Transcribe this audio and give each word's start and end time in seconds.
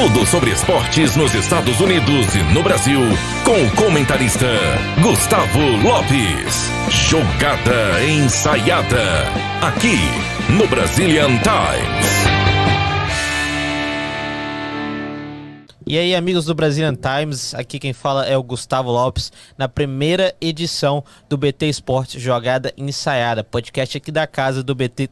Tudo 0.00 0.24
sobre 0.24 0.50
esportes 0.50 1.14
nos 1.14 1.34
Estados 1.34 1.78
Unidos 1.78 2.34
e 2.34 2.42
no 2.54 2.62
Brasil, 2.62 3.00
com 3.44 3.66
o 3.66 3.76
comentarista 3.76 4.46
Gustavo 5.02 5.60
Lopes. 5.86 6.70
Jogada 6.88 8.02
ensaiada, 8.02 9.24
aqui 9.60 9.98
no 10.56 10.66
Brazilian 10.68 11.28
Times. 11.42 12.40
E 15.86 15.98
aí, 15.98 16.14
amigos 16.14 16.46
do 16.46 16.54
Brazilian 16.54 16.94
Times, 16.94 17.54
aqui 17.54 17.78
quem 17.78 17.92
fala 17.92 18.24
é 18.24 18.38
o 18.38 18.42
Gustavo 18.42 18.90
Lopes, 18.90 19.30
na 19.58 19.68
primeira 19.68 20.34
edição 20.40 21.04
do 21.28 21.36
BT 21.36 21.66
Esportes 21.66 22.22
Jogada 22.22 22.72
Ensaiada, 22.74 23.44
podcast 23.44 23.98
aqui 23.98 24.10
da 24.10 24.26
casa 24.26 24.62
do 24.62 24.74
BT 24.74 25.10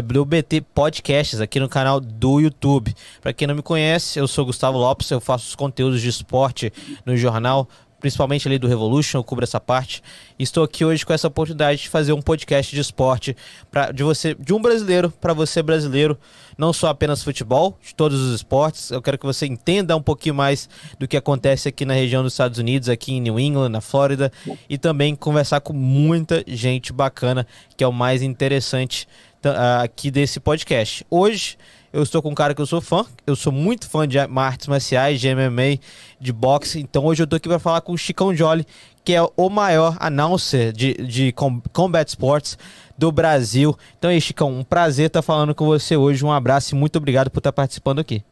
BT 0.00 0.62
Podcasts 0.74 1.40
aqui 1.40 1.60
no 1.60 1.68
canal 1.68 2.00
do 2.00 2.40
YouTube. 2.40 2.94
Para 3.20 3.32
quem 3.32 3.46
não 3.46 3.54
me 3.54 3.62
conhece, 3.62 4.18
eu 4.18 4.26
sou 4.26 4.46
Gustavo 4.46 4.78
Lopes, 4.78 5.10
eu 5.10 5.20
faço 5.20 5.48
os 5.48 5.54
conteúdos 5.54 6.00
de 6.00 6.08
esporte 6.08 6.72
no 7.04 7.16
jornal 7.16 7.68
principalmente 8.02 8.48
ali 8.48 8.58
do 8.58 8.66
Revolution, 8.66 9.18
eu 9.18 9.24
cubro 9.24 9.44
essa 9.44 9.60
parte. 9.60 10.02
Estou 10.36 10.64
aqui 10.64 10.84
hoje 10.84 11.06
com 11.06 11.12
essa 11.12 11.28
oportunidade 11.28 11.82
de 11.82 11.88
fazer 11.88 12.12
um 12.12 12.20
podcast 12.20 12.74
de 12.74 12.80
esporte 12.80 13.36
pra, 13.70 13.92
de 13.92 14.02
você, 14.02 14.34
de 14.34 14.52
um 14.52 14.60
brasileiro 14.60 15.08
para 15.08 15.32
você 15.32 15.62
brasileiro, 15.62 16.18
não 16.58 16.72
só 16.72 16.88
apenas 16.88 17.22
futebol, 17.22 17.78
de 17.80 17.94
todos 17.94 18.20
os 18.20 18.34
esportes. 18.34 18.90
Eu 18.90 19.00
quero 19.00 19.16
que 19.16 19.24
você 19.24 19.46
entenda 19.46 19.96
um 19.96 20.02
pouquinho 20.02 20.34
mais 20.34 20.68
do 20.98 21.06
que 21.06 21.16
acontece 21.16 21.68
aqui 21.68 21.84
na 21.84 21.94
região 21.94 22.24
dos 22.24 22.32
Estados 22.32 22.58
Unidos, 22.58 22.88
aqui 22.88 23.12
em 23.12 23.20
New 23.20 23.38
England, 23.38 23.68
na 23.68 23.80
Flórida, 23.80 24.32
e 24.68 24.76
também 24.76 25.14
conversar 25.14 25.60
com 25.60 25.72
muita 25.72 26.42
gente 26.44 26.92
bacana, 26.92 27.46
que 27.76 27.84
é 27.84 27.86
o 27.86 27.92
mais 27.92 28.20
interessante 28.20 29.06
aqui 29.50 30.10
desse 30.10 30.38
podcast. 30.40 31.06
Hoje 31.10 31.56
eu 31.92 32.02
estou 32.02 32.22
com 32.22 32.30
um 32.30 32.34
cara 32.34 32.54
que 32.54 32.62
eu 32.62 32.66
sou 32.66 32.80
fã, 32.80 33.04
eu 33.26 33.36
sou 33.36 33.52
muito 33.52 33.88
fã 33.88 34.08
de 34.08 34.18
artes 34.18 34.66
marciais, 34.66 35.20
de 35.20 35.34
MMA, 35.34 35.78
de 36.20 36.32
boxe, 36.32 36.80
então 36.80 37.04
hoje 37.04 37.22
eu 37.22 37.24
estou 37.24 37.36
aqui 37.36 37.48
para 37.48 37.58
falar 37.58 37.82
com 37.82 37.92
o 37.92 37.98
Chicão 37.98 38.34
Jolly, 38.34 38.66
que 39.04 39.12
é 39.14 39.20
o 39.36 39.50
maior 39.50 39.96
announcer 40.00 40.72
de, 40.72 40.94
de 40.94 41.34
combat 41.72 42.08
sports 42.08 42.56
do 42.96 43.12
Brasil. 43.12 43.76
Então 43.98 44.10
aí, 44.10 44.20
Chicão, 44.20 44.50
um 44.50 44.64
prazer 44.64 45.08
estar 45.08 45.22
falando 45.22 45.54
com 45.54 45.66
você 45.66 45.96
hoje, 45.96 46.24
um 46.24 46.32
abraço 46.32 46.74
e 46.74 46.78
muito 46.78 46.96
obrigado 46.96 47.30
por 47.30 47.40
estar 47.40 47.52
participando 47.52 47.98
aqui. 47.98 48.24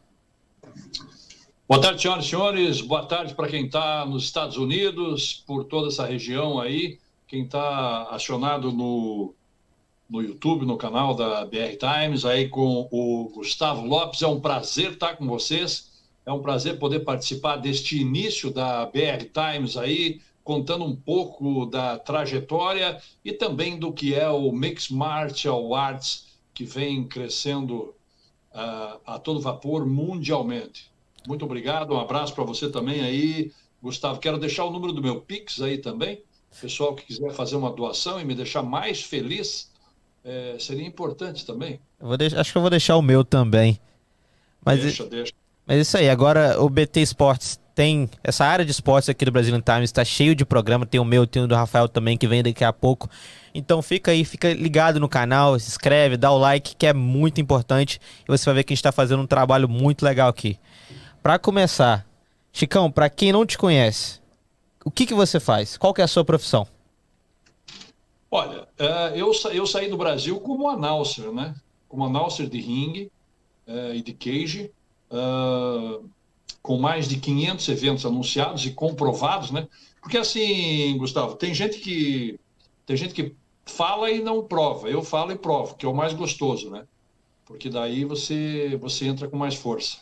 Boa 1.67 1.79
tarde, 1.79 2.01
senhoras 2.01 2.25
e 2.25 2.29
senhores. 2.29 2.81
Boa 2.81 3.05
tarde 3.05 3.33
para 3.33 3.47
quem 3.47 3.65
está 3.65 4.05
nos 4.05 4.23
Estados 4.23 4.57
Unidos, 4.57 5.43
por 5.45 5.65
toda 5.65 5.87
essa 5.87 6.05
região 6.05 6.59
aí, 6.59 6.97
quem 7.27 7.43
está 7.43 8.07
acionado 8.11 8.71
no 8.71 9.33
no 10.11 10.21
YouTube, 10.21 10.65
no 10.65 10.75
canal 10.75 11.15
da 11.15 11.45
BR 11.45 11.77
Times, 11.79 12.25
aí 12.25 12.49
com 12.49 12.89
o 12.91 13.31
Gustavo 13.33 13.85
Lopes. 13.85 14.21
É 14.21 14.27
um 14.27 14.41
prazer 14.41 14.91
estar 14.91 15.15
com 15.15 15.25
vocês. 15.25 15.89
É 16.25 16.31
um 16.33 16.41
prazer 16.41 16.77
poder 16.77 16.99
participar 16.99 17.55
deste 17.55 17.99
início 17.99 18.51
da 18.51 18.85
BR 18.85 19.23
Times 19.33 19.77
aí, 19.77 20.19
contando 20.43 20.83
um 20.83 20.93
pouco 20.93 21.65
da 21.65 21.97
trajetória 21.97 23.01
e 23.23 23.31
também 23.31 23.79
do 23.79 23.93
que 23.93 24.13
é 24.13 24.27
o 24.27 24.51
Mixed 24.51 24.93
Martial 24.93 25.73
Arts, 25.73 26.27
que 26.53 26.65
vem 26.65 27.07
crescendo 27.07 27.95
uh, 28.53 28.99
a 29.05 29.17
todo 29.17 29.39
vapor 29.39 29.85
mundialmente. 29.85 30.91
Muito 31.25 31.45
obrigado, 31.45 31.93
um 31.93 31.99
abraço 31.99 32.35
para 32.35 32.43
você 32.43 32.69
também 32.69 33.01
aí, 33.01 33.51
Gustavo. 33.81 34.19
Quero 34.19 34.37
deixar 34.37 34.65
o 34.65 34.71
número 34.71 34.91
do 34.91 35.01
meu 35.01 35.21
Pix 35.21 35.61
aí 35.61 35.77
também. 35.77 36.21
Pessoal 36.59 36.93
que 36.95 37.05
quiser 37.05 37.31
fazer 37.31 37.55
uma 37.55 37.71
doação 37.71 38.19
e 38.19 38.25
me 38.25 38.35
deixar 38.35 38.61
mais 38.61 39.01
feliz, 39.01 39.70
é, 40.23 40.55
seria 40.59 40.85
importante 40.85 41.45
também. 41.45 41.79
Deixar, 42.17 42.39
acho 42.39 42.51
que 42.51 42.57
eu 42.57 42.61
vou 42.61 42.69
deixar 42.69 42.95
o 42.95 43.01
meu 43.01 43.23
também. 43.23 43.79
Mas, 44.63 44.81
deixa, 44.81 45.05
deixa. 45.05 45.33
Mas 45.65 45.79
isso 45.79 45.97
aí, 45.97 46.09
agora 46.09 46.61
o 46.61 46.69
BT 46.69 47.01
Esportes 47.01 47.59
tem. 47.73 48.09
Essa 48.23 48.45
área 48.45 48.63
de 48.63 48.71
esportes 48.71 49.09
aqui 49.09 49.25
do 49.25 49.31
Brazilian 49.31 49.61
Times 49.61 49.85
está 49.85 50.03
cheio 50.03 50.35
de 50.35 50.45
programa. 50.45 50.85
Tem 50.85 50.99
o 50.99 51.05
meu, 51.05 51.25
tem 51.25 51.43
o 51.43 51.47
do 51.47 51.55
Rafael 51.55 51.87
também, 51.87 52.17
que 52.17 52.27
vem 52.27 52.43
daqui 52.43 52.63
a 52.63 52.73
pouco. 52.73 53.09
Então 53.53 53.81
fica 53.81 54.11
aí, 54.11 54.23
fica 54.23 54.53
ligado 54.53 54.99
no 54.99 55.09
canal, 55.09 55.59
se 55.59 55.67
inscreve, 55.67 56.17
dá 56.17 56.31
o 56.31 56.37
like, 56.37 56.75
que 56.75 56.85
é 56.85 56.93
muito 56.93 57.41
importante. 57.41 57.99
E 58.23 58.27
você 58.27 58.45
vai 58.45 58.55
ver 58.55 58.63
que 58.63 58.73
a 58.73 58.75
gente 58.75 58.79
está 58.79 58.91
fazendo 58.91 59.21
um 59.21 59.27
trabalho 59.27 59.67
muito 59.67 60.05
legal 60.05 60.29
aqui. 60.29 60.57
Para 61.21 61.37
começar, 61.37 62.05
Chicão, 62.51 62.91
para 62.91 63.09
quem 63.09 63.31
não 63.31 63.45
te 63.45 63.57
conhece, 63.57 64.19
o 64.83 64.91
que, 64.91 65.05
que 65.05 65.13
você 65.13 65.39
faz? 65.39 65.77
Qual 65.77 65.93
que 65.93 66.01
é 66.01 66.03
a 66.03 66.07
sua 66.07 66.25
profissão? 66.25 66.67
Olha, 68.33 68.65
é, 68.79 69.19
eu, 69.19 69.33
eu 69.53 69.67
saí 69.67 69.89
do 69.89 69.97
Brasil 69.97 70.39
como 70.39 70.69
announcer, 70.69 71.29
né? 71.33 71.53
Como 71.89 72.05
announcer 72.05 72.47
de 72.47 72.61
ringue 72.61 73.11
é, 73.67 73.97
e 73.97 74.01
de 74.01 74.13
cage, 74.13 74.71
é, 75.11 75.99
com 76.61 76.77
mais 76.77 77.09
de 77.09 77.19
500 77.19 77.67
eventos 77.67 78.05
anunciados 78.05 78.65
e 78.65 78.71
comprovados, 78.71 79.51
né? 79.51 79.67
Porque 80.01 80.17
assim, 80.17 80.97
Gustavo, 80.97 81.35
tem 81.35 81.53
gente 81.53 81.79
que 81.79 82.39
tem 82.85 82.95
gente 82.95 83.13
que 83.13 83.35
fala 83.65 84.09
e 84.09 84.21
não 84.23 84.43
prova. 84.43 84.89
Eu 84.89 85.03
falo 85.03 85.33
e 85.33 85.37
provo, 85.37 85.75
que 85.75 85.85
é 85.85 85.89
o 85.89 85.93
mais 85.93 86.13
gostoso, 86.13 86.69
né? 86.69 86.85
Porque 87.45 87.69
daí 87.69 88.05
você 88.05 88.77
você 88.79 89.07
entra 89.07 89.27
com 89.27 89.35
mais 89.35 89.55
força. 89.55 89.97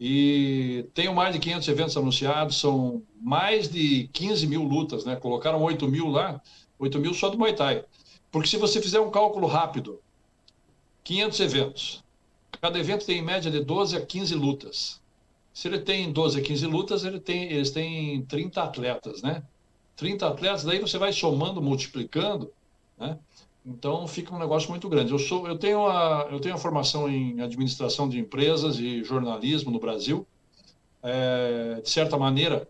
E 0.00 0.86
tenho 0.94 1.12
mais 1.12 1.34
de 1.34 1.40
500 1.40 1.68
eventos 1.68 1.96
anunciados, 1.96 2.60
são 2.60 3.02
mais 3.20 3.68
de 3.68 4.08
15 4.12 4.46
mil 4.46 4.62
lutas, 4.62 5.04
né? 5.04 5.16
Colocaram 5.16 5.60
8 5.60 5.88
mil 5.88 6.06
lá, 6.08 6.40
8 6.78 6.98
mil 6.98 7.14
só 7.14 7.28
do 7.28 7.38
Muay 7.38 7.54
Thai. 7.54 7.84
Porque 8.30 8.48
se 8.48 8.56
você 8.56 8.80
fizer 8.80 9.00
um 9.00 9.10
cálculo 9.10 9.46
rápido, 9.46 10.00
500 11.04 11.40
eventos, 11.40 12.04
cada 12.60 12.78
evento 12.78 13.06
tem 13.06 13.18
em 13.18 13.22
média 13.22 13.50
de 13.50 13.60
12 13.60 13.96
a 13.96 14.04
15 14.04 14.34
lutas. 14.34 15.00
Se 15.52 15.66
ele 15.66 15.80
tem 15.80 16.12
12 16.12 16.38
a 16.38 16.42
15 16.42 16.66
lutas, 16.66 17.04
ele 17.04 17.18
tem, 17.18 17.50
eles 17.50 17.70
têm 17.70 18.22
30 18.22 18.62
atletas, 18.62 19.22
né? 19.22 19.42
30 19.96 20.28
atletas, 20.28 20.64
daí 20.64 20.78
você 20.78 20.98
vai 20.98 21.12
somando, 21.12 21.60
multiplicando, 21.60 22.52
né? 22.96 23.18
Então 23.66 24.06
fica 24.06 24.34
um 24.34 24.38
negócio 24.38 24.70
muito 24.70 24.88
grande. 24.88 25.12
Eu 25.12 25.18
sou, 25.18 25.46
eu 25.46 25.58
tenho 25.58 25.86
a, 25.86 26.28
eu 26.30 26.40
tenho 26.40 26.54
a 26.54 26.58
formação 26.58 27.08
em 27.08 27.40
administração 27.40 28.08
de 28.08 28.18
empresas 28.18 28.78
e 28.78 29.02
jornalismo 29.02 29.70
no 29.70 29.78
Brasil. 29.78 30.26
É, 31.02 31.80
de 31.82 31.90
certa 31.90 32.16
maneira, 32.16 32.68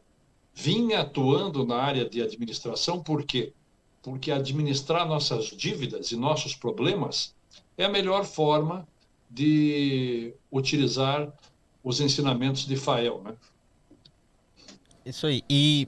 vim 0.55 0.93
atuando 0.95 1.65
na 1.65 1.77
área 1.77 2.09
de 2.09 2.21
administração, 2.21 3.03
por 3.03 3.25
quê? 3.25 3.53
Porque 4.09 4.33
administrar 4.33 5.07
nossas 5.07 5.45
dívidas 5.47 6.13
e 6.13 6.17
nossos 6.17 6.55
problemas 6.55 7.35
é 7.77 7.85
a 7.85 7.91
melhor 7.91 8.25
forma 8.25 8.89
de 9.29 10.33
utilizar 10.51 11.29
os 11.85 12.01
ensinamentos 12.01 12.67
de 12.67 12.75
Fael, 12.75 13.21
né? 13.23 13.35
Isso 15.05 15.27
aí. 15.27 15.43
E 15.49 15.87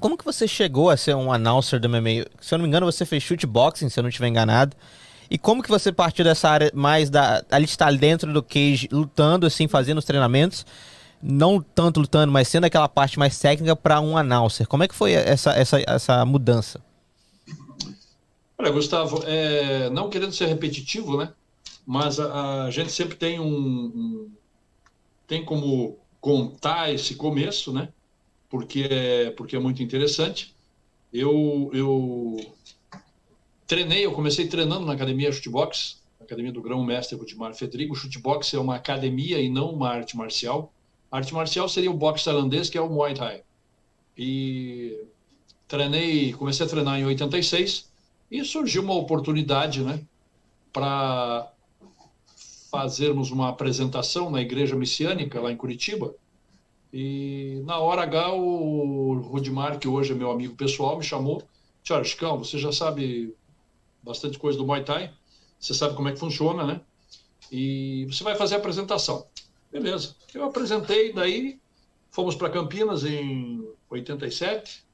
como 0.00 0.16
que 0.16 0.24
você 0.24 0.48
chegou 0.48 0.88
a 0.88 0.96
ser 0.96 1.14
um 1.14 1.30
announcer 1.30 1.78
do 1.78 1.90
MMA? 1.90 2.24
Se 2.40 2.54
eu 2.54 2.58
não 2.58 2.62
me 2.62 2.68
engano, 2.68 2.86
você 2.86 3.04
fez 3.04 3.22
shootboxing, 3.22 3.90
se 3.90 4.00
eu 4.00 4.02
não 4.02 4.08
estiver 4.08 4.28
enganado. 4.28 4.74
E 5.30 5.36
como 5.36 5.62
que 5.62 5.68
você 5.68 5.92
partiu 5.92 6.24
dessa 6.24 6.48
área 6.48 6.70
mais 6.72 7.10
da 7.10 7.44
ali 7.50 7.66
estar 7.66 7.92
dentro 7.92 8.32
do 8.32 8.42
cage, 8.42 8.88
lutando 8.90 9.44
assim, 9.44 9.68
fazendo 9.68 9.98
os 9.98 10.04
treinamentos, 10.06 10.64
não 11.22 11.60
tanto 11.60 12.00
lutando, 12.00 12.32
mas 12.32 12.48
sendo 12.48 12.64
aquela 12.64 12.88
parte 12.88 13.18
mais 13.18 13.38
técnica 13.38 13.76
para 13.76 14.00
um 14.00 14.16
announcer? 14.16 14.66
Como 14.66 14.82
é 14.82 14.88
que 14.88 14.94
foi 14.94 15.12
essa 15.12 15.50
essa 15.50 15.82
essa 15.86 16.24
mudança? 16.24 16.80
Olha, 18.58 18.70
Gustavo, 18.70 19.22
é, 19.26 19.90
não 19.90 20.08
querendo 20.08 20.32
ser 20.32 20.46
repetitivo, 20.46 21.18
né? 21.18 21.32
Mas 21.84 22.18
a, 22.18 22.64
a 22.64 22.70
gente 22.70 22.90
sempre 22.90 23.14
tem 23.14 23.38
um, 23.38 23.46
um, 23.46 24.30
tem 25.26 25.44
como 25.44 25.98
contar 26.20 26.92
esse 26.92 27.14
começo, 27.16 27.72
né? 27.72 27.92
Porque 28.48 28.88
é, 28.90 29.30
porque 29.32 29.56
é 29.56 29.58
muito 29.58 29.82
interessante. 29.82 30.54
Eu, 31.12 31.70
eu 31.74 32.36
treinei, 33.66 34.06
eu 34.06 34.12
comecei 34.12 34.48
treinando 34.48 34.86
na 34.86 34.94
academia 34.94 35.30
Chutebox, 35.30 36.02
academia 36.18 36.52
do 36.52 36.62
grão-mestre 36.62 37.16
Rudimar 37.16 37.54
Federico. 37.54 37.92
O 37.92 37.96
Chutebox 37.96 38.54
é 38.54 38.58
uma 38.58 38.76
academia 38.76 39.38
e 39.38 39.50
não 39.50 39.70
uma 39.70 39.90
arte 39.90 40.16
marcial. 40.16 40.72
A 41.10 41.18
arte 41.18 41.34
marcial 41.34 41.68
seria 41.68 41.90
o 41.90 41.94
boxe 41.94 42.24
tailandês, 42.24 42.70
que 42.70 42.78
é 42.78 42.80
o 42.80 42.88
Muay 42.88 43.14
Thai. 43.14 43.42
E 44.16 44.98
treinei, 45.68 46.32
comecei 46.32 46.64
a 46.64 46.68
treinar 46.68 46.98
em 46.98 47.04
86 47.04 47.94
e 48.30 48.44
surgiu 48.44 48.82
uma 48.82 48.94
oportunidade, 48.94 49.82
né, 49.82 50.04
para 50.72 51.50
fazermos 52.70 53.30
uma 53.30 53.48
apresentação 53.48 54.30
na 54.30 54.40
igreja 54.40 54.76
messiânica 54.76 55.40
lá 55.40 55.50
em 55.50 55.56
Curitiba. 55.56 56.14
E 56.92 57.62
na 57.64 57.78
hora 57.78 58.02
H, 58.02 58.32
o 58.32 59.14
Rudimar, 59.14 59.78
que 59.78 59.88
hoje 59.88 60.12
é 60.12 60.14
meu 60.14 60.30
amigo 60.30 60.54
pessoal, 60.54 60.98
me 60.98 61.04
chamou. 61.04 61.42
Senhora 61.84 62.04
Chicão, 62.04 62.38
você 62.38 62.58
já 62.58 62.72
sabe 62.72 63.34
bastante 64.02 64.38
coisa 64.38 64.58
do 64.58 64.66
Muay 64.66 64.84
Thai, 64.84 65.12
você 65.58 65.74
sabe 65.74 65.94
como 65.94 66.08
é 66.08 66.12
que 66.12 66.18
funciona, 66.18 66.64
né? 66.64 66.80
E 67.50 68.06
você 68.06 68.24
vai 68.24 68.34
fazer 68.34 68.56
a 68.56 68.58
apresentação. 68.58 69.26
Beleza. 69.70 70.14
Eu 70.34 70.44
apresentei, 70.44 71.12
daí 71.12 71.60
fomos 72.10 72.34
para 72.34 72.50
Campinas 72.50 73.04
em 73.04 73.66
87, 73.90 74.84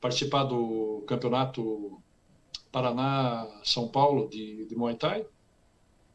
participar 0.00 0.44
do 0.44 1.02
campeonato 1.06 2.00
Paraná, 2.74 3.46
São 3.62 3.86
Paulo 3.86 4.28
de, 4.28 4.66
de 4.66 4.74
Muay 4.74 4.96
Thai. 4.96 5.24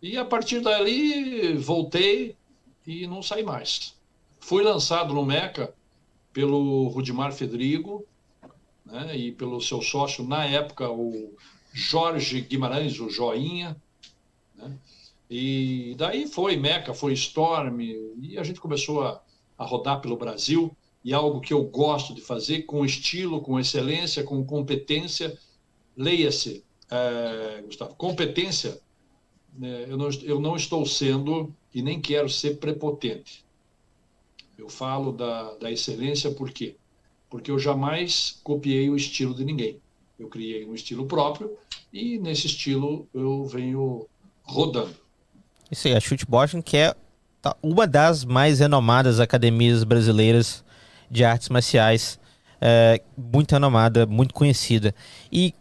E 0.01 0.17
a 0.17 0.25
partir 0.25 0.59
dali 0.59 1.53
voltei 1.53 2.35
e 2.85 3.07
não 3.07 3.23
saí 3.23 3.44
mais. 3.44 3.95
Fui 4.41 4.61
lançado 4.61 5.13
no 5.13 5.25
Meca 5.25 5.73
pelo 6.33 6.89
Rudimar 6.89 7.31
Fedrigo 7.31 8.06
né, 8.85 9.15
e 9.15 9.31
pelo 9.31 9.61
seu 9.61 9.81
sócio, 9.81 10.27
na 10.27 10.44
época, 10.44 10.89
o 10.89 11.33
Jorge 11.71 12.41
Guimarães, 12.41 13.00
o 13.00 13.09
Joinha. 13.09 13.81
Né, 14.53 14.77
e 15.29 15.95
daí 15.97 16.27
foi 16.27 16.57
Meca, 16.57 16.94
foi 16.94 17.13
Storm, 17.13 17.79
e 17.79 18.38
a 18.38 18.44
gente 18.44 18.59
começou 18.59 19.01
a, 19.03 19.21
a 19.57 19.63
rodar 19.63 20.01
pelo 20.01 20.17
Brasil, 20.17 20.75
e 21.05 21.13
é 21.13 21.15
algo 21.15 21.39
que 21.39 21.53
eu 21.53 21.63
gosto 21.63 22.13
de 22.13 22.19
fazer 22.19 22.63
com 22.63 22.83
estilo, 22.83 23.39
com 23.39 23.57
excelência, 23.57 24.25
com 24.25 24.44
competência. 24.44 25.38
Leia-se, 26.00 26.63
é, 26.90 27.62
Gustavo, 27.66 27.94
competência, 27.96 28.80
né, 29.54 29.86
eu, 29.90 29.98
não, 29.98 30.10
eu 30.24 30.40
não 30.40 30.56
estou 30.56 30.86
sendo 30.86 31.54
e 31.75 31.81
nem 31.81 32.00
quero 32.00 32.30
ser 32.30 32.57
prepotente. 32.57 33.44
Eu 34.57 34.69
falo 34.69 35.12
da, 35.12 35.56
da 35.56 35.69
excelência 35.69 36.31
por 36.31 36.51
quê? 36.51 36.78
Porque 37.30 37.51
eu 37.51 37.60
jamais 37.60 38.40
copiei 38.46 38.90
o 38.90 38.96
estilo 38.96 39.36
de 39.36 39.44
ninguém. 39.44 39.81
Eu 40.18 40.30
criei 40.30 40.66
um 40.66 40.74
estilo 40.74 41.06
próprio 41.06 41.57
e 41.92 42.18
nesse 42.18 42.48
estilo 42.48 43.06
eu 43.13 43.46
venho 43.46 44.07
rodando. 44.42 44.96
Isso 45.69 45.86
aí, 45.90 45.94
a 45.94 46.00
Chute 46.00 46.25
Boston, 46.25 46.62
que 46.62 46.78
é 46.78 46.96
tá, 47.42 47.57
uma 47.62 47.86
das 47.86 48.24
mais 48.24 48.60
renomadas 48.60 49.19
academias 49.19 49.84
brasileiras 49.84 50.63
de 51.12 51.25
artes 51.25 51.50
marciais, 51.50 52.18
é, 52.62 53.01
muito 53.18 53.51
renomada, 53.51 54.06
muito 54.06 54.34
conhecida. 54.34 54.96
E 55.30 55.54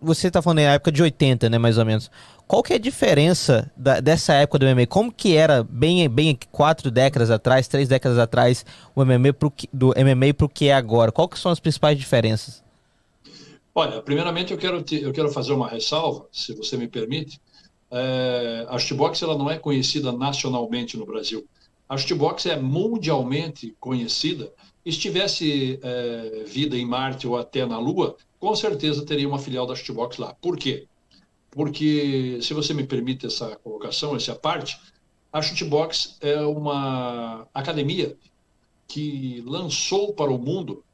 você 0.00 0.28
está 0.28 0.40
falando 0.40 0.58
na 0.58 0.74
época 0.74 0.92
de 0.92 1.02
80, 1.02 1.50
né, 1.50 1.58
mais 1.58 1.78
ou 1.78 1.84
menos. 1.84 2.10
Qual 2.46 2.62
que 2.62 2.72
é 2.72 2.76
a 2.76 2.80
diferença 2.80 3.70
da, 3.76 4.00
dessa 4.00 4.32
época 4.34 4.58
do 4.58 4.66
MMA? 4.66 4.86
Como 4.86 5.12
que 5.12 5.36
era 5.36 5.62
bem, 5.62 6.08
bem 6.08 6.36
quatro 6.50 6.90
décadas 6.90 7.30
atrás, 7.30 7.68
três 7.68 7.88
décadas 7.88 8.18
atrás, 8.18 8.66
o 8.94 9.04
MMA 9.04 9.32
pro, 9.32 9.52
do 9.72 9.88
MMA 9.88 10.34
para 10.36 10.46
o 10.46 10.48
que 10.48 10.68
é 10.68 10.74
agora? 10.74 11.12
Qual 11.12 11.28
que 11.28 11.38
são 11.38 11.52
as 11.52 11.60
principais 11.60 11.96
diferenças? 11.96 12.62
Olha, 13.72 14.02
primeiramente 14.02 14.52
eu 14.52 14.58
quero, 14.58 14.82
te, 14.82 15.00
eu 15.00 15.12
quero 15.12 15.30
fazer 15.30 15.52
uma 15.52 15.68
ressalva, 15.68 16.26
se 16.32 16.52
você 16.54 16.76
me 16.76 16.88
permite. 16.88 17.40
É, 17.90 18.66
a 18.68 18.78
Shootbox 18.78 19.22
ela 19.22 19.38
não 19.38 19.50
é 19.50 19.58
conhecida 19.58 20.10
nacionalmente 20.10 20.96
no 20.96 21.06
Brasil. 21.06 21.46
A 21.88 21.96
Shootbox 21.96 22.46
é 22.46 22.56
mundialmente 22.56 23.76
conhecida. 23.78 24.52
Estivesse 24.84 25.78
é, 25.82 26.44
vida 26.46 26.76
em 26.76 26.84
Marte 26.84 27.28
ou 27.28 27.38
até 27.38 27.64
na 27.64 27.78
Lua, 27.78 28.16
com 28.40 28.56
certeza 28.56 29.06
teria 29.06 29.28
uma 29.28 29.38
filial 29.38 29.66
da 29.66 29.76
Shootbox 29.76 30.16
lá. 30.16 30.34
Por 30.34 30.56
quê? 30.56 30.88
porque, 31.50 32.38
se 32.42 32.54
você 32.54 32.72
me 32.72 32.84
permite 32.86 33.26
essa 33.26 33.56
colocação, 33.56 34.14
essa 34.14 34.34
parte, 34.34 34.80
a 35.32 35.42
Shootbox 35.42 36.16
é 36.20 36.40
uma 36.42 37.46
academia 37.52 38.16
que 38.86 39.42
lançou 39.46 40.12
para 40.12 40.30
o 40.30 40.38
mundo, 40.38 40.84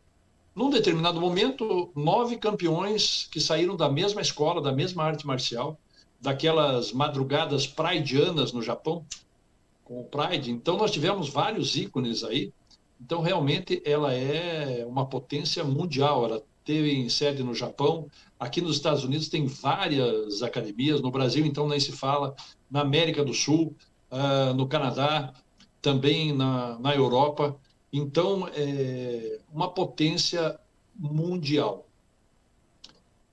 num 0.54 0.70
determinado 0.70 1.20
momento, 1.20 1.90
nove 1.94 2.38
campeões 2.38 3.28
que 3.31 3.40
saíram 3.40 3.76
da 3.76 3.90
mesma 3.90 4.22
escola, 4.22 4.62
da 4.62 4.72
mesma 4.72 5.04
arte 5.04 5.26
marcial, 5.26 5.78
daquelas 6.19 6.93
madrugadas 6.93 7.66
praidianas 7.66 8.52
no 8.52 8.62
Japão, 8.62 9.04
com 9.84 10.00
o 10.00 10.04
Pride. 10.04 10.50
Então, 10.50 10.78
nós 10.78 10.90
tivemos 10.90 11.28
vários 11.28 11.76
ícones 11.76 12.25
aí. 12.25 12.50
Então, 12.98 13.20
realmente, 13.20 13.82
ela 13.84 14.14
é 14.14 14.84
uma 14.87 15.04
potência 15.04 15.62
mundial. 15.62 16.25
Ela 16.25 16.43
teve 16.66 17.08
sede 17.08 17.44
no 17.44 17.54
Japão, 17.54 18.10
aqui 18.38 18.60
nos 18.60 18.76
Estados 18.76 19.04
Unidos 19.04 19.28
tem 19.28 19.46
várias 19.46 20.42
academias, 20.42 21.00
no 21.00 21.12
Brasil 21.12 21.46
então 21.46 21.68
nem 21.68 21.78
se 21.78 21.92
fala, 21.92 22.34
na 22.68 22.80
América 22.80 23.24
do 23.24 23.32
Sul, 23.32 23.74
uh, 24.10 24.52
no 24.52 24.66
Canadá, 24.66 25.32
também 25.80 26.34
na, 26.34 26.78
na 26.80 26.94
Europa. 26.94 27.56
Então, 27.92 28.48
é 28.52 29.38
uma 29.52 29.72
potência 29.72 30.58
mundial. 30.94 31.86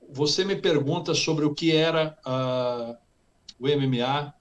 Você 0.10 0.46
me 0.46 0.56
pergunta 0.56 1.16
sobre 1.16 1.44
o 1.44 1.56
que 1.56 1.76
era 1.76 2.16
uh, 2.24 2.96
o 3.60 3.68
MMA 3.68 4.32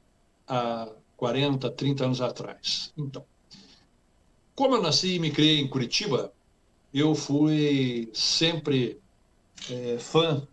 há 0.47 0.93
40, 1.17 1.71
30 1.71 2.05
anos 2.05 2.21
atrás. 2.21 2.93
Então, 2.97 3.25
como 4.55 4.77
eu 4.77 4.83
nasci 4.83 5.15
e 5.15 5.19
me 5.19 5.31
criei 5.31 5.61
em 5.61 5.69
Curitiba, 5.69 6.31
eu 6.93 7.15
fui 7.15 8.11
sempre 8.13 9.01
é, 9.71 9.99
fã 9.99 10.47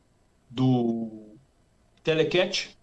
do 0.49 1.35
Telecat, 2.03 2.77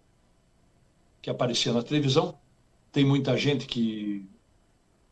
que 1.21 1.29
aparecia 1.29 1.73
na 1.73 1.83
televisão. 1.83 2.37
Tem 2.91 3.05
muita 3.05 3.35
gente 3.37 3.65
que 3.65 4.25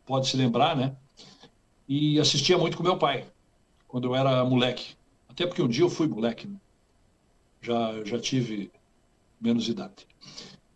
pode 0.06 0.27
se 0.27 0.38
lembrar, 0.38 0.75
né? 0.75 0.95
E 1.88 2.19
assistia 2.19 2.57
muito 2.57 2.77
com 2.77 2.83
meu 2.83 2.97
pai, 2.97 3.27
quando 3.88 4.07
eu 4.07 4.15
era 4.15 4.44
moleque. 4.45 4.95
Até 5.27 5.45
porque 5.45 5.62
um 5.62 5.68
dia 5.68 5.83
eu 5.83 5.89
fui 5.89 6.07
moleque, 6.07 6.48
né? 6.48 6.57
já, 7.65 8.03
já 8.03 8.19
tive 8.19 8.71
menos 9.41 9.68
idade. 9.68 10.07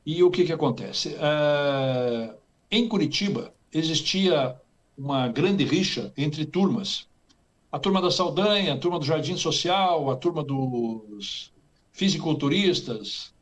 E 0.06 0.24
o 0.24 0.32
que, 0.32 0.46
que 0.46 0.54
acontece? 0.54 1.16
É, 1.16 2.36
em 2.72 2.88
Curitiba 2.88 3.54
existia 3.72 4.60
uma 4.98 5.28
grande 5.28 5.64
rixa 5.64 6.12
entre 6.18 6.46
turmas 6.46 7.08
a 7.72 7.78
turma 7.78 8.02
da 8.02 8.10
Saldanha, 8.10 8.74
a 8.74 8.78
turma 8.78 8.98
do 8.98 9.06
Jardim 9.06 9.38
Social, 9.38 10.10
a 10.10 10.16
turma 10.16 10.44
dos 10.44 11.54
fisiculturistas, 11.92 13.34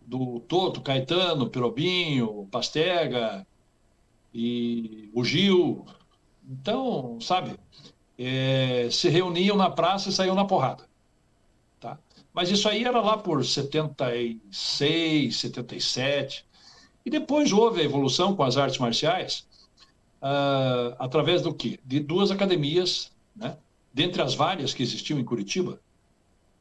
do 0.00 0.40
Toto, 0.40 0.80
Caetano, 0.80 1.48
Pirobinho, 1.48 2.48
Pastega 2.50 3.46
e 4.34 5.08
o 5.14 5.24
Gil. 5.24 5.86
Então, 6.48 7.20
sabe, 7.20 7.56
é, 8.18 8.88
se 8.90 9.08
reuniam 9.08 9.56
na 9.56 9.70
praça 9.70 10.08
e 10.08 10.12
saíam 10.12 10.34
na 10.34 10.44
porrada. 10.44 10.88
Tá? 11.78 11.98
Mas 12.32 12.50
isso 12.50 12.68
aí 12.68 12.84
era 12.84 13.00
lá 13.00 13.16
por 13.16 13.44
76, 13.44 15.36
77. 15.36 16.44
E 17.04 17.10
depois 17.10 17.52
houve 17.52 17.80
a 17.80 17.84
evolução 17.84 18.34
com 18.34 18.42
as 18.42 18.56
artes 18.56 18.78
marciais, 18.78 19.46
uh, 20.20 20.96
através 20.98 21.42
do 21.42 21.54
quê? 21.54 21.78
De 21.84 22.00
duas 22.00 22.30
academias 22.30 23.11
né? 23.34 23.56
Dentre 23.92 24.22
as 24.22 24.34
várias 24.34 24.72
que 24.72 24.82
existiam 24.82 25.18
em 25.18 25.24
Curitiba, 25.24 25.80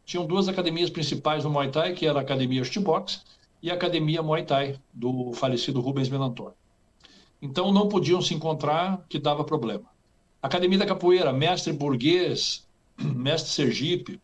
tinham 0.05 0.25
duas 0.25 0.47
academias 0.47 0.89
principais 0.89 1.43
no 1.43 1.49
Muay 1.49 1.71
Thai, 1.71 1.93
que 1.93 2.05
era 2.05 2.19
a 2.19 2.21
Academia 2.21 2.63
Box 2.81 3.23
e 3.61 3.71
a 3.71 3.73
Academia 3.73 4.21
Muay 4.21 4.43
Thai, 4.43 4.79
do 4.93 5.31
falecido 5.33 5.79
Rubens 5.79 6.09
Melantor. 6.09 6.53
Então 7.41 7.71
não 7.71 7.87
podiam 7.87 8.21
se 8.21 8.33
encontrar, 8.33 9.05
que 9.07 9.17
dava 9.17 9.43
problema. 9.43 9.85
Academia 10.41 10.79
da 10.79 10.85
Capoeira, 10.85 11.31
Mestre 11.31 11.71
Burguês, 11.71 12.67
Mestre 12.97 13.51
Sergipe, 13.51 14.19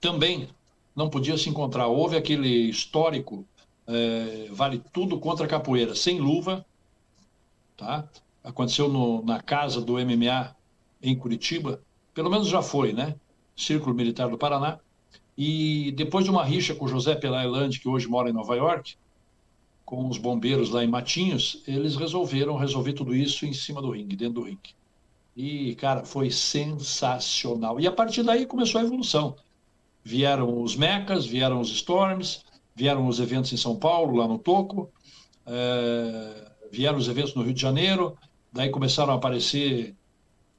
também 0.00 0.48
não 0.96 1.08
podia 1.08 1.36
se 1.36 1.48
encontrar. 1.48 1.86
Houve 1.86 2.16
aquele 2.16 2.48
histórico 2.68 3.46
é, 3.86 4.48
vale 4.50 4.82
tudo 4.92 5.18
contra 5.18 5.46
a 5.46 5.48
capoeira, 5.48 5.94
sem 5.94 6.20
luva, 6.20 6.64
tá? 7.76 8.08
Aconteceu 8.42 8.88
no, 8.88 9.22
na 9.24 9.40
casa 9.40 9.80
do 9.80 9.94
MMA 9.94 10.54
em 11.02 11.16
Curitiba, 11.16 11.82
pelo 12.14 12.30
menos 12.30 12.48
já 12.48 12.62
foi, 12.62 12.92
né? 12.92 13.14
Círculo 13.56 13.94
Militar 13.94 14.28
do 14.28 14.38
Paraná. 14.38 14.78
E 15.36 15.92
depois 15.92 16.24
de 16.24 16.30
uma 16.30 16.44
rixa 16.44 16.74
com 16.74 16.88
José 16.88 17.14
Pelailande, 17.14 17.80
que 17.80 17.88
hoje 17.88 18.06
mora 18.06 18.28
em 18.28 18.32
Nova 18.32 18.54
York, 18.54 18.96
com 19.84 20.08
os 20.08 20.18
bombeiros 20.18 20.70
lá 20.70 20.84
em 20.84 20.88
Matinhos, 20.88 21.62
eles 21.66 21.96
resolveram 21.96 22.56
resolver 22.56 22.92
tudo 22.92 23.14
isso 23.14 23.44
em 23.44 23.52
cima 23.52 23.80
do 23.82 23.90
ringue, 23.90 24.16
dentro 24.16 24.34
do 24.34 24.42
ringue. 24.42 24.74
E, 25.36 25.74
cara, 25.76 26.04
foi 26.04 26.30
sensacional. 26.30 27.80
E 27.80 27.86
a 27.86 27.92
partir 27.92 28.22
daí 28.22 28.46
começou 28.46 28.80
a 28.80 28.84
evolução. 28.84 29.34
Vieram 30.04 30.62
os 30.62 30.76
mecas, 30.76 31.26
vieram 31.26 31.60
os 31.60 31.70
storms, 31.70 32.44
vieram 32.74 33.06
os 33.06 33.18
eventos 33.20 33.52
em 33.52 33.56
São 33.56 33.76
Paulo, 33.76 34.16
lá 34.16 34.28
no 34.28 34.38
Toco, 34.38 34.90
é, 35.46 36.50
vieram 36.70 36.98
os 36.98 37.08
eventos 37.08 37.34
no 37.34 37.42
Rio 37.42 37.52
de 37.52 37.60
Janeiro, 37.60 38.16
daí 38.52 38.70
começaram 38.70 39.12
a 39.12 39.16
aparecer 39.16 39.94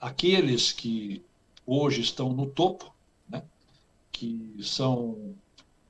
aqueles 0.01 0.71
que 0.73 1.23
hoje 1.65 2.01
estão 2.01 2.33
no 2.33 2.47
topo, 2.47 2.91
né, 3.29 3.43
que 4.11 4.57
são 4.61 5.35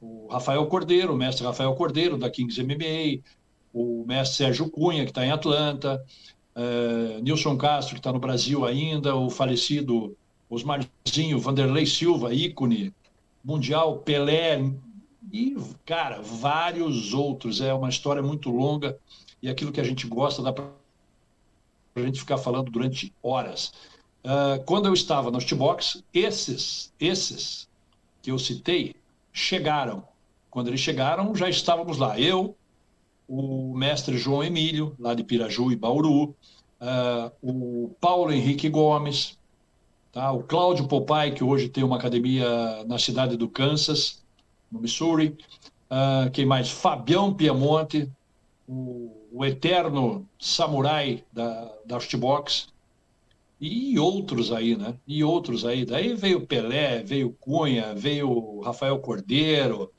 o 0.01 0.27
Rafael 0.27 0.65
Cordeiro, 0.67 1.13
o 1.13 1.17
mestre 1.17 1.45
Rafael 1.45 1.73
Cordeiro, 1.75 2.17
da 2.17 2.29
Kings 2.29 2.61
MMA, 2.61 3.23
o 3.73 4.03
mestre 4.05 4.37
Sérgio 4.37 4.69
Cunha, 4.69 5.05
que 5.05 5.11
está 5.11 5.25
em 5.25 5.31
Atlanta, 5.31 6.03
uh, 6.55 7.21
Nilson 7.21 7.57
Castro, 7.57 7.95
que 7.95 7.99
está 7.99 8.11
no 8.11 8.19
Brasil 8.19 8.65
ainda, 8.65 9.15
o 9.15 9.29
falecido 9.29 10.17
Osmarzinho, 10.49 11.39
Vanderlei 11.39 11.85
Silva, 11.85 12.33
ícone 12.33 12.93
mundial, 13.43 13.99
Pelé, 13.99 14.59
e, 15.31 15.55
cara, 15.85 16.21
vários 16.21 17.13
outros. 17.13 17.61
É 17.61 17.73
uma 17.73 17.89
história 17.89 18.21
muito 18.21 18.49
longa 18.49 18.97
e 19.41 19.49
aquilo 19.49 19.71
que 19.71 19.79
a 19.79 19.83
gente 19.83 20.05
gosta 20.07 20.41
dá 20.41 20.51
para 20.51 20.65
a 21.95 22.01
gente 22.01 22.19
ficar 22.19 22.37
falando 22.37 22.69
durante 22.69 23.13
horas. 23.23 23.71
Uh, 24.23 24.63
quando 24.65 24.87
eu 24.87 24.93
estava 24.93 25.31
no 25.31 25.39
Box, 25.55 26.03
esses, 26.13 26.93
esses 26.99 27.67
que 28.21 28.31
eu 28.31 28.37
citei 28.37 28.95
chegaram. 29.33 30.03
Quando 30.49 30.67
eles 30.67 30.79
chegaram, 30.79 31.35
já 31.35 31.49
estávamos 31.49 31.97
lá. 31.97 32.19
Eu, 32.19 32.55
o 33.27 33.73
mestre 33.75 34.17
João 34.17 34.43
Emílio, 34.43 34.95
lá 34.99 35.13
de 35.13 35.23
Piraju 35.23 35.71
e 35.71 35.75
Bauru, 35.75 36.35
uh, 36.81 37.31
o 37.41 37.95
Paulo 37.99 38.31
Henrique 38.31 38.69
Gomes, 38.69 39.37
tá? 40.11 40.31
o 40.31 40.43
Cláudio 40.43 40.87
Popai, 40.87 41.31
que 41.31 41.43
hoje 41.43 41.69
tem 41.69 41.83
uma 41.83 41.95
academia 41.95 42.83
na 42.85 42.99
cidade 42.99 43.37
do 43.37 43.47
Kansas, 43.47 44.21
no 44.71 44.79
Missouri, 44.79 45.37
uh, 45.89 46.29
quem 46.31 46.45
mais? 46.45 46.69
Fabião 46.69 47.33
Piemonte, 47.33 48.09
o, 48.67 49.11
o 49.31 49.45
eterno 49.45 50.27
samurai 50.39 51.23
da, 51.31 51.71
da 51.85 51.95
Artbox, 51.95 52.67
e 53.61 53.99
outros 53.99 54.51
aí, 54.51 54.75
né? 54.75 54.95
E 55.07 55.23
outros 55.23 55.63
aí. 55.63 55.85
Daí 55.85 56.15
veio 56.15 56.47
Pelé, 56.47 57.03
veio 57.03 57.31
Cunha, 57.39 57.93
veio 57.93 58.59
Rafael 58.61 58.97
Cordeiro. 58.99 59.91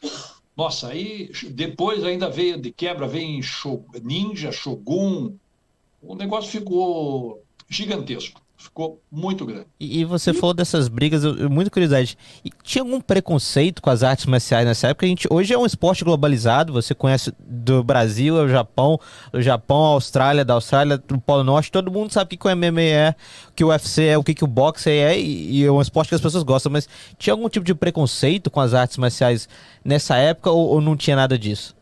Nossa, 0.57 0.89
aí 0.89 1.31
depois 1.51 2.03
ainda 2.03 2.29
veio 2.29 2.61
de 2.61 2.73
quebra, 2.73 3.07
vem 3.07 3.41
Ninja, 4.03 4.51
Shogun. 4.51 5.37
O 6.03 6.17
negócio 6.17 6.51
ficou 6.51 7.41
gigantesco 7.69 8.42
ficou 8.63 9.03
muito 9.11 9.45
grande. 9.45 9.67
E, 9.79 10.01
e 10.01 10.05
você 10.05 10.31
e... 10.31 10.35
falou 10.35 10.55
dessas 10.55 10.89
brigas, 10.89 11.25
eu, 11.25 11.51
muito 11.51 11.71
curiosidade. 11.71 12.17
E 12.45 12.51
tinha 12.63 12.83
algum 12.83 13.01
preconceito 13.01 13.83
com 13.83 13.91
as 13.91 14.03
artes 14.03 14.27
marciais 14.27 14.67
nessa 14.67 14.89
época? 14.89 15.07
A 15.07 15.09
gente, 15.09 15.27
hoje 15.31 15.53
é 15.53 15.59
um 15.59 15.67
esporte 15.67 16.05
globalizado, 16.05 16.73
você 16.73 16.95
conhece 16.95 17.33
do 17.39 17.83
Brasil 17.83 18.39
ao 18.39 18.49
Japão, 18.49 18.99
do 19.33 19.43
Japão 19.43 19.79
Austrália, 19.79 20.45
da 20.45 20.55
Austrália 20.55 20.97
do 20.97 21.21
Polo 21.21 21.45
Norte, 21.45 21.73
todo 21.73 21.91
mundo 21.91 22.13
sabe 22.13 22.35
o 22.35 22.39
que 22.39 22.47
o 22.47 22.57
MMA 22.57 22.81
é, 22.81 23.15
o 23.49 23.53
que 23.53 23.65
o 23.65 23.69
UFC 23.69 24.05
é, 24.05 24.19
o 24.19 24.25
que, 24.25 24.35
que 24.35 24.45
o 24.45 24.49
boxe 24.49 24.91
é, 24.91 25.19
e, 25.19 25.61
e 25.61 25.65
é 25.65 25.71
um 25.71 25.81
esporte 25.81 26.09
que 26.09 26.15
as 26.15 26.21
pessoas 26.21 26.45
gostam, 26.45 26.71
mas 26.71 26.89
tinha 27.19 27.35
algum 27.35 27.49
tipo 27.49 27.67
de 27.67 27.75
preconceito 27.75 28.51
com 28.51 28.61
as 28.61 28.75
artes 28.75 28.97
marciais 28.97 29.49
nessa 29.85 30.17
época 30.17 30.51
ou, 30.51 30.69
ou 30.69 30.81
não 30.81 30.97
tinha 30.97 31.17
nada 31.17 31.39
disso? 31.39 31.75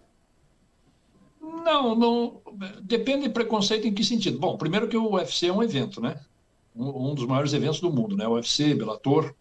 Não, 1.64 1.94
não. 1.94 2.40
Depende 2.82 3.24
de 3.24 3.30
preconceito 3.30 3.86
em 3.86 3.94
que 3.94 4.02
sentido. 4.02 4.38
Bom, 4.38 4.56
primeiro 4.56 4.88
que 4.88 4.96
o 4.96 5.14
UFC 5.14 5.46
é 5.46 5.52
um 5.52 5.62
evento, 5.62 6.00
né? 6.00 6.16
Um, 6.74 7.10
um 7.10 7.14
dos 7.14 7.26
maiores 7.26 7.52
eventos 7.52 7.80
do 7.80 7.92
mundo, 7.92 8.16
né? 8.16 8.26
UFC, 8.26 8.74
Bellator, 8.74 9.34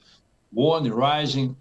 One, 0.56 0.90
Rising 0.90 1.56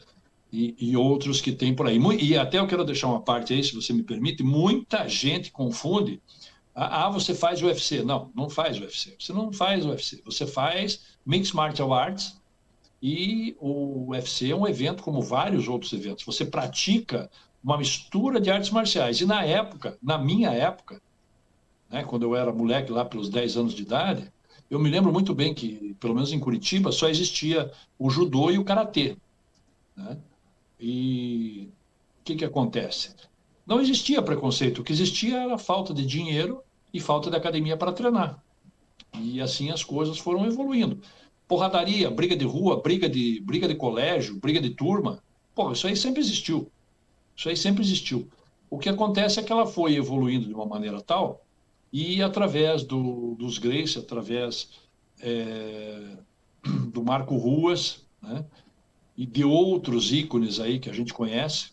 e, 0.53 0.75
e, 0.79 0.97
outros 0.97 1.41
que 1.41 1.53
tem 1.53 1.75
por 1.75 1.87
aí. 1.87 1.99
E 2.21 2.37
até 2.37 2.59
eu 2.59 2.67
quero 2.67 2.85
deixar 2.85 3.09
uma 3.09 3.21
parte 3.21 3.53
aí, 3.53 3.63
se 3.63 3.75
você 3.75 3.93
me 3.93 4.03
permite, 4.03 4.43
muita 4.43 5.07
gente 5.09 5.51
confunde. 5.51 6.23
Ah, 6.75 7.07
ah 7.07 7.11
você 7.11 7.35
faz 7.35 7.63
UFC. 7.63 8.03
Não, 8.03 8.31
não 8.35 8.49
faz 8.49 8.81
UFC. 8.81 9.15
Você 9.19 9.33
não 9.33 9.53
faz 9.53 9.85
UFC. 9.85 10.23
Você 10.25 10.47
faz 10.47 11.17
Mixed 11.25 11.55
Martial 11.55 11.93
Arts 11.93 12.41
e 13.03 13.57
o 13.61 14.11
UFC 14.11 14.51
é 14.51 14.57
um 14.57 14.67
evento 14.67 15.03
como 15.03 15.21
vários 15.21 15.69
outros 15.69 15.93
eventos. 15.93 16.25
Você 16.25 16.45
pratica 16.45 17.31
uma 17.63 17.77
mistura 17.77 18.41
de 18.41 18.51
artes 18.51 18.71
marciais. 18.71 19.21
E 19.21 19.27
na 19.27 19.45
época, 19.45 19.99
na 20.03 20.17
minha 20.17 20.51
época, 20.51 21.01
né, 21.91 22.05
quando 22.05 22.23
eu 22.23 22.35
era 22.35 22.53
moleque 22.53 22.91
lá 22.91 23.05
pelos 23.05 23.29
10 23.29 23.57
anos 23.57 23.75
de 23.75 23.83
idade, 23.83 24.33
eu 24.71 24.79
me 24.79 24.91
lembro 24.91 25.13
muito 25.13 25.35
bem 25.35 25.55
que, 25.55 25.95
pelo 25.99 26.15
menos 26.15 26.33
em 26.33 26.39
Curitiba, 26.39 26.93
só 26.93 27.09
existia 27.09 27.71
o 27.99 28.11
judô 28.11 28.51
e 28.51 28.59
o 28.59 28.65
karatê. 28.65 29.17
Né? 29.97 30.19
E 30.79 31.69
o 32.21 32.25
que, 32.25 32.37
que 32.37 32.45
acontece? 32.45 33.15
Não 33.67 33.81
existia 33.81 34.23
preconceito, 34.23 34.81
o 34.81 34.85
que 34.85 34.93
existia 34.93 35.39
era 35.39 35.59
falta 35.59 35.93
de 35.95 36.05
dinheiro 36.05 36.63
e 36.93 37.01
falta 37.01 37.31
de 37.31 37.37
academia 37.37 37.77
para 37.77 37.93
treinar. 37.93 38.43
E 39.15 39.41
assim 39.41 39.71
as 39.71 39.83
coisas 39.83 40.19
foram 40.19 40.47
evoluindo. 40.47 41.01
Porradaria, 41.47 42.11
briga 42.11 42.37
de 42.37 42.45
rua, 42.45 42.81
briga 42.81 43.09
de, 43.09 43.41
briga 43.41 43.67
de 43.67 43.75
colégio, 43.75 44.39
briga 44.39 44.61
de 44.61 44.71
turma, 44.71 45.23
pô, 45.55 45.73
isso 45.73 45.87
aí 45.87 45.97
sempre 45.97 46.21
existiu. 46.21 46.71
Isso 47.35 47.49
aí 47.49 47.57
sempre 47.57 47.83
existiu. 47.83 48.29
O 48.69 48.79
que 48.79 48.89
acontece 48.89 49.41
é 49.41 49.43
que 49.43 49.51
ela 49.51 49.67
foi 49.67 49.95
evoluindo 49.95 50.47
de 50.47 50.55
uma 50.55 50.67
maneira 50.67 51.01
tal 51.01 51.43
e 51.93 52.23
através 52.23 52.83
do, 52.83 53.35
dos 53.35 53.59
Grace, 53.59 53.99
através 53.99 54.71
é, 55.21 56.17
do 56.93 57.03
Marco 57.03 57.37
Ruas, 57.37 58.07
né, 58.23 58.45
e 59.17 59.27
de 59.27 59.45
outros 59.45 60.13
ícones 60.13 60.61
aí 60.61 60.79
que 60.79 60.89
a 60.89 60.93
gente 60.93 61.13
conhece, 61.13 61.71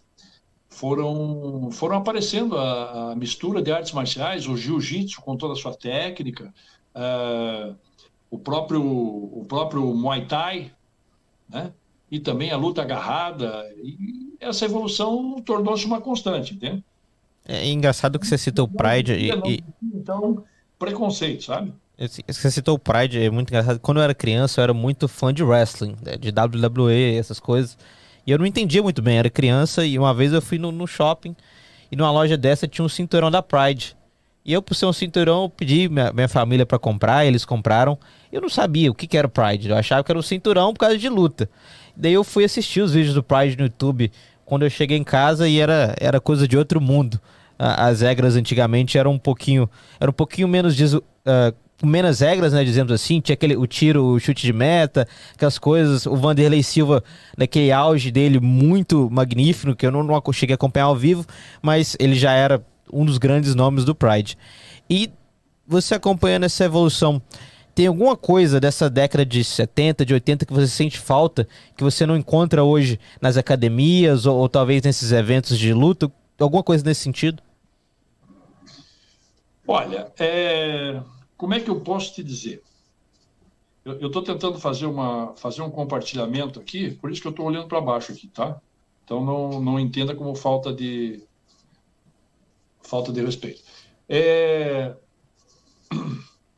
foram, 0.69 1.69
foram 1.71 1.97
aparecendo 1.97 2.57
a, 2.57 3.11
a 3.11 3.15
mistura 3.15 3.61
de 3.61 3.71
artes 3.71 3.93
marciais, 3.93 4.47
o 4.47 4.57
jiu-jitsu 4.57 5.21
com 5.21 5.37
toda 5.37 5.53
a 5.53 5.55
sua 5.55 5.73
técnica, 5.73 6.53
uh, 6.95 7.75
o, 8.29 8.37
próprio, 8.37 8.83
o 8.83 9.45
próprio 9.47 9.93
Muay 9.93 10.25
Thai, 10.25 10.73
né? 11.47 11.71
e 12.09 12.19
também 12.19 12.51
a 12.51 12.57
luta 12.57 12.81
agarrada, 12.81 13.71
e 13.77 14.35
essa 14.39 14.65
evolução 14.65 15.41
tornou-se 15.41 15.85
uma 15.85 16.01
constante, 16.01 16.53
entende? 16.53 16.83
É 17.47 17.69
engraçado 17.69 18.19
que 18.19 18.25
você 18.25 18.37
citou 18.37 18.65
o 18.65 18.67
Pride 18.67 19.13
e. 19.13 19.63
Então, 19.93 20.43
preconceito, 20.79 21.43
sabe? 21.43 21.73
Você 22.27 22.51
citou 22.51 22.75
o 22.75 22.79
Pride, 22.79 23.23
é 23.23 23.29
muito 23.29 23.49
engraçado. 23.49 23.79
Quando 23.79 23.97
eu 23.97 24.03
era 24.03 24.13
criança, 24.13 24.59
eu 24.59 24.63
era 24.63 24.73
muito 24.73 25.07
fã 25.07 25.33
de 25.33 25.43
wrestling, 25.43 25.95
né, 26.03 26.17
de 26.17 26.29
WWE, 26.29 27.15
essas 27.17 27.39
coisas. 27.39 27.77
E 28.27 28.31
eu 28.31 28.37
não 28.37 28.45
entendia 28.45 28.83
muito 28.83 29.01
bem, 29.01 29.17
era 29.17 29.29
criança 29.29 29.85
e 29.85 29.97
uma 29.97 30.13
vez 30.13 30.33
eu 30.33 30.41
fui 30.41 30.57
no, 30.57 30.71
no 30.71 30.87
shopping 30.87 31.35
e 31.91 31.95
numa 31.95 32.11
loja 32.11 32.35
dessa 32.35 32.67
tinha 32.67 32.83
um 32.83 32.89
cinturão 32.89 33.29
da 33.31 33.41
Pride. 33.41 33.95
E 34.43 34.51
eu, 34.51 34.61
por 34.61 34.75
ser 34.75 34.85
um 34.87 34.93
cinturão, 34.93 35.43
eu 35.43 35.49
pedi 35.49 35.87
minha, 35.87 36.11
minha 36.11 36.27
família 36.27 36.65
para 36.65 36.77
comprar, 36.77 37.25
eles 37.25 37.45
compraram. 37.45 37.97
Eu 38.31 38.41
não 38.41 38.49
sabia 38.49 38.91
o 38.91 38.95
que, 38.95 39.07
que 39.07 39.17
era 39.17 39.27
o 39.27 39.29
Pride, 39.29 39.69
eu 39.69 39.77
achava 39.77 40.03
que 40.03 40.11
era 40.11 40.19
um 40.19 40.23
cinturão 40.23 40.73
por 40.73 40.79
causa 40.79 40.97
de 40.97 41.07
luta. 41.07 41.49
Daí 41.95 42.13
eu 42.13 42.23
fui 42.23 42.43
assistir 42.43 42.81
os 42.81 42.93
vídeos 42.93 43.13
do 43.13 43.23
Pride 43.23 43.55
no 43.57 43.63
YouTube 43.63 44.11
quando 44.45 44.63
eu 44.63 44.69
cheguei 44.69 44.97
em 44.97 45.03
casa 45.03 45.47
e 45.47 45.59
era, 45.59 45.95
era 45.99 46.21
coisa 46.21 46.47
de 46.47 46.57
outro 46.57 46.79
mundo. 46.79 47.19
As 47.57 48.01
regras 48.01 48.35
antigamente 48.35 48.97
eram 48.97 49.13
um 49.13 49.19
pouquinho, 49.19 49.69
era 49.99 50.09
um 50.09 50.13
pouquinho 50.13 50.47
menos 50.47 50.77
uh, 50.93 51.01
menos 51.83 52.19
regras, 52.19 52.53
né, 52.53 52.63
dizemos 52.63 52.91
assim, 52.91 53.19
tinha 53.19 53.33
aquele 53.33 53.55
o 53.55 53.65
tiro, 53.65 54.03
o 54.03 54.19
chute 54.19 54.45
de 54.45 54.53
meta, 54.53 55.07
aquelas 55.33 55.57
coisas, 55.57 56.05
o 56.05 56.15
Vanderlei 56.15 56.63
Silva 56.63 57.03
naquele 57.37 57.71
auge 57.71 58.11
dele 58.11 58.39
muito 58.39 59.09
magnífico, 59.09 59.75
que 59.75 59.85
eu 59.85 59.91
não, 59.91 60.03
não 60.03 60.21
cheguei 60.31 60.53
a 60.53 60.55
acompanhar 60.55 60.85
ao 60.85 60.95
vivo, 60.95 61.25
mas 61.61 61.95
ele 61.99 62.15
já 62.15 62.31
era 62.31 62.63
um 62.91 63.05
dos 63.05 63.17
grandes 63.17 63.55
nomes 63.55 63.83
do 63.83 63.95
Pride. 63.95 64.37
E 64.89 65.09
você 65.67 65.95
acompanhando 65.95 66.45
essa 66.45 66.63
evolução, 66.63 67.21
tem 67.75 67.87
alguma 67.87 68.15
coisa 68.15 68.57
dessa 68.57 68.89
década 68.89 69.25
de 69.25 69.43
70, 69.43 70.05
de 70.05 70.13
80 70.13 70.45
que 70.45 70.53
você 70.53 70.67
sente 70.67 70.97
falta, 70.97 71.45
que 71.75 71.83
você 71.83 72.05
não 72.05 72.15
encontra 72.15 72.63
hoje 72.63 72.97
nas 73.19 73.35
academias 73.35 74.25
ou, 74.25 74.37
ou 74.37 74.47
talvez 74.47 74.81
nesses 74.81 75.11
eventos 75.11 75.59
de 75.59 75.73
luta? 75.73 76.09
Alguma 76.39 76.63
coisa 76.63 76.85
nesse 76.85 77.01
sentido? 77.01 77.43
Olha, 79.67 80.09
é... 80.17 81.01
como 81.35 81.53
é 81.53 81.59
que 81.59 81.69
eu 81.69 81.81
posso 81.81 82.13
te 82.13 82.23
dizer? 82.23 82.63
Eu 83.83 84.07
estou 84.07 84.23
tentando 84.23 84.57
fazer, 84.57 84.85
uma, 84.85 85.33
fazer 85.35 85.61
um 85.61 85.69
compartilhamento 85.69 86.59
aqui, 86.59 86.91
por 86.91 87.11
isso 87.11 87.21
que 87.21 87.27
eu 87.27 87.31
estou 87.31 87.45
olhando 87.45 87.67
para 87.67 87.81
baixo 87.81 88.13
aqui, 88.13 88.27
tá? 88.27 88.59
Então 89.03 89.23
não, 89.23 89.61
não 89.61 89.79
entenda 89.79 90.15
como 90.15 90.33
falta 90.33 90.73
de 90.73 91.21
falta 92.81 93.11
de 93.11 93.21
respeito. 93.21 93.61
É 94.07 94.95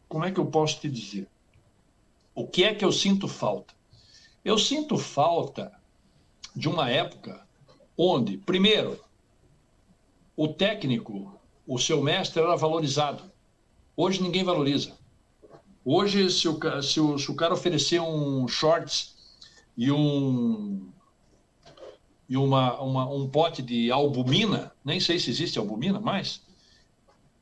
como 0.07 0.25
é 0.25 0.31
que 0.31 0.39
eu 0.39 0.45
posso 0.45 0.79
te 0.79 0.89
dizer? 0.89 1.27
O 2.33 2.47
que 2.47 2.63
é 2.63 2.73
que 2.73 2.85
eu 2.85 2.91
sinto 2.91 3.27
falta? 3.27 3.73
Eu 4.43 4.57
sinto 4.57 4.97
falta 4.97 5.71
de 6.55 6.69
uma 6.69 6.89
época 6.89 7.45
onde, 7.97 8.37
primeiro, 8.37 8.99
o 10.35 10.47
técnico, 10.47 11.39
o 11.65 11.77
seu 11.79 12.01
mestre 12.01 12.41
era 12.41 12.55
valorizado. 12.55 13.23
Hoje 13.95 14.21
ninguém 14.21 14.43
valoriza. 14.43 14.95
Hoje, 15.83 16.29
se 16.29 16.47
o, 16.47 16.59
se 16.81 16.99
o, 16.99 17.17
se 17.17 17.31
o 17.31 17.35
cara 17.35 17.53
oferecer 17.53 17.99
um 17.99 18.47
shorts 18.47 19.15
e 19.75 19.91
um 19.91 20.91
e 22.29 22.35
uma, 22.35 22.79
uma, 22.81 23.09
um 23.09 23.29
pote 23.29 23.61
de 23.61 23.89
albumina, 23.89 24.73
nem 24.83 24.99
sei 24.99 25.17
se 25.17 25.29
existe 25.29 25.57
albumina 25.57 25.99
mais, 25.99 26.41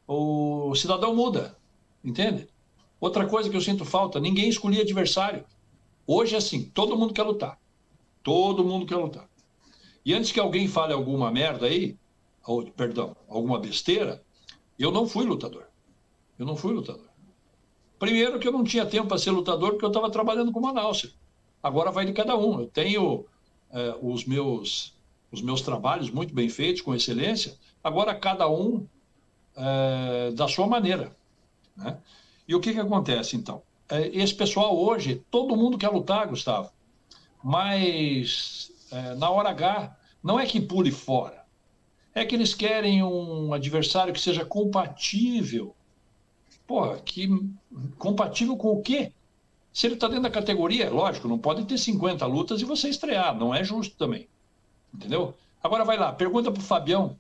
o 0.08 0.76
cidadão 0.76 1.16
muda, 1.16 1.58
entende? 2.04 2.48
Outra 3.00 3.26
coisa 3.26 3.50
que 3.50 3.56
eu 3.56 3.62
sinto 3.62 3.86
falta, 3.86 4.20
ninguém 4.20 4.50
escolhia 4.50 4.82
adversário. 4.82 5.46
Hoje 6.08 6.36
é 6.36 6.38
assim, 6.38 6.70
todo 6.70 6.98
mundo 6.98 7.14
quer 7.14 7.24
lutar. 7.24 7.60
Todo 8.24 8.64
mundo 8.64 8.86
quer 8.86 8.96
lutar. 8.98 9.28
E 10.04 10.14
antes 10.14 10.32
que 10.32 10.40
alguém 10.40 10.68
fale 10.68 10.94
alguma 10.94 11.32
merda 11.32 11.66
aí, 11.66 11.98
ou, 12.46 12.64
perdão, 12.72 13.16
alguma 13.28 13.60
besteira, 13.60 14.24
eu 14.78 14.92
não 14.92 15.08
fui 15.08 15.26
lutador. 15.26 15.68
Eu 16.38 16.46
não 16.46 16.56
fui 16.56 16.74
lutador. 16.74 17.10
Primeiro 17.98 18.40
que 18.40 18.48
eu 18.48 18.52
não 18.52 18.64
tinha 18.64 18.86
tempo 18.86 19.08
para 19.08 19.18
ser 19.18 19.32
lutador 19.32 19.72
porque 19.72 19.86
eu 19.86 19.90
estava 19.90 20.10
trabalhando 20.10 20.52
com 20.52 20.60
Manaus. 20.60 21.16
Agora 21.64 21.92
vai 21.92 22.06
de 22.06 22.14
cada 22.14 22.36
um. 22.36 22.60
Eu 22.60 22.68
tenho 22.68 23.26
é, 23.72 23.96
os 24.02 24.26
meus 24.26 24.96
os 25.32 25.42
meus 25.42 25.62
trabalhos 25.62 26.10
muito 26.10 26.34
bem 26.34 26.48
feitos, 26.50 26.82
com 26.82 26.96
excelência. 26.96 27.58
Agora 27.84 28.16
cada 28.16 28.50
um 28.50 28.88
é, 29.56 30.32
da 30.32 30.48
sua 30.48 30.66
maneira. 30.66 31.16
Né? 31.76 31.98
E 32.48 32.56
o 32.56 32.60
que, 32.60 32.74
que 32.74 32.80
acontece, 32.80 33.36
então? 33.36 33.62
É, 33.90 34.08
esse 34.08 34.34
pessoal 34.34 34.78
hoje, 34.78 35.24
todo 35.30 35.56
mundo 35.56 35.78
quer 35.78 35.90
lutar, 35.90 36.28
Gustavo, 36.28 36.72
mas 37.44 38.72
é, 38.92 39.16
na 39.16 39.30
hora 39.30 39.50
H, 39.50 39.96
não 40.24 40.40
é 40.40 40.46
que 40.46 40.60
pule 40.60 40.92
fora, 40.92 41.46
É 42.14 42.26
que 42.26 42.34
eles 42.34 42.54
querem 42.54 43.04
um 43.04 43.54
adversário 43.54 44.14
que 44.14 44.20
seja 44.20 44.46
compatível. 44.46 45.76
Porra, 46.66 46.98
que 47.00 47.28
compatível 47.98 48.56
com 48.58 48.70
o 48.70 48.82
quê? 48.82 49.12
Se 49.74 49.86
ele 49.86 49.96
está 49.96 50.08
dentro 50.08 50.24
da 50.24 50.30
categoria, 50.32 50.90
lógico, 50.90 51.28
não 51.28 51.38
pode 51.38 51.66
ter 51.66 51.78
50 51.78 52.26
lutas 52.26 52.62
e 52.62 52.66
você 52.66 52.88
estrear, 52.90 53.38
não 53.38 53.54
é 53.54 53.64
justo 53.64 53.98
também. 53.98 54.28
Entendeu? 54.94 55.36
Agora 55.62 55.84
vai 55.84 55.98
lá, 55.98 56.14
pergunta 56.14 56.52
para 56.52 56.62
o 56.62 56.64
Fabião. 56.64 57.18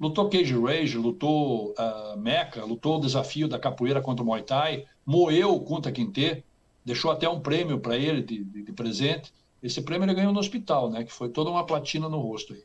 Lutou 0.00 0.28
Cage 0.28 0.54
Rage, 0.56 0.96
lutou 0.96 1.72
uh, 1.72 2.16
Mecha, 2.16 2.64
lutou 2.64 2.98
o 2.98 3.00
desafio 3.00 3.48
da 3.48 3.58
capoeira 3.58 4.00
contra 4.00 4.22
o 4.22 4.26
Muay 4.26 4.42
Thai, 4.42 4.84
moeu 5.04 5.54
o 5.54 5.60
Kunta 5.60 5.90
Quinte, 5.90 6.44
deixou 6.84 7.10
até 7.10 7.28
um 7.28 7.40
prêmio 7.40 7.80
para 7.80 7.96
ele 7.96 8.22
de, 8.22 8.44
de, 8.44 8.62
de, 8.62 8.72
presente. 8.72 9.32
Esse 9.60 9.82
prêmio 9.82 10.06
ele 10.06 10.14
ganhou 10.14 10.32
no 10.32 10.38
hospital, 10.38 10.88
né? 10.88 11.02
Que 11.02 11.12
foi 11.12 11.28
toda 11.28 11.50
uma 11.50 11.66
platina 11.66 12.08
no 12.08 12.20
rosto 12.20 12.52
aí. 12.52 12.62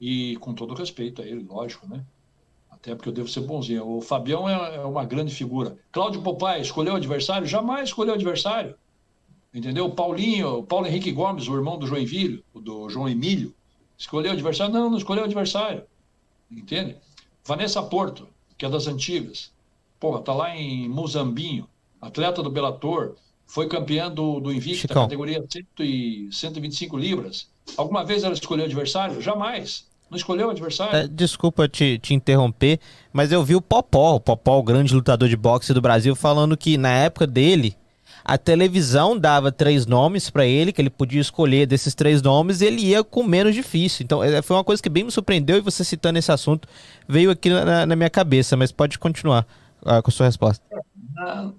E 0.00 0.36
com 0.36 0.54
todo 0.54 0.74
respeito 0.74 1.20
a 1.20 1.26
ele, 1.26 1.44
lógico, 1.44 1.86
né? 1.86 2.02
Até 2.70 2.94
porque 2.94 3.08
eu 3.08 3.12
devo 3.12 3.28
ser 3.28 3.40
bonzinho. 3.40 3.86
O 3.86 4.00
Fabião 4.00 4.48
é, 4.48 4.76
é 4.76 4.80
uma 4.80 5.04
grande 5.04 5.34
figura. 5.34 5.76
Cláudio 5.92 6.22
Popai 6.22 6.60
escolheu 6.60 6.94
o 6.94 6.96
adversário? 6.96 7.46
Jamais 7.46 7.88
escolheu 7.88 8.12
o 8.12 8.16
adversário. 8.16 8.74
Entendeu? 9.52 9.90
Paulinho, 9.90 10.62
Paulo 10.62 10.86
Henrique 10.86 11.12
Gomes, 11.12 11.48
o 11.48 11.54
irmão 11.54 11.78
do 11.78 11.86
Joinville, 11.86 12.44
do 12.54 12.88
João 12.88 13.08
Emílio, 13.08 13.54
escolheu 13.96 14.30
o 14.30 14.34
adversário? 14.34 14.72
Não, 14.72 14.90
não 14.90 14.98
escolheu 14.98 15.22
o 15.22 15.26
adversário. 15.26 15.84
Entende? 16.50 16.96
Vanessa 17.44 17.82
Porto, 17.82 18.28
que 18.56 18.64
é 18.64 18.68
das 18.68 18.86
antigas. 18.86 19.50
Porra, 19.98 20.20
tá 20.20 20.34
lá 20.34 20.54
em 20.56 20.88
Muzambinho, 20.88 21.68
atleta 22.00 22.42
do 22.42 22.50
Bellator, 22.50 23.14
foi 23.46 23.68
campeã 23.68 24.10
do, 24.10 24.40
do 24.40 24.52
Invicta, 24.52 24.92
categoria 24.92 25.44
100 25.48 25.66
e 25.80 26.28
125 26.32 26.96
libras. 26.96 27.48
Alguma 27.76 28.04
vez 28.04 28.24
ela 28.24 28.34
escolheu 28.34 28.64
adversário? 28.64 29.20
Jamais. 29.20 29.86
Não 30.10 30.16
escolheu 30.16 30.48
o 30.48 30.50
adversário? 30.50 30.96
É, 30.96 31.08
desculpa 31.08 31.68
te, 31.68 31.98
te 31.98 32.14
interromper, 32.14 32.78
mas 33.12 33.32
eu 33.32 33.42
vi 33.42 33.56
o 33.56 33.62
Popó, 33.62 34.14
o 34.14 34.20
Popó, 34.20 34.58
o 34.58 34.62
grande 34.62 34.94
lutador 34.94 35.28
de 35.28 35.36
boxe 35.36 35.74
do 35.74 35.80
Brasil, 35.80 36.14
falando 36.14 36.56
que 36.56 36.76
na 36.78 36.90
época 36.90 37.26
dele, 37.26 37.76
a 38.28 38.36
televisão 38.36 39.16
dava 39.16 39.52
três 39.52 39.86
nomes 39.86 40.28
para 40.30 40.44
ele, 40.44 40.72
que 40.72 40.82
ele 40.82 40.90
podia 40.90 41.20
escolher 41.20 41.64
desses 41.64 41.94
três 41.94 42.20
nomes, 42.20 42.60
e 42.60 42.66
ele 42.66 42.82
ia 42.82 43.04
com 43.04 43.22
menos 43.22 43.54
difícil. 43.54 44.02
Então, 44.02 44.20
é, 44.20 44.42
foi 44.42 44.56
uma 44.56 44.64
coisa 44.64 44.82
que 44.82 44.88
bem 44.88 45.04
me 45.04 45.12
surpreendeu, 45.12 45.56
e 45.56 45.60
você 45.60 45.84
citando 45.84 46.18
esse 46.18 46.32
assunto, 46.32 46.66
veio 47.06 47.30
aqui 47.30 47.48
na, 47.48 47.86
na 47.86 47.94
minha 47.94 48.10
cabeça, 48.10 48.56
mas 48.56 48.72
pode 48.72 48.98
continuar 48.98 49.46
uh, 49.80 50.02
com 50.02 50.10
a 50.10 50.12
sua 50.12 50.26
resposta. 50.26 50.60
Na, 51.14 51.54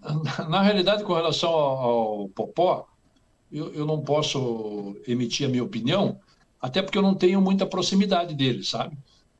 na, 0.49 0.61
realidade, 0.61 1.05
com 1.05 1.13
relação 1.13 1.49
ao, 1.49 1.77
ao 1.77 2.29
Popó, 2.29 2.85
eu, 3.49 3.73
eu 3.73 3.85
não 3.85 4.01
posso 4.01 4.97
emitir 5.07 5.47
a 5.47 5.49
minha 5.49 5.63
opinião, 5.63 6.19
até 6.61 6.81
porque 6.81 6.97
eu 6.97 7.01
não 7.01 7.15
tenho 7.15 7.39
muita 7.39 7.65
proximidade 7.65 8.35
dele, 8.35 8.61
sabe? 8.65 8.97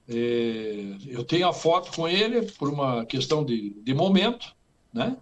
É, 0.07 0.95
eu 1.07 1.25
tenho 1.25 1.45
a 1.45 1.51
foto 1.51 1.91
com 1.93 2.07
ele 2.07 2.43
por 2.53 2.69
uma 2.69 3.05
questão 3.05 3.43
de, 3.43 3.75
de 3.83 3.93
momento, 3.93 4.55
né? 4.93 5.17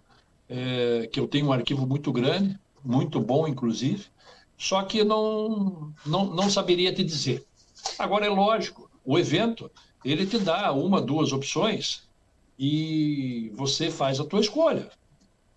É, 0.48 1.08
que 1.12 1.18
eu 1.18 1.26
tenho 1.26 1.46
um 1.46 1.52
arquivo 1.52 1.86
muito 1.86 2.12
grande, 2.12 2.58
muito 2.84 3.20
bom, 3.20 3.48
inclusive, 3.48 4.06
só 4.56 4.82
que 4.82 5.02
não, 5.02 5.92
não, 6.04 6.26
não 6.26 6.48
saberia 6.48 6.94
te 6.94 7.02
dizer. 7.02 7.44
Agora, 7.98 8.26
é 8.26 8.28
lógico, 8.28 8.90
o 9.04 9.18
evento, 9.18 9.70
ele 10.04 10.26
te 10.26 10.38
dá 10.38 10.72
uma, 10.72 11.00
duas 11.00 11.32
opções 11.32 12.06
e 12.58 13.52
você 13.54 13.90
faz 13.90 14.18
a 14.18 14.24
tua 14.24 14.40
escolha. 14.40 14.90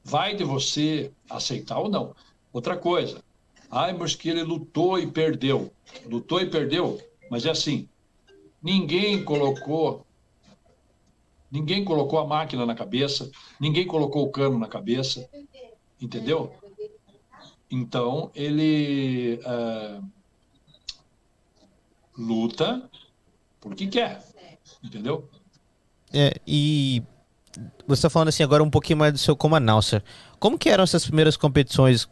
Vai 0.04 0.36
de 0.36 0.44
você 0.44 1.12
aceitar 1.30 1.80
ou 1.80 1.90
não. 1.90 2.16
Outra 2.52 2.76
coisa, 2.76 3.24
ai, 3.70 3.94
mas 3.94 4.16
que 4.16 4.30
ele 4.30 4.44
lutou 4.44 5.00
e 5.00 5.08
perdeu. 5.08 5.72
Lutou 6.06 6.42
e 6.42 6.50
perdeu, 6.50 7.00
mas 7.30 7.46
é 7.46 7.52
assim, 7.52 7.88
ninguém 8.62 9.24
colocou 9.24 10.06
ninguém 11.52 11.84
colocou 11.84 12.20
a 12.20 12.28
máquina 12.28 12.66
na 12.66 12.76
cabeça, 12.76 13.30
ninguém 13.60 13.86
colocou 13.86 14.24
o 14.24 14.32
cano 14.32 14.58
na 14.58 14.68
cabeça, 14.68 15.30
entendeu? 16.02 16.54
Então, 17.72 18.32
ele 18.34 19.40
é, 19.44 20.00
luta 22.18 22.90
porque 23.60 23.88
quer, 23.88 24.24
entendeu? 24.84 25.30
É, 26.12 26.34
e 26.48 27.04
você 27.88 28.00
está 28.00 28.10
falando 28.10 28.30
assim 28.30 28.44
agora 28.44 28.64
um 28.64 28.70
pouquinho 28.70 28.98
mais 28.98 29.14
do 29.14 29.20
seu 29.20 29.36
como 29.36 29.56
announcer. 29.56 30.04
Como 30.40 30.58
que 30.58 30.70
eram 30.70 30.84
essas 30.84 31.06
primeiras 31.06 31.36
competições? 31.36 32.08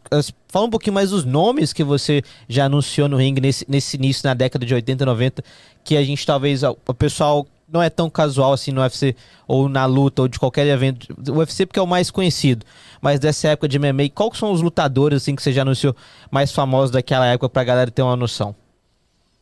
Fala 0.48 0.66
um 0.66 0.70
pouquinho 0.70 0.94
mais 0.94 1.10
dos 1.10 1.24
nomes 1.24 1.72
que 1.72 1.82
você 1.82 2.22
já 2.48 2.66
anunciou 2.66 3.08
no 3.08 3.16
ringue 3.16 3.40
nesse, 3.40 3.64
nesse 3.68 3.96
início, 3.96 4.26
na 4.26 4.34
década 4.34 4.66
de 4.66 4.74
80, 4.74 5.06
90, 5.06 5.44
que 5.82 5.96
a 5.96 6.04
gente 6.04 6.24
talvez, 6.26 6.62
o 6.62 6.94
pessoal 6.94 7.46
não 7.70 7.82
é 7.82 7.90
tão 7.90 8.08
casual 8.08 8.52
assim 8.52 8.72
no 8.72 8.80
UFC, 8.80 9.14
ou 9.46 9.68
na 9.68 9.84
luta, 9.84 10.22
ou 10.22 10.28
de 10.28 10.38
qualquer 10.38 10.66
evento. 10.66 11.14
O 11.28 11.38
UFC 11.38 11.66
porque 11.66 11.78
é 11.78 11.82
o 11.82 11.86
mais 11.86 12.10
conhecido, 12.10 12.64
mas 13.00 13.20
dessa 13.20 13.48
época 13.48 13.68
de 13.68 13.78
MMA, 13.78 14.08
quais 14.14 14.38
são 14.38 14.50
os 14.52 14.62
lutadores 14.62 15.22
assim 15.22 15.36
que 15.36 15.42
você 15.42 15.52
já 15.52 15.62
anunciou 15.62 15.94
mais 16.30 16.50
famosos 16.50 16.90
daquela 16.90 17.26
época 17.26 17.48
para 17.48 17.62
a 17.62 17.64
galera 17.64 17.90
ter 17.90 18.02
uma 18.02 18.16
noção? 18.16 18.54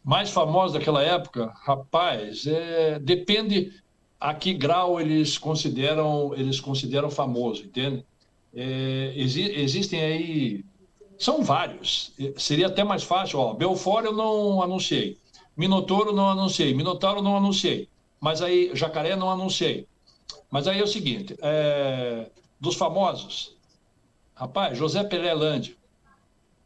Mais 0.05 0.31
famosos 0.31 0.73
daquela 0.73 1.03
época? 1.03 1.53
Rapaz, 1.65 2.47
é... 2.47 2.99
depende 2.99 3.73
a 4.21 4.35
que 4.35 4.55
grau 4.55 5.01
eles 5.01 5.39
consideram 5.39 6.33
eles 6.35 6.59
consideram 6.61 7.11
famoso, 7.11 7.63
entende? 7.63 8.05
É, 8.55 9.13
exi 9.15 9.43
existem 9.61 10.01
aí 10.01 10.65
são 11.19 11.43
vários. 11.43 12.13
Seria 12.37 12.67
até 12.67 12.85
mais 12.85 13.03
fácil. 13.03 13.39
Ó, 13.39 13.55
Belfort 13.55 14.05
eu 14.05 14.13
não 14.13 14.63
anunciei, 14.63 15.19
Minotouro 15.57 16.15
não 16.15 16.29
anunciei, 16.29 16.75
Minotauro 16.75 17.23
não 17.23 17.37
anunciei, 17.37 17.89
mas 18.27 18.43
aí 18.43 18.73
Jacaré 18.75 19.15
não 19.15 19.31
anunciei. 19.31 19.87
Mas 20.51 20.67
aí 20.67 20.81
é 20.81 20.83
o 20.83 20.87
seguinte, 20.89 21.37
é, 21.41 22.29
dos 22.59 22.75
famosos, 22.75 23.57
rapaz, 24.35 24.77
José 24.77 25.05
Pelé 25.05 25.33
Lande 25.33 25.79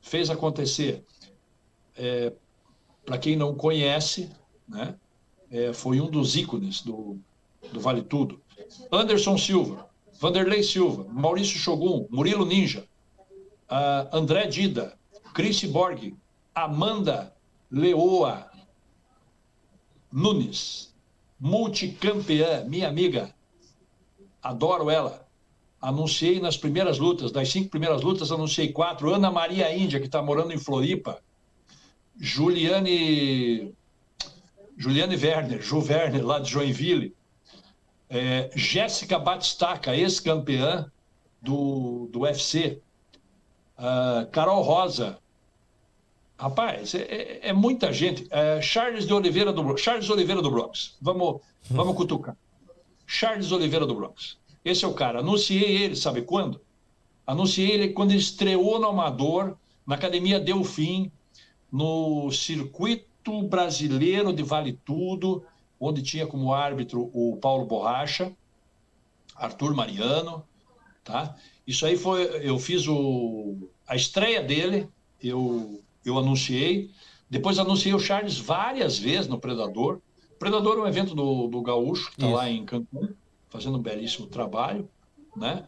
fez 0.01 0.31
acontecer. 0.31 1.05
É, 1.94 2.33
Para 3.05 3.18
quem 3.18 3.37
não 3.37 3.55
conhece, 3.55 4.31
né, 4.66 4.94
é, 5.51 5.75
foi 5.75 6.01
um 6.01 6.11
dos 6.11 6.35
ícones 6.35 6.81
do, 6.81 7.18
do 7.70 7.79
Vale 7.79 8.05
Tudo. 8.05 8.40
Anderson 8.90 9.37
Silva, 9.37 9.87
Vanderlei 10.18 10.62
Silva, 10.62 11.05
Maurício 11.12 11.59
Shogun, 11.59 12.07
Murilo 12.09 12.46
Ninja, 12.46 12.88
uh, 13.68 14.16
André 14.16 14.46
Dida, 14.46 14.99
Chris 15.35 15.62
Borg, 15.64 16.16
Amanda 16.55 17.37
Leoa 17.70 18.51
Nunes, 20.11 20.89
multicampeã, 21.40 22.64
minha 22.64 22.87
amiga, 22.87 23.35
adoro 24.42 24.90
ela. 24.90 25.26
Anunciei 25.81 26.38
nas 26.38 26.59
primeiras 26.59 26.98
lutas, 26.98 27.33
das 27.33 27.48
cinco 27.48 27.70
primeiras 27.70 28.03
lutas, 28.03 28.31
anunciei 28.31 28.70
quatro. 28.70 29.14
Ana 29.14 29.31
Maria 29.31 29.74
Índia, 29.74 29.98
que 29.98 30.07
está 30.07 30.20
morando 30.20 30.53
em 30.53 30.59
Floripa. 30.59 31.22
Juliane 32.18 33.72
Juliane 34.76 35.16
Werner, 35.16 35.62
Ju 35.62 35.79
Werner, 35.79 36.24
lá 36.24 36.38
de 36.38 36.50
Joinville. 36.50 37.14
É, 38.11 38.50
Jéssica 38.55 39.18
Batistaca, 39.18 39.94
ex-campeã 39.94 40.90
do, 41.40 42.09
do 42.12 42.20
UFC. 42.20 42.81
Uh, 43.79 43.83
ah, 43.83 44.29
Carol 44.31 44.62
Rosa. 44.62 45.18
Rapaz, 46.40 46.94
é, 46.94 47.03
é, 47.03 47.48
é 47.48 47.53
muita 47.53 47.92
gente. 47.92 48.26
É, 48.31 48.62
Charles 48.62 49.07
de 49.07 49.12
Oliveira 49.12 49.53
do 49.53 49.76
Charles 49.76 50.09
Oliveira 50.09 50.40
do 50.40 50.50
Bronx. 50.50 50.96
Vamos, 50.98 51.42
vamos 51.70 51.94
cutucar. 51.94 52.35
Charles 53.07 53.53
Oliveira 53.53 53.85
do 53.85 53.94
Bronx. 53.94 54.38
Esse 54.64 54.87
é 54.87 54.88
o 54.88 54.94
cara. 54.94 55.20
Anunciei 55.20 55.83
ele, 55.83 55.94
sabe 55.94 56.22
quando? 56.22 56.59
Anunciei 57.26 57.70
ele 57.70 57.88
quando 57.88 58.12
ele 58.12 58.20
estreou 58.20 58.81
no 58.81 58.88
Amador, 58.88 59.55
na 59.87 59.96
Academia 59.96 60.40
Delfim, 60.40 61.12
no 61.70 62.31
circuito 62.31 63.42
brasileiro 63.42 64.33
de 64.33 64.42
Vale 64.42 64.72
Tudo 64.83 65.44
onde 65.79 66.03
tinha 66.03 66.26
como 66.26 66.55
árbitro 66.55 67.11
o 67.12 67.37
Paulo 67.37 67.66
Borracha, 67.66 68.33
Arthur 69.35 69.74
Mariano, 69.74 70.42
tá? 71.05 71.37
Isso 71.66 71.85
aí 71.85 71.98
foi, 71.98 72.22
eu 72.46 72.59
fiz 72.59 72.88
o, 72.88 73.68
a 73.87 73.94
estreia 73.94 74.42
dele, 74.42 74.88
eu, 75.22 75.83
eu 76.05 76.19
anunciei, 76.19 76.91
depois 77.29 77.59
anunciei 77.59 77.95
o 77.95 77.99
Charles 77.99 78.39
várias 78.39 78.99
vezes 78.99 79.29
no 79.29 79.39
Predador. 79.39 80.01
O 80.33 80.39
Predador 80.39 80.79
é 80.79 80.81
um 80.83 80.87
evento 80.87 81.15
do, 81.15 81.47
do 81.49 81.63
Gaúcho, 81.63 82.11
que 82.11 82.23
está 82.23 82.29
lá 82.29 82.51
em 82.51 82.65
Cancún, 82.65 83.11
fazendo 83.49 83.79
um 83.79 83.83
belíssimo 83.83 84.27
trabalho, 84.27 84.89
né? 85.37 85.67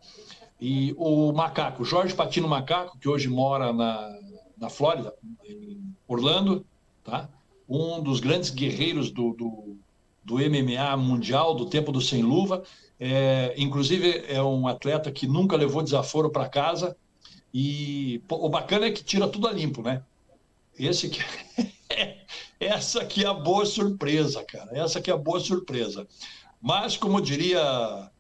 E 0.61 0.95
o 0.97 1.33
Macaco, 1.33 1.85
Jorge 1.85 2.15
Patino 2.15 2.49
Macaco, 2.49 2.99
que 2.99 3.09
hoje 3.09 3.29
mora 3.29 3.73
na, 3.73 4.19
na 4.57 4.71
Flórida, 4.71 5.15
em 5.45 5.95
Orlando, 6.07 6.65
tá? 7.05 7.29
Um 7.69 8.03
dos 8.03 8.21
grandes 8.21 8.51
guerreiros 8.51 9.11
do, 9.11 9.33
do 9.33 9.77
do 10.25 10.37
MMA 10.37 10.97
mundial, 10.97 11.55
do 11.55 11.67
tempo 11.67 11.91
do 11.91 12.01
sem 12.01 12.23
luva. 12.23 12.63
É, 12.99 13.55
inclusive, 13.57 14.25
é 14.29 14.43
um 14.43 14.67
atleta 14.69 15.11
que 15.11 15.27
nunca 15.27 15.57
levou 15.57 15.83
desaforo 15.83 16.31
para 16.31 16.49
casa. 16.49 16.97
E 17.53 18.23
pô, 18.29 18.37
o 18.37 18.49
bacana 18.49 18.87
é 18.87 18.91
que 18.91 19.05
tira 19.05 19.29
tudo 19.29 19.49
a 19.49 19.53
limpo, 19.53 19.83
né? 19.83 20.03
Esse 20.79 21.09
que 21.09 21.21
essa 22.59 23.05
que 23.05 23.25
é 23.25 23.29
a 23.29 23.35
boa 23.35 23.67
surpresa, 23.67 24.45
cara. 24.45 24.71
Essa 24.77 25.01
que 25.01 25.11
é 25.11 25.15
a 25.15 25.19
boa 25.19 25.41
surpresa. 25.41 26.07
Mas, 26.61 26.97
como 26.97 27.21
diria 27.21 28.11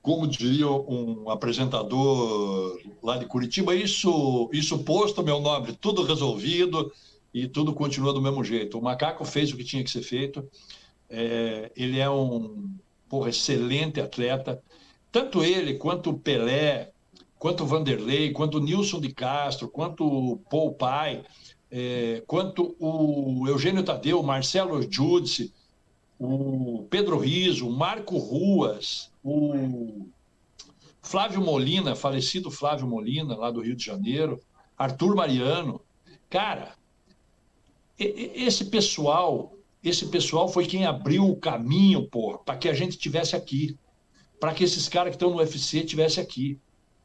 como 0.00 0.26
diria 0.26 0.70
um 0.70 1.28
apresentador 1.28 2.80
lá 3.02 3.18
de 3.18 3.26
Curitiba, 3.26 3.74
isso, 3.74 4.48
isso 4.52 4.78
posto, 4.78 5.22
meu 5.22 5.38
nobre, 5.38 5.74
tudo 5.74 6.02
resolvido 6.02 6.90
e 7.34 7.46
tudo 7.46 7.74
continua 7.74 8.12
do 8.12 8.22
mesmo 8.22 8.42
jeito. 8.42 8.78
O 8.78 8.82
Macaco 8.82 9.24
fez 9.24 9.52
o 9.52 9.56
que 9.56 9.64
tinha 9.64 9.84
que 9.84 9.90
ser 9.90 10.02
feito. 10.02 10.48
É, 11.10 11.70
ele 11.76 11.98
é 11.98 12.08
um 12.08 12.74
porra, 13.08 13.28
excelente 13.28 14.00
atleta. 14.00 14.62
Tanto 15.12 15.44
ele, 15.44 15.74
quanto 15.74 16.10
o 16.10 16.18
Pelé, 16.18 16.90
quanto 17.38 17.66
Vanderlei, 17.66 18.32
quanto 18.32 18.60
Nilson 18.60 19.00
de 19.00 19.12
Castro, 19.12 19.68
quanto 19.68 20.40
Paul 20.50 20.74
Pai, 20.74 21.24
é, 21.70 22.22
quanto 22.26 22.74
o 22.78 23.46
Eugênio 23.46 23.84
Tadeu, 23.84 24.22
Marcelo 24.22 24.80
Judice, 24.90 25.52
o 26.18 26.86
Pedro 26.90 27.18
Riso, 27.18 27.68
o 27.68 27.72
Marco 27.72 28.18
Ruas, 28.18 29.12
o 29.22 30.06
Flávio 31.00 31.40
Molina, 31.40 31.94
falecido 31.94 32.50
Flávio 32.50 32.86
Molina, 32.86 33.36
lá 33.36 33.50
do 33.50 33.60
Rio 33.60 33.76
de 33.76 33.84
Janeiro, 33.84 34.40
Arthur 34.76 35.14
Mariano. 35.14 35.80
Cara, 36.28 36.74
esse 37.98 38.64
pessoal, 38.66 39.52
esse 39.82 40.06
pessoal 40.06 40.48
foi 40.48 40.66
quem 40.66 40.86
abriu 40.86 41.28
o 41.28 41.36
caminho, 41.36 42.08
porra, 42.08 42.38
para 42.38 42.56
que 42.56 42.68
a 42.68 42.74
gente 42.74 42.98
tivesse 42.98 43.36
aqui, 43.36 43.78
para 44.40 44.52
que 44.52 44.64
esses 44.64 44.88
caras 44.88 45.10
que 45.10 45.16
estão 45.16 45.30
no 45.30 45.38
UFC 45.38 45.82
tivessem 45.82 46.22
aqui. 46.22 46.58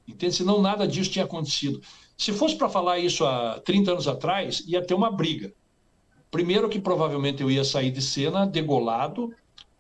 Entende? 0.08 0.36
Senão 0.36 0.62
nada 0.62 0.88
disso 0.88 1.12
tinha 1.12 1.26
acontecido. 1.26 1.82
Se 2.18 2.32
fosse 2.32 2.56
para 2.56 2.70
falar 2.70 3.00
isso 3.00 3.26
há 3.26 3.60
30 3.60 3.92
anos 3.92 4.08
atrás, 4.08 4.64
ia 4.68 4.86
ter 4.86 4.94
uma 4.94 5.12
briga. 5.12 5.54
Primeiro 6.30 6.70
que 6.70 6.80
provavelmente 6.80 7.42
eu 7.42 7.50
ia 7.50 7.64
sair 7.64 7.92
de 7.92 8.02
cena 8.02 8.46
degolado 8.46 9.34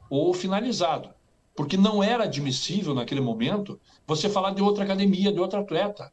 ou 0.09 0.33
finalizado 0.33 1.09
porque 1.55 1.77
não 1.77 2.03
era 2.03 2.23
admissível 2.23 2.93
naquele 2.93 3.21
momento 3.21 3.79
você 4.07 4.29
falar 4.29 4.51
de 4.51 4.61
outra 4.61 4.83
academia, 4.83 5.31
de 5.31 5.39
outro 5.39 5.59
atleta. 5.59 6.11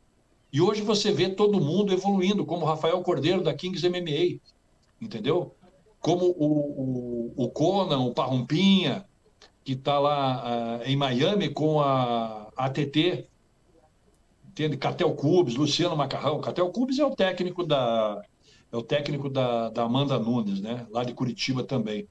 E 0.52 0.60
hoje 0.60 0.82
você 0.82 1.12
vê 1.12 1.28
todo 1.30 1.60
mundo 1.60 1.92
evoluindo, 1.92 2.44
como 2.44 2.66
Rafael 2.66 3.00
Cordeiro 3.02 3.42
da 3.42 3.54
Kings 3.54 3.88
MMA, 3.88 4.40
entendeu? 5.00 5.54
Como 6.00 6.26
o, 6.26 7.32
o, 7.36 7.44
o 7.44 7.50
Conan, 7.50 8.00
o 8.00 8.12
Parrumpinha, 8.12 9.06
que 9.64 9.72
está 9.72 9.98
lá 9.98 10.80
uh, 10.80 10.88
em 10.88 10.96
Miami 10.96 11.50
com 11.50 11.80
a 11.80 12.48
ATT, 12.56 13.26
entende? 14.50 14.76
Catel 14.76 15.14
Cubes, 15.14 15.56
Luciano 15.56 15.96
Macarrão. 15.96 16.40
Catel 16.40 16.70
Cubes 16.70 16.98
é 16.98 17.04
o 17.04 17.14
técnico 17.14 17.64
da 17.64 18.22
é 18.72 18.76
o 18.76 18.82
técnico 18.82 19.28
da, 19.28 19.68
da 19.68 19.82
Amanda 19.82 20.18
Nunes, 20.18 20.60
né? 20.60 20.86
Lá 20.90 21.02
de 21.02 21.12
Curitiba 21.14 21.64
também. 21.64 22.06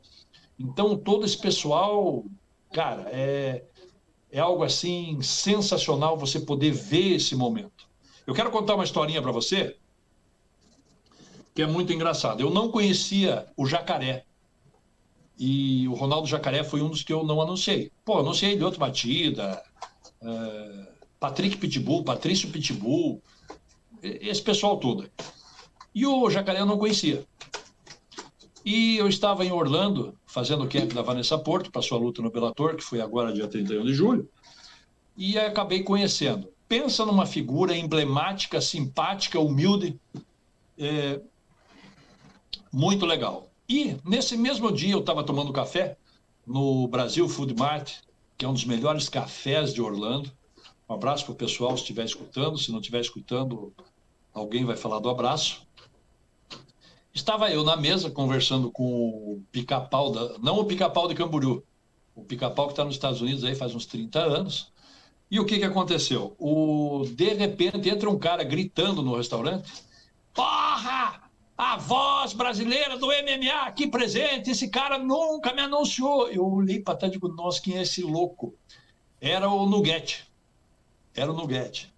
Então 0.59 0.97
todo 0.97 1.25
esse 1.25 1.37
pessoal 1.37 2.25
Cara, 2.71 3.09
é, 3.11 3.63
é 4.31 4.39
algo 4.39 4.63
assim 4.63 5.19
sensacional 5.21 6.17
você 6.17 6.39
poder 6.39 6.71
ver 6.71 7.15
esse 7.15 7.35
momento. 7.35 7.89
Eu 8.27 8.33
quero 8.33 8.51
contar 8.51 8.75
uma 8.75 8.83
historinha 8.83 9.21
para 9.21 9.31
você 9.31 9.75
que 11.55 11.63
é 11.63 11.67
muito 11.67 11.91
engraçada. 11.91 12.41
Eu 12.41 12.51
não 12.51 12.69
conhecia 12.69 13.47
o 13.57 13.65
Jacaré. 13.65 14.23
E 15.37 15.87
o 15.87 15.93
Ronaldo 15.93 16.27
Jacaré 16.27 16.63
foi 16.63 16.81
um 16.81 16.89
dos 16.89 17.01
que 17.01 17.11
eu 17.11 17.23
não 17.23 17.41
anunciei. 17.41 17.91
Pô, 18.05 18.19
anunciei 18.19 18.55
de 18.55 18.63
outra 18.63 18.79
batida, 18.79 19.63
é, 20.21 20.88
Patrick 21.19 21.57
Pitbull, 21.57 22.03
Patrício 22.03 22.49
Pitbull, 22.49 23.21
esse 24.01 24.41
pessoal 24.41 24.77
todo. 24.77 25.09
E 25.93 26.05
o 26.05 26.29
Jacaré 26.29 26.61
eu 26.61 26.65
não 26.65 26.77
conhecia. 26.77 27.25
E 28.63 28.97
eu 28.97 29.07
estava 29.07 29.45
em 29.45 29.51
Orlando, 29.51 30.17
fazendo 30.25 30.63
o 30.63 30.69
camp 30.69 30.93
da 30.93 31.01
Vanessa 31.01 31.37
Porto, 31.37 31.71
para 31.71 31.81
sua 31.81 31.97
luta 31.97 32.21
no 32.21 32.31
Bellator, 32.31 32.75
que 32.75 32.83
foi 32.83 33.01
agora, 33.01 33.33
dia 33.33 33.47
31 33.47 33.83
de 33.83 33.93
julho, 33.93 34.29
e 35.17 35.37
acabei 35.37 35.83
conhecendo. 35.83 36.51
Pensa 36.67 37.05
numa 37.05 37.25
figura 37.25 37.75
emblemática, 37.75 38.61
simpática, 38.61 39.39
humilde, 39.39 39.99
é, 40.77 41.19
muito 42.71 43.05
legal. 43.05 43.49
E 43.67 43.97
nesse 44.05 44.37
mesmo 44.37 44.71
dia 44.71 44.93
eu 44.93 44.99
estava 44.99 45.23
tomando 45.23 45.51
café 45.51 45.97
no 46.45 46.87
Brasil 46.87 47.27
Food 47.27 47.55
Mart, 47.55 47.97
que 48.37 48.45
é 48.45 48.47
um 48.47 48.53
dos 48.53 48.65
melhores 48.65 49.09
cafés 49.09 49.73
de 49.73 49.81
Orlando. 49.81 50.31
Um 50.89 50.95
abraço 50.95 51.23
para 51.25 51.33
o 51.33 51.35
pessoal 51.35 51.77
se 51.77 51.83
estiver 51.83 52.03
escutando. 52.03 52.57
Se 52.57 52.71
não 52.71 52.79
estiver 52.79 52.99
escutando, 52.99 53.71
alguém 54.33 54.65
vai 54.65 54.75
falar 54.75 54.99
do 54.99 55.09
abraço. 55.09 55.67
Estava 57.13 57.51
eu 57.51 57.63
na 57.63 57.77
mesa 57.77 58.09
conversando 58.09 58.71
com 58.71 58.83
o 58.83 59.43
pica-pau, 59.51 60.11
não 60.39 60.59
o 60.59 60.65
pica-pau 60.65 61.07
de 61.07 61.15
Camboriú, 61.15 61.63
o 62.15 62.23
pica-pau 62.23 62.67
que 62.67 62.73
está 62.73 62.83
nos 62.83 62.95
Estados 62.95 63.21
Unidos 63.21 63.43
aí 63.43 63.55
faz 63.55 63.75
uns 63.75 63.85
30 63.85 64.19
anos. 64.19 64.71
E 65.29 65.39
o 65.39 65.45
que, 65.45 65.59
que 65.59 65.65
aconteceu? 65.65 66.35
O... 66.39 67.05
De 67.13 67.33
repente 67.33 67.87
entra 67.87 68.09
um 68.09 68.17
cara 68.17 68.43
gritando 68.43 69.03
no 69.03 69.15
restaurante: 69.15 69.71
Porra! 70.33 71.29
A 71.57 71.75
voz 71.77 72.31
brasileira 72.31 72.97
do 72.97 73.07
MMA 73.07 73.63
aqui 73.65 73.85
presente, 73.85 74.49
esse 74.49 74.69
cara 74.69 74.97
nunca 74.97 75.53
me 75.53 75.61
anunciou. 75.61 76.29
Eu 76.29 76.45
olhei 76.45 76.79
para 76.79 76.95
trás 76.95 77.11
e 77.11 77.15
digo: 77.15 77.27
Nossa, 77.27 77.61
quem 77.61 77.77
é 77.77 77.81
esse 77.81 78.01
louco? 78.01 78.55
Era 79.19 79.49
o 79.49 79.65
Nugget. 79.67 80.28
Era 81.19 81.31
o 81.31 81.35
Nugget. 81.35 81.91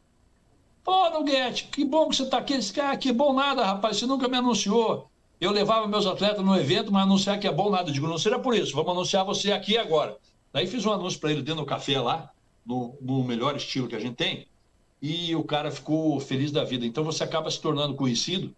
Pô, 0.84 1.10
Nuguete, 1.12 1.66
que 1.66 1.86
bom 1.86 2.10
que 2.10 2.16
você 2.16 2.24
está 2.24 2.40
aqui. 2.40 2.58
Disse, 2.58 2.80
ah, 2.80 2.98
que 2.98 3.14
bom 3.14 3.34
nada, 3.34 3.64
rapaz, 3.64 3.98
você 3.98 4.06
nunca 4.08 4.28
me 4.28 4.38
anunciou. 4.38 5.10
Eu 5.40 5.52
levava 5.52 5.88
meus 5.88 6.08
atletas 6.08 6.44
no 6.44 6.56
evento, 6.56 6.92
mas 6.92 7.04
anunciar 7.04 7.40
que 7.40 7.48
é 7.48 7.52
bom 7.52 7.70
nada. 7.70 7.90
Eu 7.90 7.94
digo, 7.94 8.08
não 8.08 8.18
será 8.18 8.40
por 8.40 8.56
isso, 8.56 8.74
vamos 8.74 8.92
anunciar 8.92 9.24
você 9.24 9.52
aqui 9.52 9.78
agora. 9.78 10.18
Daí 10.52 10.66
fiz 10.66 10.86
um 10.86 10.92
anúncio 10.92 11.20
para 11.20 11.32
ele 11.32 11.42
dentro 11.42 11.62
do 11.62 11.68
café 11.68 12.00
lá, 12.00 12.32
no, 12.66 12.96
no 13.00 13.24
melhor 13.24 13.56
estilo 13.56 13.88
que 13.88 13.96
a 13.96 14.00
gente 14.00 14.16
tem, 14.16 14.48
e 15.02 15.36
o 15.36 15.44
cara 15.44 15.72
ficou 15.72 16.20
feliz 16.20 16.52
da 16.52 16.64
vida. 16.64 16.86
Então 16.86 17.04
você 17.04 17.24
acaba 17.24 17.50
se 17.50 17.62
tornando 17.62 17.96
conhecido 17.96 18.56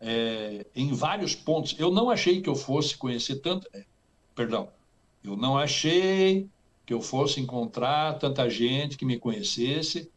é, 0.00 0.64
em 0.74 0.92
vários 0.92 1.34
pontos. 1.34 1.74
Eu 1.78 1.90
não 1.90 2.08
achei 2.08 2.40
que 2.40 2.48
eu 2.48 2.54
fosse 2.54 2.96
conhecer 2.96 3.36
tanto. 3.36 3.68
É, 3.74 3.84
perdão, 4.34 4.68
eu 5.24 5.36
não 5.36 5.58
achei 5.58 6.48
que 6.88 6.94
eu 6.94 7.02
fosse 7.02 7.38
encontrar 7.38 8.18
tanta 8.18 8.48
gente 8.48 8.96
que 8.96 9.04
me 9.04 9.18
conhecesse 9.18 10.10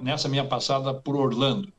nessa 0.00 0.28
minha 0.28 0.46
passada 0.46 0.94
por 0.94 1.16
Orlando, 1.16 1.72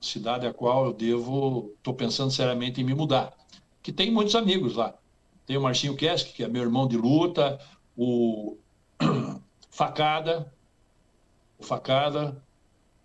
cidade 0.00 0.48
a 0.48 0.52
qual 0.52 0.86
eu 0.86 0.92
devo, 0.92 1.72
estou 1.76 1.94
pensando 1.94 2.32
seriamente 2.32 2.80
em 2.80 2.84
me 2.84 2.92
mudar, 2.92 3.32
que 3.80 3.92
tem 3.92 4.10
muitos 4.10 4.34
amigos 4.34 4.74
lá. 4.74 4.98
Tem 5.46 5.56
o 5.56 5.60
Marcinho 5.60 5.94
Kesk, 5.94 6.34
que 6.34 6.42
é 6.42 6.48
meu 6.48 6.60
irmão 6.60 6.88
de 6.88 6.96
luta, 6.96 7.60
o 7.96 8.56
Facada, 9.70 10.52
o 11.60 11.62
Facada, 11.62 12.42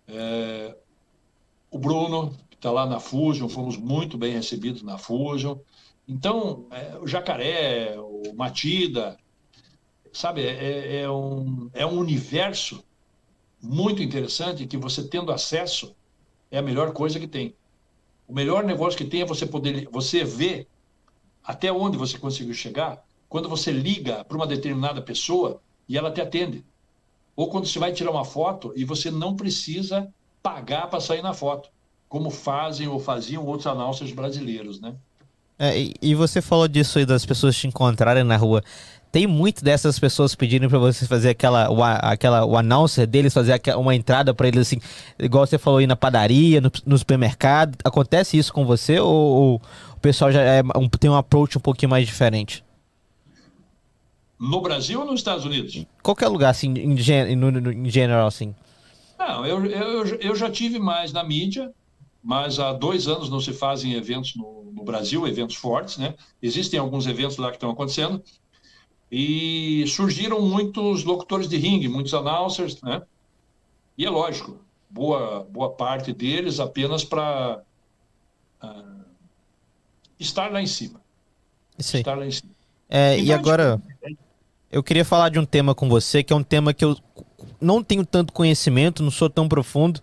é, 0.08 0.76
o 1.69 1.78
Bruno, 1.78 2.36
que 2.50 2.56
está 2.56 2.71
lá 2.71 2.88
na 2.88 3.00
Fusion, 3.00 3.47
fomos 3.47 3.78
muito 3.78 4.17
bem 4.17 4.34
recebidos 4.34 4.82
na 4.82 4.97
Fusion. 4.97 5.60
Então, 6.08 6.65
é, 6.71 6.97
o 6.97 7.06
Jacaré, 7.06 7.95
o 8.00 8.34
Matida, 8.34 9.19
sabe, 10.13 10.41
é, 10.41 11.02
é, 11.02 11.10
um, 11.10 11.69
é 11.74 11.86
um 11.86 11.97
universo 11.97 12.84
muito 13.62 14.02
interessante 14.02 14.65
que 14.65 14.78
você 14.78 15.08
tendo 15.08 15.32
acesso 15.32 15.95
é 16.50 16.58
a 16.58 16.62
melhor 16.62 16.93
coisa 16.93 17.19
que 17.19 17.28
tem. 17.28 17.56
O 18.28 18.34
melhor 18.34 18.63
negócio 18.63 18.97
que 18.97 19.06
tem 19.06 19.21
é 19.21 19.26
você 19.26 19.45
poder 19.45 19.88
você 19.91 20.24
ver 20.24 20.67
até 21.43 21.71
onde 21.71 21.97
você 21.97 22.17
conseguiu 22.17 22.54
chegar 22.54 23.04
quando 23.30 23.47
você 23.47 23.71
liga 23.71 24.24
para 24.26 24.38
uma 24.38 24.47
determinada 24.47 25.02
pessoa 25.02 25.62
e 25.88 25.97
ela 25.97 26.12
te 26.12 26.21
atende. 26.21 26.65
Ou 27.36 27.50
quando 27.50 27.65
você 27.65 27.80
vai 27.80 27.93
tirar 27.93 28.12
uma 28.12 28.26
foto 28.26 28.74
e 28.76 28.84
você 28.84 29.10
não 29.10 29.36
precisa 29.36 30.13
pagar 30.43 30.89
para 30.89 31.00
sair 31.00 31.21
na 31.21 31.34
foto, 31.34 31.69
como 32.10 32.30
fazem 32.30 32.88
ou 32.88 33.00
faziam 33.00 33.45
outros 33.45 33.67
announcers 33.67 34.12
brasileiros, 34.12 34.82
né? 34.82 34.97
É, 35.63 35.91
e, 36.02 36.15
você 36.15 36.41
falou 36.41 36.67
disso 36.67 36.97
aí 36.97 37.06
das 37.06 37.24
pessoas 37.24 37.56
te 37.56 37.67
encontrarem 37.67 38.24
na 38.24 38.36
rua 38.36 38.63
tem 39.12 39.28
muito 39.28 39.63
dessas 39.63 40.00
pessoas 40.00 40.34
pedindo 40.34 40.67
para 40.67 40.80
você 40.80 41.06
fazer 41.06 41.30
aquela 41.30 41.69
o, 41.69 41.84
aquela 41.84 42.43
o 42.45 42.58
announcer 42.58 43.06
deles 43.06 43.32
fazer 43.32 43.62
uma 43.78 43.93
entrada 43.93 44.34
para 44.34 44.47
eles 44.47 44.62
assim, 44.62 44.80
igual 45.19 45.45
você 45.45 45.60
falou 45.60 45.78
aí 45.78 45.86
na 45.86 45.95
padaria, 45.95 46.60
no, 46.60 46.71
no 46.84 46.97
supermercado. 46.97 47.78
Acontece 47.84 48.39
isso 48.39 48.52
com 48.52 48.65
você 48.65 49.00
ou, 49.00 49.13
ou 49.13 49.62
o 49.95 50.00
pessoal 50.00 50.32
já 50.32 50.41
é, 50.41 50.63
um, 50.76 50.89
tem 50.89 51.12
um 51.12 51.15
approach 51.15 51.60
um 51.60 51.62
pouquinho 51.62 51.91
mais 51.91 52.08
diferente? 52.08 52.63
No 54.39 54.62
Brasil 54.62 55.00
ou 55.00 55.06
nos 55.06 55.19
Estados 55.19 55.45
Unidos? 55.45 55.86
Qualquer 56.02 56.30
lugar 56.30 56.50
assim, 56.50 56.74
em, 56.74 56.93
em 56.93 57.89
geral 57.89 58.26
assim. 58.26 58.56
Não, 59.19 59.45
eu, 59.45 59.63
eu, 59.65 60.06
eu 60.15 60.36
já 60.36 60.50
tive 60.50 60.80
mais 60.80 61.13
na 61.13 61.24
mídia, 61.24 61.71
mas 62.23 62.60
há 62.60 62.73
dois 62.73 63.07
anos 63.07 63.29
não 63.29 63.39
se 63.39 63.53
fazem 63.53 63.93
eventos 63.93 64.36
no, 64.36 64.71
no 64.73 64.84
Brasil, 64.84 65.27
eventos 65.27 65.55
fortes, 65.55 65.97
né? 65.97 66.15
Existem 66.41 66.79
alguns 66.79 67.07
eventos 67.07 67.38
lá 67.38 67.49
que 67.49 67.57
estão 67.57 67.71
acontecendo, 67.71 68.23
e 69.12 69.86
surgiram 69.88 70.39
muitos 70.41 71.03
locutores 71.03 71.49
de 71.49 71.57
ringue, 71.57 71.88
muitos 71.88 72.13
announcers, 72.13 72.81
né? 72.81 73.01
E 73.97 74.05
é 74.05 74.10
lógico, 74.10 74.57
boa, 74.89 75.45
boa 75.49 75.69
parte 75.71 76.13
deles 76.13 76.60
apenas 76.60 77.03
para 77.03 77.62
uh, 78.63 78.65
ah, 78.65 79.05
estar 80.17 80.51
lá 80.51 80.62
em 80.62 80.67
cima. 80.67 81.01
Isso 81.77 81.97
aí. 81.97 82.01
Estar 82.01 82.17
lá 82.17 82.25
em 82.25 82.31
cima. 82.31 82.51
É, 82.89 83.19
e 83.19 83.34
agora, 83.34 83.81
eu 84.71 84.81
queria 84.81 85.03
falar 85.03 85.29
de 85.29 85.39
um 85.39 85.45
tema 85.45 85.75
com 85.75 85.89
você, 85.89 86.23
que 86.23 86.31
é 86.31 86.36
um 86.36 86.43
tema 86.43 86.73
que 86.73 86.84
eu 86.84 86.97
não 87.60 87.84
tenho 87.84 88.05
tanto 88.05 88.34
conhecimento, 88.34 89.03
não 89.03 89.12
sou 89.12 89.29
tão 89.29 89.47
profundo, 89.47 90.01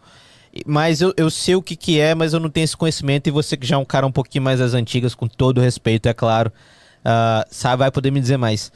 mas 0.67 1.01
eu, 1.01 1.13
eu 1.17 1.31
sei 1.31 1.55
o 1.55 1.63
que, 1.63 1.77
que 1.77 2.01
é, 2.01 2.15
mas 2.15 2.33
eu 2.33 2.41
não 2.41 2.51
tenho 2.51 2.65
esse 2.65 2.77
conhecimento, 2.77 3.27
e 3.27 3.31
você 3.31 3.57
que 3.57 3.67
já 3.67 3.77
é 3.77 3.79
um 3.79 3.85
cara 3.85 4.07
um 4.07 4.13
pouquinho 4.13 4.45
mais 4.45 4.59
das 4.61 4.75
antigas, 4.75 5.15
com 5.15 5.27
todo 5.27 5.61
respeito, 5.61 6.09
é 6.09 6.15
claro, 6.15 6.53
uh, 7.01 7.45
sabe, 7.51 7.81
vai 7.81 7.91
poder 7.91 8.11
me 8.11 8.21
dizer 8.21 8.37
mais. 8.37 8.73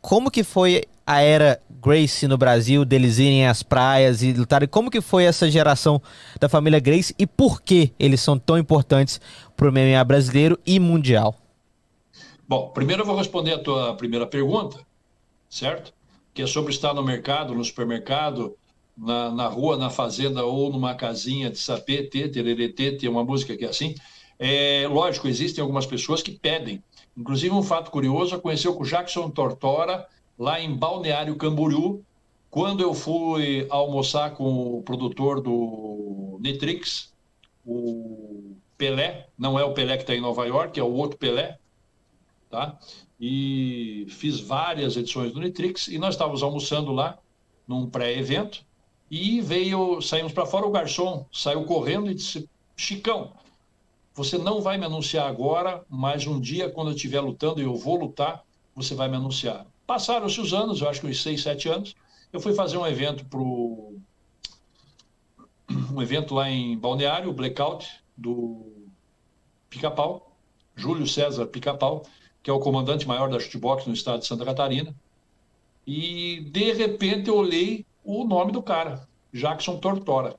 Como 0.00 0.30
que 0.30 0.44
foi 0.44 0.84
a 1.06 1.20
era 1.20 1.60
Grace 1.70 2.26
no 2.28 2.36
Brasil, 2.36 2.84
deles 2.84 3.18
irem 3.18 3.46
às 3.46 3.62
praias 3.62 4.22
e 4.22 4.32
lutarem? 4.32 4.68
Como 4.68 4.90
que 4.90 5.00
foi 5.00 5.24
essa 5.24 5.50
geração 5.50 6.00
da 6.38 6.48
família 6.48 6.78
Grace 6.78 7.14
e 7.18 7.26
por 7.26 7.62
que 7.62 7.92
eles 7.98 8.20
são 8.20 8.38
tão 8.38 8.58
importantes 8.58 9.20
para 9.56 9.68
o 9.68 9.72
MMA 9.72 10.02
brasileiro 10.04 10.58
e 10.66 10.78
mundial? 10.78 11.34
Bom, 12.46 12.68
primeiro 12.70 13.02
eu 13.02 13.06
vou 13.06 13.16
responder 13.16 13.54
a 13.54 13.58
tua 13.58 13.94
primeira 13.94 14.26
pergunta, 14.26 14.78
certo? 15.50 15.92
Que 16.32 16.42
é 16.42 16.46
sobre 16.46 16.72
estar 16.72 16.94
no 16.94 17.02
mercado, 17.02 17.54
no 17.54 17.64
supermercado, 17.64 18.56
na, 18.98 19.30
na 19.30 19.46
rua, 19.46 19.76
na 19.76 19.88
fazenda 19.88 20.44
ou 20.44 20.70
numa 20.70 20.94
casinha 20.94 21.50
de 21.50 21.58
sapê, 21.58 22.02
tê, 22.02 22.28
tererê, 22.28 22.68
tem 22.68 23.08
uma 23.08 23.24
música 23.24 23.56
que 23.56 23.64
é 23.64 23.68
assim. 23.68 23.94
É, 24.38 24.86
lógico, 24.88 25.28
existem 25.28 25.62
algumas 25.62 25.86
pessoas 25.86 26.22
que 26.22 26.32
pedem. 26.32 26.82
Inclusive, 27.16 27.54
um 27.54 27.62
fato 27.62 27.90
curioso, 27.90 28.34
aconteceu 28.34 28.74
com 28.74 28.82
o 28.82 28.86
Jackson 28.86 29.30
Tortora, 29.30 30.06
lá 30.38 30.60
em 30.60 30.74
Balneário 30.74 31.36
Camboriú, 31.36 32.04
quando 32.50 32.80
eu 32.80 32.94
fui 32.94 33.66
almoçar 33.70 34.34
com 34.34 34.78
o 34.78 34.82
produtor 34.82 35.40
do 35.40 36.38
Nitrix, 36.40 37.12
o 37.64 38.56
Pelé, 38.76 39.28
não 39.36 39.58
é 39.58 39.64
o 39.64 39.74
Pelé 39.74 39.96
que 39.96 40.04
está 40.04 40.14
em 40.14 40.20
Nova 40.20 40.46
York, 40.46 40.78
é 40.78 40.82
o 40.82 40.92
outro 40.92 41.18
Pelé, 41.18 41.58
tá? 42.48 42.78
E 43.20 44.06
fiz 44.08 44.40
várias 44.40 44.96
edições 44.96 45.32
do 45.32 45.40
Nitrix 45.40 45.88
e 45.88 45.98
nós 45.98 46.14
estávamos 46.14 46.42
almoçando 46.42 46.92
lá 46.92 47.18
num 47.66 47.90
pré-evento 47.90 48.64
e 49.10 49.40
veio, 49.40 50.00
saímos 50.00 50.32
para 50.32 50.46
fora, 50.46 50.66
o 50.66 50.70
garçom 50.70 51.26
saiu 51.32 51.64
correndo 51.64 52.10
e 52.10 52.14
disse: 52.14 52.48
Chicão, 52.76 53.32
você 54.14 54.36
não 54.36 54.60
vai 54.60 54.76
me 54.76 54.84
anunciar 54.84 55.28
agora, 55.28 55.84
mas 55.88 56.26
um 56.26 56.40
dia, 56.40 56.68
quando 56.68 56.90
eu 56.90 56.94
estiver 56.94 57.20
lutando 57.20 57.60
e 57.60 57.64
eu 57.64 57.74
vou 57.74 57.96
lutar, 57.96 58.44
você 58.74 58.94
vai 58.94 59.08
me 59.08 59.16
anunciar. 59.16 59.66
Passaram-se 59.86 60.40
os 60.40 60.52
anos, 60.52 60.80
eu 60.80 60.88
acho 60.88 61.00
que 61.00 61.06
uns 61.06 61.22
seis, 61.22 61.42
sete 61.42 61.68
anos, 61.68 61.94
eu 62.32 62.40
fui 62.40 62.52
fazer 62.52 62.76
um 62.76 62.86
evento 62.86 63.24
pro 63.24 63.96
um 65.92 66.02
evento 66.02 66.34
lá 66.34 66.50
em 66.50 66.76
Balneário, 66.78 67.30
o 67.30 67.32
Blackout 67.32 67.88
do 68.16 68.88
Pica-Pau, 69.70 70.36
Júlio 70.74 71.06
César 71.06 71.46
Pica-Pau, 71.46 72.04
que 72.42 72.50
é 72.50 72.52
o 72.52 72.60
comandante 72.60 73.06
maior 73.06 73.28
da 73.28 73.38
shootbox 73.38 73.86
no 73.86 73.94
estado 73.94 74.20
de 74.20 74.26
Santa 74.26 74.44
Catarina. 74.44 74.94
E 75.86 76.40
de 76.50 76.72
repente 76.72 77.28
eu 77.28 77.36
olhei 77.36 77.86
o 78.08 78.24
nome 78.24 78.52
do 78.52 78.62
cara, 78.62 79.06
Jackson 79.30 79.76
Tortora. 79.76 80.34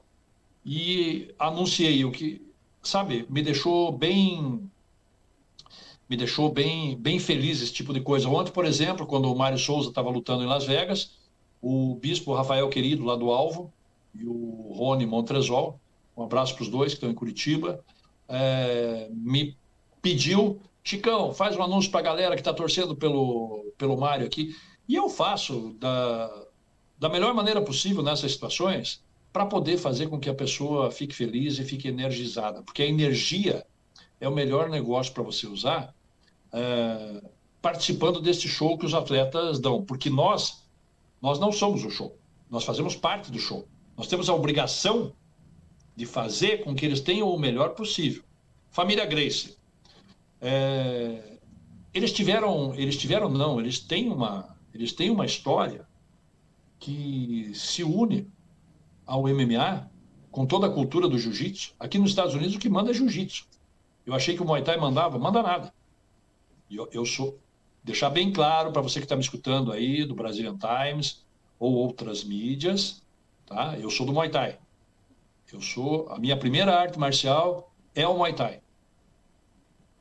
E 0.66 1.34
anunciei 1.38 2.04
o 2.04 2.12
que, 2.12 2.42
sabe, 2.82 3.28
me 3.30 3.44
deixou 3.44 3.92
bem 3.92 4.68
me 6.10 6.18
deixou 6.18 6.52
bem 6.52 6.98
bem 6.98 7.20
feliz 7.20 7.62
esse 7.62 7.72
tipo 7.72 7.94
de 7.94 8.02
coisa. 8.02 8.28
Ontem, 8.28 8.52
por 8.52 8.66
exemplo, 8.66 9.06
quando 9.06 9.32
o 9.32 9.38
Mário 9.38 9.60
Souza 9.60 9.90
estava 9.90 10.10
lutando 10.10 10.44
em 10.44 10.48
Las 10.48 10.66
Vegas, 10.66 11.12
o 11.62 11.94
bispo 11.94 12.34
Rafael 12.34 12.68
Querido 12.70 13.06
lá 13.06 13.16
do 13.16 13.30
Alvo 13.30 13.72
e 14.16 14.26
o 14.26 14.74
Rony 14.74 15.06
Montresol, 15.06 15.80
um 16.18 16.24
abraço 16.24 16.56
para 16.56 16.64
os 16.64 16.70
dois 16.70 16.94
que 16.94 16.98
estão 16.98 17.12
em 17.12 17.14
Curitiba, 17.14 17.86
é, 18.28 19.08
me 19.12 19.56
pediu 20.02 20.60
Chicão, 20.84 21.32
faz 21.36 21.56
um 21.56 21.62
anúncio 21.62 21.92
para 21.92 22.00
a 22.00 22.04
galera 22.04 22.36
que 22.36 22.42
está 22.42 22.54
torcendo 22.54 22.96
pelo, 22.96 23.72
pelo 23.78 23.96
Mário 23.96 24.26
aqui. 24.26 24.56
E 24.88 24.96
eu 24.96 25.08
faço 25.08 25.76
da, 25.80 26.49
da 27.00 27.08
melhor 27.08 27.34
maneira 27.34 27.62
possível 27.62 28.04
nessas 28.04 28.34
situações 28.34 29.02
para 29.32 29.46
poder 29.46 29.78
fazer 29.78 30.08
com 30.08 30.20
que 30.20 30.30
a 30.30 30.34
pessoa 30.34 30.92
fique 30.92 31.16
feliz 31.16 31.58
e 31.58 31.64
fique 31.64 31.88
energizada. 31.88 32.62
Porque 32.62 32.84
a 32.84 32.86
energia 32.86 33.66
é 34.20 34.28
o 34.28 34.34
melhor 34.34 34.70
negócio 34.70 35.14
para 35.14 35.24
você 35.24 35.48
usar 35.48 35.96
é, 36.52 37.22
participando 37.62 38.20
desse 38.20 38.48
show 38.48 38.78
que 38.78 38.86
os 38.86 38.94
atletas 38.94 39.60
dão. 39.60 39.84
Porque 39.84 40.10
nós, 40.10 40.66
nós 41.22 41.40
não 41.40 41.52
somos 41.52 41.86
o 41.86 41.90
show. 41.90 42.18
Nós 42.50 42.66
fazemos 42.66 42.96
parte 42.96 43.32
do 43.32 43.40
show. 43.40 43.68
Nós 43.96 44.08
temos 44.08 44.30
a 44.30 44.34
obrigação 44.34 45.14
de 45.96 46.06
fazer 46.06 46.64
com 46.64 46.76
que 46.76 46.86
eles 46.86 47.00
tenham 47.00 47.30
o 47.30 47.40
melhor 47.40 47.76
possível. 47.76 48.24
Família 48.72 49.06
Grace, 49.06 49.58
é, 50.42 51.38
eles 51.94 52.12
tiveram, 52.12 52.74
eles 52.76 52.98
tiveram 52.98 53.30
não, 53.30 53.60
eles 53.60 53.80
têm 53.80 54.10
uma, 54.10 54.56
eles 54.74 54.94
têm 54.94 55.10
uma 55.10 55.26
história 55.26 55.89
que 56.80 57.52
se 57.54 57.84
une 57.84 58.32
ao 59.06 59.24
MMA 59.24 59.90
com 60.32 60.46
toda 60.46 60.68
a 60.68 60.70
cultura 60.72 61.08
do 61.08 61.18
jiu-jitsu. 61.18 61.74
Aqui 61.80 61.98
nos 61.98 62.12
Estados 62.12 62.36
Unidos 62.36 62.56
o 62.56 62.60
que 62.60 62.70
manda 62.70 62.92
é 62.92 62.94
jiu-jitsu. 62.94 63.48
Eu 64.06 64.14
achei 64.14 64.36
que 64.36 64.42
o 64.42 64.46
Muay 64.46 64.64
Thai 64.64 64.78
mandava, 64.78 65.18
manda 65.20 65.44
nada. 65.44 65.74
Eu, 66.70 66.88
eu 66.92 67.06
sou 67.06 67.40
deixar 67.84 68.10
bem 68.10 68.32
claro 68.32 68.72
para 68.72 68.82
você 68.82 69.00
que 69.00 69.06
está 69.06 69.16
me 69.16 69.22
escutando 69.22 69.72
aí 69.72 70.06
do 70.06 70.16
Brazilian 70.16 70.58
Times 70.58 71.26
ou 71.60 71.74
outras 71.74 72.24
mídias, 72.24 73.04
tá? 73.46 73.78
Eu 73.78 73.90
sou 73.90 74.06
do 74.06 74.14
Muay 74.14 74.30
Thai. 74.30 74.58
Eu 75.52 75.62
sou 75.62 76.08
a 76.10 76.20
minha 76.20 76.38
primeira 76.38 76.76
arte 76.76 76.98
marcial 76.98 77.74
é 77.94 78.08
o 78.08 78.18
Muay 78.18 78.34
Thai 78.34 78.62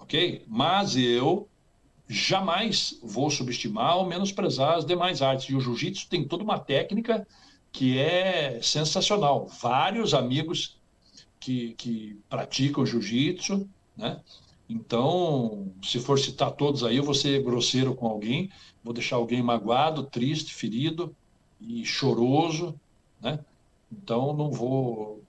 ok? 0.09 0.43
Mas 0.49 0.97
eu 0.97 1.47
jamais 2.09 2.99
vou 3.03 3.31
subestimar 3.31 3.99
ou 3.99 4.07
menosprezar 4.07 4.79
as 4.79 4.87
demais 4.87 5.21
artes. 5.21 5.49
E 5.51 5.55
o 5.55 5.61
jiu-jitsu 5.61 6.09
tem 6.09 6.27
toda 6.27 6.43
uma 6.43 6.59
técnica 6.59 7.27
que 7.71 7.99
é 7.99 8.61
sensacional. 8.63 9.47
Vários 9.47 10.15
amigos 10.15 10.79
que, 11.39 11.75
que 11.75 12.19
praticam 12.29 12.87
jiu-jitsu, 12.87 13.69
né? 13.97 14.21
Então, 14.69 15.73
se 15.83 15.99
for 15.99 16.19
citar 16.19 16.53
todos 16.53 16.85
aí, 16.85 16.97
eu 16.97 17.05
vou 17.05 17.15
ser 17.15 17.43
grosseiro 17.43 17.95
com 17.95 18.07
alguém, 18.07 18.51
vou 18.85 18.93
deixar 18.93 19.17
alguém 19.17 19.43
magoado, 19.43 20.03
triste, 20.03 20.55
ferido 20.55 21.17
e 21.61 21.85
choroso, 21.85 22.79
né? 23.21 23.39
Então, 23.91 24.35
não 24.35 24.51
vou 24.51 25.23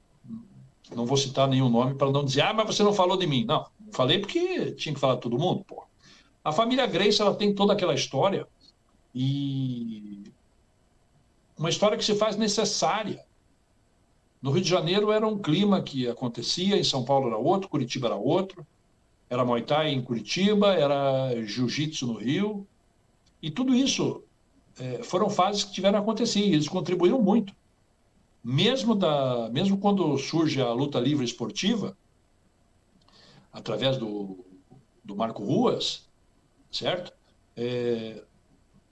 não 0.94 1.06
vou 1.06 1.18
citar 1.18 1.48
nenhum 1.48 1.70
nome 1.70 1.94
para 1.94 2.12
não 2.12 2.26
dizer, 2.26 2.42
ah, 2.42 2.54
mas 2.54 2.66
você 2.66 2.84
não 2.84 2.94
falou 2.94 3.16
de 3.16 3.28
mim. 3.28 3.46
Não, 3.46 3.66
falei 3.92 4.20
porque 4.20 4.72
tinha 4.72 4.94
que 4.94 5.00
falar 5.00 5.16
de 5.16 5.22
todo 5.22 5.38
mundo, 5.38 5.64
pô. 5.64 5.89
A 6.44 6.52
família 6.52 6.86
Grace, 6.88 7.22
ela 7.22 7.36
tem 7.36 7.54
toda 7.54 7.74
aquela 7.74 7.94
história 7.94 8.48
e 9.14 10.24
uma 11.58 11.70
história 11.70 11.98
que 11.98 12.06
se 12.06 12.16
faz 12.16 12.38
necessária. 12.38 13.24
No 14.42 14.52
Rio 14.52 14.64
de 14.64 14.70
Janeiro 14.70 15.12
era 15.12 15.28
um 15.28 15.38
clima 15.38 15.82
que 15.82 16.08
acontecia, 16.08 16.78
em 16.78 16.84
São 16.84 17.04
Paulo 17.04 17.28
era 17.28 17.38
outro, 17.38 17.70
Curitiba 17.70 18.08
era 18.08 18.16
outro. 18.16 18.66
Era 19.30 19.46
Muay 19.46 19.62
Thai 19.62 19.90
em 19.90 20.02
Curitiba, 20.02 20.74
era 20.74 21.36
Jiu-Jitsu 21.46 22.08
no 22.08 22.14
Rio. 22.14 22.66
E 23.42 23.52
tudo 23.52 23.76
isso 23.76 24.24
é, 24.80 25.04
foram 25.04 25.30
fases 25.30 25.64
que 25.64 25.74
tiveram 25.74 26.00
a 26.00 26.02
acontecer 26.02 26.40
e 26.40 26.54
eles 26.54 26.68
contribuíram 26.68 27.22
muito 27.22 27.54
mesmo, 28.44 28.96
da, 28.96 29.50
mesmo 29.50 29.78
quando 29.78 30.18
surge 30.18 30.62
a 30.62 30.72
luta 30.72 31.00
livre 31.00 31.26
esportiva, 31.26 31.98
através 33.52 33.98
do, 33.98 34.46
do 35.04 35.16
Marco 35.16 35.44
Ruas, 35.44 36.09
certo? 36.72 37.14
É, 37.56 38.22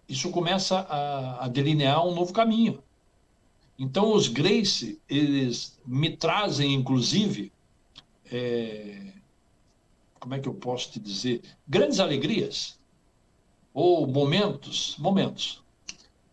isso 0.08 0.30
começa 0.32 0.80
a, 0.80 1.46
a, 1.46 1.48
delinear 1.48 2.06
um 2.06 2.14
novo 2.14 2.34
caminho. 2.34 2.82
Então, 3.78 4.14
os 4.14 4.28
Grace, 4.28 5.00
eles 5.08 5.80
me 5.86 6.16
trazem, 6.16 6.74
inclusive, 6.74 7.52
é, 8.32 9.14
como 10.20 10.34
é 10.34 10.40
que 10.40 10.50
eu 10.50 10.54
posso 10.54 10.92
te 10.92 11.00
dizer? 11.00 11.42
Grandes 11.68 12.00
alegrias, 12.00 12.80
ou 13.74 14.08
momentos, 14.08 14.96
momentos. 14.98 15.64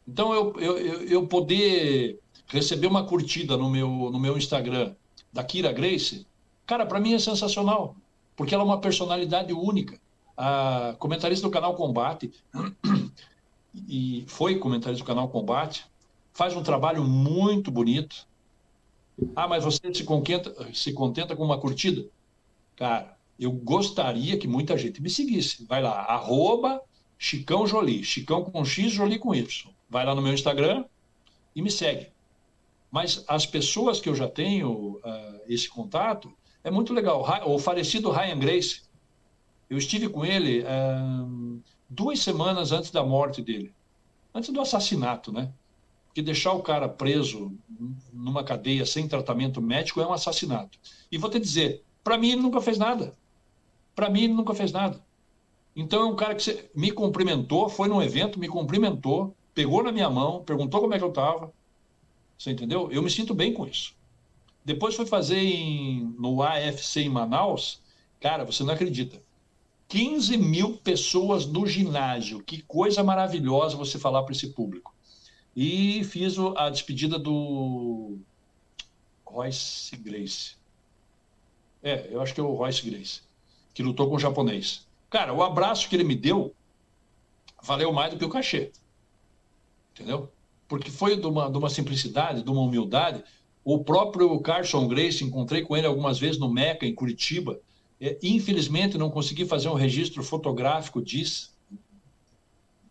Então, 0.09 0.33
eu, 0.33 0.55
eu, 0.59 1.03
eu 1.05 1.27
poder 1.27 2.19
receber 2.47 2.87
uma 2.87 3.05
curtida 3.05 3.57
no 3.57 3.69
meu, 3.69 3.89
no 3.89 4.19
meu 4.19 4.37
Instagram 4.39 4.95
da 5.33 5.45
Kira 5.45 5.73
Grace, 5.73 6.27
cara, 6.65 6.87
para 6.87 7.01
mim 7.01 7.15
é 7.15 7.19
sensacional, 7.19 7.97
porque 8.37 8.55
ela 8.55 8.63
é 8.63 8.67
uma 8.67 8.81
personalidade 8.81 9.53
única. 9.53 10.01
A 10.37 10.97
comentarista 10.99 11.47
do 11.47 11.53
canal 11.53 11.75
Combate, 11.75 12.33
e 13.89 14.25
foi 14.27 14.59
comentarista 14.59 15.05
do 15.05 15.07
canal 15.07 15.29
Combate, 15.29 15.87
faz 16.33 16.55
um 16.57 16.63
trabalho 16.63 17.05
muito 17.05 17.71
bonito. 17.71 18.27
Ah, 19.37 19.47
mas 19.47 19.65
você 19.65 19.95
se 19.95 20.05
contenta, 20.05 20.53
se 20.73 20.93
contenta 20.93 21.37
com 21.37 21.45
uma 21.45 21.59
curtida? 21.59 22.07
Cara, 22.75 23.17
eu 23.39 23.53
gostaria 23.53 24.37
que 24.37 24.49
muita 24.49 24.77
gente 24.77 25.01
me 25.01 25.09
seguisse. 25.09 25.65
Vai 25.67 25.83
lá, 25.83 26.03
arroba 26.03 26.83
Chicão 27.19 27.67
Jolie, 27.67 28.03
Chicão 28.03 28.45
com 28.45 28.65
X, 28.65 28.93
Jolie 28.93 29.19
com 29.19 29.35
Y. 29.35 29.73
Vai 29.89 30.05
lá 30.05 30.15
no 30.15 30.23
meu 30.23 30.35
Instagram 30.35 30.85
e 31.55 31.63
me 31.63 31.71
segue. 31.71 32.09
Mas 32.91 33.25
as 33.27 33.47
pessoas 33.47 34.01
que 34.01 34.09
eu 34.09 34.15
já 34.15 34.29
tenho 34.29 34.99
uh, 34.99 35.41
esse 35.49 35.69
contato, 35.69 36.33
é 36.63 36.71
muito 36.71 36.93
legal. 36.93 37.25
O 37.47 37.59
falecido 37.59 38.11
Ryan 38.11 38.39
Grace, 38.39 38.83
Eu 39.69 39.79
estive 39.79 40.09
com 40.09 40.25
ele 40.25 40.65
duas 41.89 42.21
semanas 42.21 42.73
antes 42.73 42.91
da 42.91 43.05
morte 43.05 43.43
dele, 43.43 43.73
antes 44.35 44.51
do 44.51 44.61
assassinato, 44.61 45.33
né? 45.33 45.53
Porque 46.07 46.23
deixar 46.23 46.53
o 46.53 46.63
cara 46.63 46.89
preso 46.89 47.53
numa 48.13 48.45
cadeia 48.45 48.87
sem 48.87 49.09
tratamento 49.09 49.61
médico 49.61 50.01
é 50.01 50.07
um 50.07 50.13
assassinato. 50.13 50.79
E 51.11 51.19
vou 51.19 51.29
te 51.29 51.41
dizer, 51.41 51.83
para 52.05 52.17
mim 52.17 52.31
ele 52.33 52.43
nunca 52.43 52.61
fez 52.61 52.79
nada. 52.79 53.17
Para 53.95 54.09
mim 54.09 54.25
ele 54.25 54.33
nunca 54.33 54.55
fez 54.55 54.71
nada. 54.71 55.03
Então 55.75 56.03
é 56.03 56.07
um 56.07 56.15
cara 56.15 56.35
que 56.35 56.71
me 56.75 56.93
cumprimentou, 56.93 57.69
foi 57.69 57.89
num 57.89 58.01
evento, 58.01 58.39
me 58.39 58.47
cumprimentou, 58.47 59.35
pegou 59.53 59.83
na 59.83 59.91
minha 59.91 60.09
mão, 60.09 60.45
perguntou 60.45 60.81
como 60.81 60.95
é 60.95 60.99
que 60.99 61.05
eu 61.05 61.09
estava. 61.09 61.53
Você 62.39 62.51
entendeu? 62.51 62.91
Eu 62.93 63.03
me 63.03 63.11
sinto 63.11 63.35
bem 63.35 63.53
com 63.53 63.67
isso. 63.67 63.95
Depois 64.65 64.95
foi 64.95 65.07
fazer 65.07 65.39
em, 65.39 66.15
no 66.19 66.43
AFC 66.43 67.01
em 67.01 67.09
Manaus. 67.09 67.83
Cara, 68.21 68.45
você 68.45 68.63
não 68.63 68.73
acredita. 68.73 69.21
15 69.95 70.37
mil 70.39 70.77
pessoas 70.79 71.47
no 71.47 71.65
ginásio. 71.69 72.43
Que 72.43 72.61
coisa 72.63 73.05
maravilhosa 73.05 73.77
você 73.77 73.97
falar 73.97 74.25
para 74.25 74.33
esse 74.33 74.49
público. 74.49 74.93
E 75.55 76.03
fiz 76.03 76.35
a 76.57 76.69
despedida 76.69 77.17
do 77.17 78.19
Royce 79.25 79.97
Grace. 79.97 80.57
É, 81.81 82.09
eu 82.11 82.21
acho 82.21 82.35
que 82.35 82.41
é 82.41 82.43
o 82.43 82.55
Royce 82.55 82.91
Grace, 82.91 83.21
que 83.73 83.85
lutou 83.85 84.09
com 84.09 84.17
o 84.17 84.19
japonês. 84.19 84.85
Cara, 85.09 85.33
o 85.33 85.45
abraço 85.45 85.89
que 85.89 85.95
ele 85.95 86.03
me 86.03 86.17
deu 86.17 86.53
valeu 87.63 87.93
mais 87.93 88.13
do 88.13 88.19
que 88.19 88.25
o 88.25 88.29
cachê. 88.29 88.73
Entendeu? 89.93 90.29
Porque 90.67 90.91
foi 90.91 91.17
de 91.17 91.27
uma, 91.27 91.49
de 91.49 91.57
uma 91.57 91.71
simplicidade, 91.71 92.43
de 92.43 92.51
uma 92.51 92.63
humildade. 92.63 93.23
O 93.63 93.85
próprio 93.85 94.41
Carson 94.41 94.89
Grace, 94.89 95.23
encontrei 95.23 95.63
com 95.63 95.77
ele 95.77 95.87
algumas 95.87 96.19
vezes 96.19 96.41
no 96.41 96.53
Meca, 96.53 96.85
em 96.85 96.93
Curitiba. 96.97 97.61
É, 98.05 98.19
infelizmente, 98.23 98.99
não 98.99 99.11
consegui 99.11 99.47
fazer 99.47 99.71
um 99.71 99.75
registro 99.75 100.23
fotográfico 100.23 101.01
disso, 101.01 101.55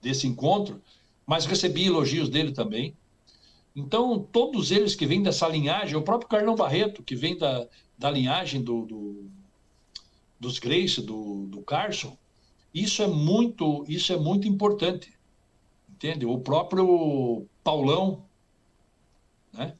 desse 0.01 0.25
encontro, 0.25 0.81
mas 1.23 1.45
recebi 1.45 1.85
elogios 1.85 2.29
dele 2.29 2.51
também. 2.51 2.97
Então, 3.75 4.27
todos 4.31 4.71
eles 4.71 4.95
que 4.95 5.05
vêm 5.05 5.21
dessa 5.21 5.47
linhagem, 5.47 5.95
o 5.95 6.01
próprio 6.01 6.27
Carlão 6.27 6.55
Barreto, 6.55 7.03
que 7.03 7.15
vem 7.15 7.37
da, 7.37 7.67
da 7.95 8.09
linhagem 8.09 8.63
do, 8.63 8.87
do 8.87 9.31
dos 10.39 10.57
Grace, 10.57 10.99
do, 10.99 11.45
do 11.45 11.61
Carson, 11.61 12.17
isso 12.73 13.03
é 13.03 13.07
muito, 13.07 13.85
isso 13.87 14.11
é 14.11 14.17
muito 14.17 14.47
importante, 14.47 15.13
entende? 15.91 16.25
O 16.25 16.39
próprio 16.39 17.47
Paulão, 17.63 18.25
né? 19.53 19.77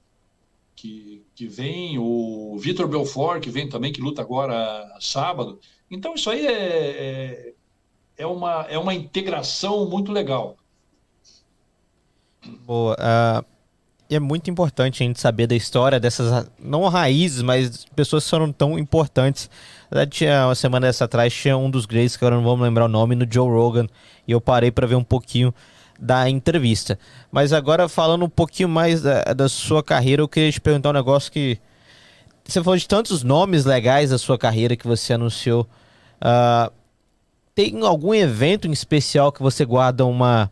Que, 0.76 1.24
que 1.36 1.48
vem, 1.48 1.98
o 1.98 2.58
Vitor 2.60 2.88
Belfort, 2.88 3.42
que 3.42 3.50
vem 3.50 3.70
também, 3.70 3.94
que 3.94 4.02
luta 4.02 4.22
agora 4.22 4.86
sábado. 5.00 5.60
Então, 5.90 6.16
isso 6.16 6.30
aí 6.30 6.46
é, 6.46 6.54
é, 6.54 7.54
é 8.18 8.28
uma, 8.28 8.66
é 8.70 8.78
uma 8.78 8.94
integração 8.94 9.90
muito 9.90 10.12
legal. 10.12 10.58
Boa. 12.66 12.96
Uh, 12.96 13.54
é 14.10 14.20
muito 14.20 14.50
importante 14.50 15.02
a 15.02 15.06
gente 15.06 15.20
saber 15.20 15.48
da 15.48 15.56
história 15.56 16.00
dessas, 16.00 16.50
não 16.60 16.88
raízes, 16.88 17.42
mas 17.42 17.86
pessoas 17.96 18.24
que 18.24 18.30
foram 18.30 18.52
tão 18.52 18.78
importantes. 18.78 19.50
Tinha 20.10 20.48
uma 20.48 20.56
semana 20.56 20.88
dessa 20.88 21.06
atrás, 21.06 21.34
tinha 21.34 21.58
um 21.58 21.70
dos 21.70 21.86
Greys, 21.86 22.16
que 22.16 22.24
agora 22.24 22.36
não 22.36 22.44
vamos 22.44 22.64
lembrar 22.64 22.86
o 22.86 22.90
nome, 22.90 23.16
no 23.16 23.26
Joe 23.30 23.50
Rogan, 23.50 23.88
e 24.28 24.32
eu 24.32 24.42
parei 24.42 24.72
para 24.72 24.88
ver 24.88 24.96
um 24.96 25.04
pouquinho 25.04 25.54
da 26.00 26.30
entrevista. 26.30 26.98
Mas 27.32 27.54
agora, 27.54 27.88
falando 27.88 28.26
um 28.26 28.30
pouquinho 28.30 28.70
mais 28.70 29.02
da, 29.02 29.24
da 29.34 29.50
sua 29.50 29.84
carreira, 29.84 30.22
eu 30.22 30.28
queria 30.28 30.52
te 30.52 30.62
perguntar 30.62 30.90
um 30.90 30.94
negócio 30.94 31.32
que. 31.32 31.60
Você 32.46 32.62
falou 32.62 32.78
de 32.78 32.88
tantos 32.88 33.24
nomes 33.24 33.64
legais 33.64 34.10
da 34.10 34.18
sua 34.18 34.38
carreira 34.38 34.76
que 34.76 34.86
você 34.86 35.14
anunciou. 35.14 35.68
Uh, 36.22 36.72
tem 37.56 37.82
algum 37.86 38.14
evento 38.14 38.68
em 38.68 38.72
especial 38.72 39.32
que 39.32 39.42
você 39.42 39.64
guarda 39.64 40.06
uma 40.06 40.52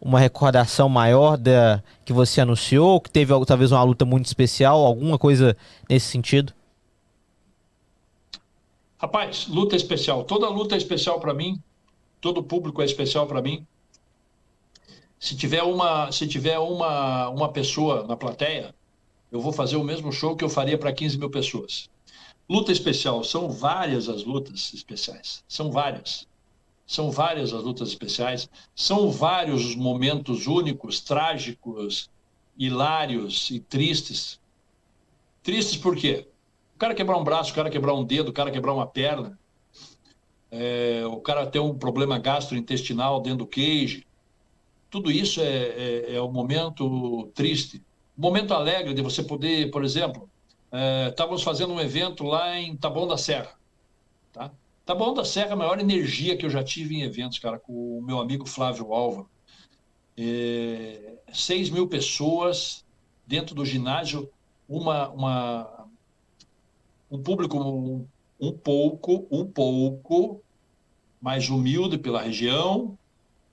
uma 0.00 0.18
recordação 0.18 0.88
maior 0.88 1.36
da 1.36 1.82
que 2.04 2.12
você 2.12 2.40
anunciou, 2.40 3.00
que 3.00 3.10
teve 3.10 3.32
talvez 3.44 3.72
uma 3.72 3.82
luta 3.82 4.04
muito 4.04 4.26
especial, 4.26 4.84
alguma 4.84 5.18
coisa 5.18 5.56
nesse 5.88 6.06
sentido? 6.06 6.52
Rapaz, 8.96 9.46
luta 9.48 9.76
especial. 9.76 10.24
Toda 10.24 10.48
luta 10.48 10.74
é 10.74 10.78
especial 10.78 11.20
para 11.20 11.34
mim. 11.34 11.60
Todo 12.20 12.42
público 12.42 12.82
é 12.82 12.84
especial 12.84 13.26
para 13.26 13.40
mim. 13.40 13.66
Se 15.18 15.36
tiver 15.36 15.62
uma, 15.62 16.12
se 16.12 16.26
tiver 16.26 16.58
uma, 16.58 17.28
uma 17.28 17.52
pessoa 17.52 18.06
na 18.06 18.16
plateia, 18.16 18.74
eu 19.30 19.40
vou 19.40 19.52
fazer 19.52 19.76
o 19.76 19.84
mesmo 19.84 20.12
show 20.12 20.36
que 20.36 20.44
eu 20.44 20.48
faria 20.48 20.78
para 20.78 20.92
15 20.92 21.18
mil 21.18 21.30
pessoas. 21.30 21.90
Luta 22.48 22.72
especial, 22.72 23.22
são 23.24 23.50
várias 23.50 24.08
as 24.08 24.24
lutas 24.24 24.72
especiais. 24.72 25.44
São 25.46 25.70
várias. 25.70 26.26
São 26.86 27.10
várias 27.10 27.52
as 27.52 27.62
lutas 27.62 27.90
especiais, 27.90 28.48
são 28.74 29.10
vários 29.10 29.62
os 29.66 29.76
momentos 29.76 30.46
únicos, 30.46 31.00
trágicos, 31.00 32.08
hilários 32.56 33.50
e 33.50 33.60
tristes. 33.60 34.40
Tristes 35.42 35.76
por 35.76 35.94
quê? 35.94 36.26
O 36.74 36.78
cara 36.78 36.94
quebrar 36.94 37.18
um 37.18 37.24
braço, 37.24 37.52
o 37.52 37.54
cara 37.54 37.68
quebrar 37.68 37.92
um 37.92 38.04
dedo, 38.04 38.30
o 38.30 38.32
cara 38.32 38.50
quebrar 38.50 38.72
uma 38.72 38.86
perna, 38.86 39.38
é, 40.50 41.02
o 41.06 41.20
cara 41.20 41.46
ter 41.46 41.58
um 41.58 41.76
problema 41.76 42.18
gastrointestinal 42.18 43.20
dentro 43.20 43.40
do 43.40 43.46
queijo. 43.46 44.02
Tudo 44.90 45.10
isso 45.10 45.40
é, 45.40 45.44
é, 45.46 46.14
é 46.14 46.22
um 46.22 46.32
momento 46.32 47.30
triste. 47.34 47.82
Momento 48.16 48.54
alegre 48.54 48.94
de 48.94 49.02
você 49.02 49.22
poder, 49.22 49.70
por 49.70 49.84
exemplo, 49.84 50.28
é, 50.72 51.08
estávamos 51.08 51.42
fazendo 51.42 51.72
um 51.72 51.80
evento 51.80 52.24
lá 52.24 52.58
em 52.58 52.76
Taboão 52.76 53.06
da 53.06 53.16
Serra. 53.16 53.58
Tá? 54.32 54.50
Bom 54.94 55.12
da 55.12 55.24
Serra, 55.24 55.52
a 55.52 55.56
maior 55.56 55.78
energia 55.78 56.36
que 56.36 56.46
eu 56.46 56.50
já 56.50 56.64
tive 56.64 56.96
em 56.96 57.02
eventos, 57.02 57.38
cara, 57.38 57.58
com 57.58 57.98
o 57.98 58.02
meu 58.02 58.18
amigo 58.18 58.48
Flávio 58.48 58.92
Alva. 58.94 59.26
É, 60.16 61.18
6 61.32 61.70
mil 61.70 61.86
pessoas 61.86 62.84
dentro 63.26 63.54
do 63.54 63.64
ginásio, 63.64 64.30
uma, 64.68 65.08
uma, 65.10 65.86
um 67.10 67.22
público 67.22 67.58
um, 67.58 68.06
um 68.40 68.52
pouco, 68.52 69.26
um 69.30 69.44
pouco 69.44 70.42
mais 71.20 71.48
humilde 71.50 71.98
pela 71.98 72.22
região, 72.22 72.98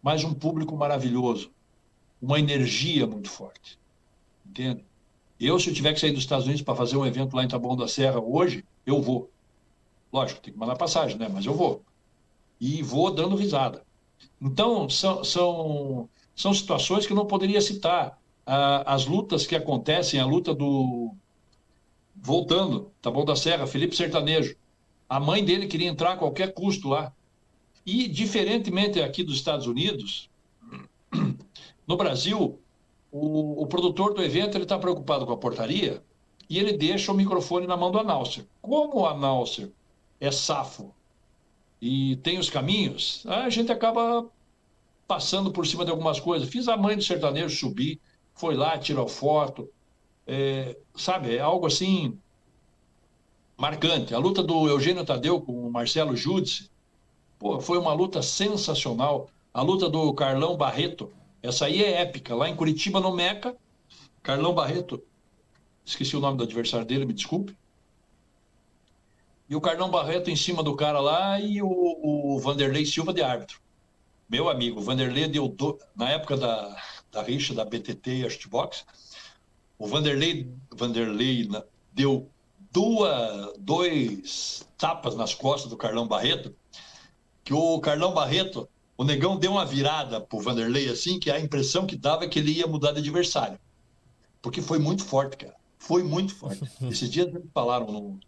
mas 0.06 0.24
um 0.24 0.36
público 0.36 0.78
maravilhoso, 0.78 1.52
uma 2.22 2.40
energia 2.40 3.08
muito 3.08 3.28
forte, 3.28 3.80
entende? 4.46 4.86
Eu, 5.40 5.60
se 5.60 5.68
eu 5.68 5.74
tiver 5.74 5.94
que 5.94 6.00
sair 6.00 6.12
dos 6.12 6.22
Estados 6.22 6.46
Unidos 6.46 6.62
para 6.62 6.76
fazer 6.76 6.96
um 6.96 7.04
evento 7.04 7.36
lá 7.36 7.44
em 7.44 7.48
Taboão 7.48 7.76
da 7.76 7.88
Serra 7.88 8.20
hoje, 8.20 8.64
eu 8.86 9.02
vou. 9.02 9.32
Lógico, 10.14 10.42
tem 10.42 10.54
que 10.54 10.60
mandar 10.60 10.76
passagem, 10.76 11.18
né? 11.18 11.28
Mas 11.28 11.48
eu 11.48 11.56
vou. 11.56 11.82
E 12.62 12.84
vou 12.84 13.10
dando 13.10 13.36
risada. 13.36 13.84
Então, 14.40 14.88
são, 14.88 15.24
são, 15.24 16.08
são 16.36 16.54
situações 16.54 17.08
que 17.08 17.12
eu 17.12 17.18
não 17.18 17.26
poderia 17.26 17.60
citar. 17.60 18.22
Ah, 18.46 18.84
as 18.94 19.08
lutas 19.08 19.48
que 19.48 19.56
acontecem, 19.56 20.20
a 20.20 20.26
luta 20.26 20.54
do. 20.54 21.16
Voltando, 22.16 22.92
bom 23.04 23.26
da 23.26 23.36
Serra, 23.36 23.66
Felipe 23.66 23.96
Sertanejo. 23.96 24.56
A 25.10 25.20
mãe 25.20 25.44
dele 25.44 25.66
queria 25.66 25.90
entrar 25.90 26.14
a 26.14 26.18
qualquer 26.18 26.54
custo 26.54 26.90
lá. 26.90 27.12
E, 27.86 28.08
diferentemente 28.08 29.02
aqui 29.02 29.24
dos 29.24 29.36
Estados 29.36 29.68
Unidos, 29.68 30.30
no 31.88 31.96
Brasil, 31.96 32.60
o, 33.12 33.64
o 33.64 33.68
produtor 33.68 34.14
do 34.14 34.24
evento 34.24 34.58
está 34.58 34.78
preocupado 34.78 35.26
com 35.26 35.32
a 35.32 35.38
portaria 35.38 36.04
e 36.50 36.60
ele 36.60 36.74
deixa 36.74 37.12
o 37.12 37.16
microfone 37.16 37.68
na 37.68 37.78
mão 37.78 37.92
do 37.92 38.00
announcer. 38.00 38.46
Como 38.62 39.02
o 39.02 39.08
announcer 39.08 39.72
é 40.20 40.32
safo 40.32 40.94
e 41.82 42.16
tem 42.18 42.40
os 42.40 42.50
caminhos, 42.50 43.24
a 43.28 43.50
gente 43.50 43.72
acaba 43.72 44.28
passando 45.08 45.52
por 45.52 45.66
cima 45.68 45.86
de 45.86 45.92
algumas 45.92 46.20
coisas. 46.20 46.50
Fiz 46.50 46.68
a 46.68 46.76
mãe 46.76 46.96
do 46.96 47.04
sertanejo 47.04 47.56
subir, 47.56 48.00
foi 48.34 48.56
lá, 48.56 48.78
tirou 48.78 49.08
foto, 49.08 49.70
é, 50.26 50.78
sabe, 50.96 51.36
é 51.36 51.40
algo 51.40 51.68
assim 51.68 52.18
marcante. 53.58 54.14
A 54.14 54.18
luta 54.18 54.44
do 54.44 54.68
Eugênio 54.68 55.06
Tadeu 55.06 55.40
com 55.40 55.68
o 55.68 55.72
Marcelo 55.72 56.16
Júdice, 56.16 56.70
pô, 57.46 57.62
foi 57.62 57.78
uma 57.78 57.94
luta 57.94 58.24
sensacional. 58.24 59.30
A 59.54 59.62
luta 59.62 59.88
do 59.88 60.12
Carlão 60.16 60.58
Barreto, 60.58 61.14
essa 61.44 61.68
aí 61.68 61.84
é 61.84 62.02
épica, 62.02 62.34
lá 62.34 62.50
em 62.50 62.56
Curitiba, 62.56 63.00
no 63.00 63.14
Meca, 63.14 63.56
Carlão 64.24 64.52
Barreto, 64.52 65.00
esqueci 65.86 66.18
o 66.18 66.20
nome 66.20 66.40
do 66.40 66.44
adversário 66.44 66.88
dele, 66.88 67.06
me 67.06 67.14
desculpe, 67.14 67.56
e 69.48 69.56
o 69.56 69.62
Carlão 69.62 69.92
Barreto 69.92 70.32
em 70.32 70.36
cima 70.36 70.64
do 70.64 70.76
cara 70.76 71.00
lá 71.00 71.40
e 71.40 71.62
o, 71.62 71.68
o 71.68 72.40
Vanderlei 72.40 72.84
Silva 72.84 73.14
de 73.14 73.22
árbitro. 73.22 73.62
Meu 74.28 74.50
amigo, 74.50 74.80
o 74.80 74.84
Vanderlei 74.84 75.28
deu, 75.28 75.48
do... 75.48 75.78
na 75.96 76.10
época 76.10 76.36
da, 76.36 76.76
da 77.12 77.22
rixa 77.22 77.54
da 77.54 77.64
BTT 77.64 78.22
e 78.22 78.26
Artbox, 78.26 78.84
o 79.78 79.86
Vanderlei, 79.86 80.52
Vanderlei 80.72 81.48
deu 81.94 82.28
duas, 82.72 83.54
dois 83.60 84.68
tapas 84.80 85.16
nas 85.16 85.36
costas 85.36 85.70
do 85.70 85.78
Carlão 85.78 86.08
Barreto, 86.08 86.56
que 87.46 87.54
o 87.54 87.80
Carlão 87.80 88.12
Barreto, 88.12 88.68
o 88.98 89.04
negão 89.04 89.38
deu 89.38 89.52
uma 89.52 89.66
virada 89.66 90.20
pro 90.20 90.40
Vanderlei 90.40 90.90
assim, 90.90 91.20
que 91.20 91.30
a 91.30 91.40
impressão 91.40 91.86
que 91.86 91.96
dava 91.96 92.26
é 92.26 92.28
que 92.28 92.40
ele 92.40 92.52
ia 92.52 92.66
mudar 92.66 92.92
de 92.92 93.00
adversário. 93.00 93.60
Porque 94.42 94.64
foi 94.64 94.80
muito 94.80 95.06
forte, 95.06 95.38
cara. 95.38 95.56
Foi 95.78 96.02
muito 96.02 96.34
forte. 96.34 96.64
Esses 96.90 97.10
dias 97.10 97.28
eles 97.28 97.44
falaram 97.54 97.86
no, 97.86 98.20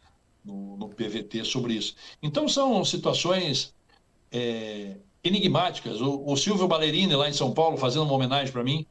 no, 0.45 0.77
no 0.77 0.89
PVT 0.89 1.43
sobre 1.45 1.73
isso. 1.73 1.95
Então, 2.21 2.47
são 2.47 2.85
situações 2.85 3.73
é, 4.31 4.97
enigmáticas. 5.23 5.99
O, 5.99 6.23
o 6.23 6.37
Silvio 6.37 6.67
Ballerini, 6.67 7.15
lá 7.15 7.27
em 7.27 7.33
São 7.33 7.51
Paulo, 7.51 7.75
fazendo 7.75 8.03
uma 8.03 8.13
homenagem 8.13 8.53
para 8.53 8.63
mim, 8.63 8.85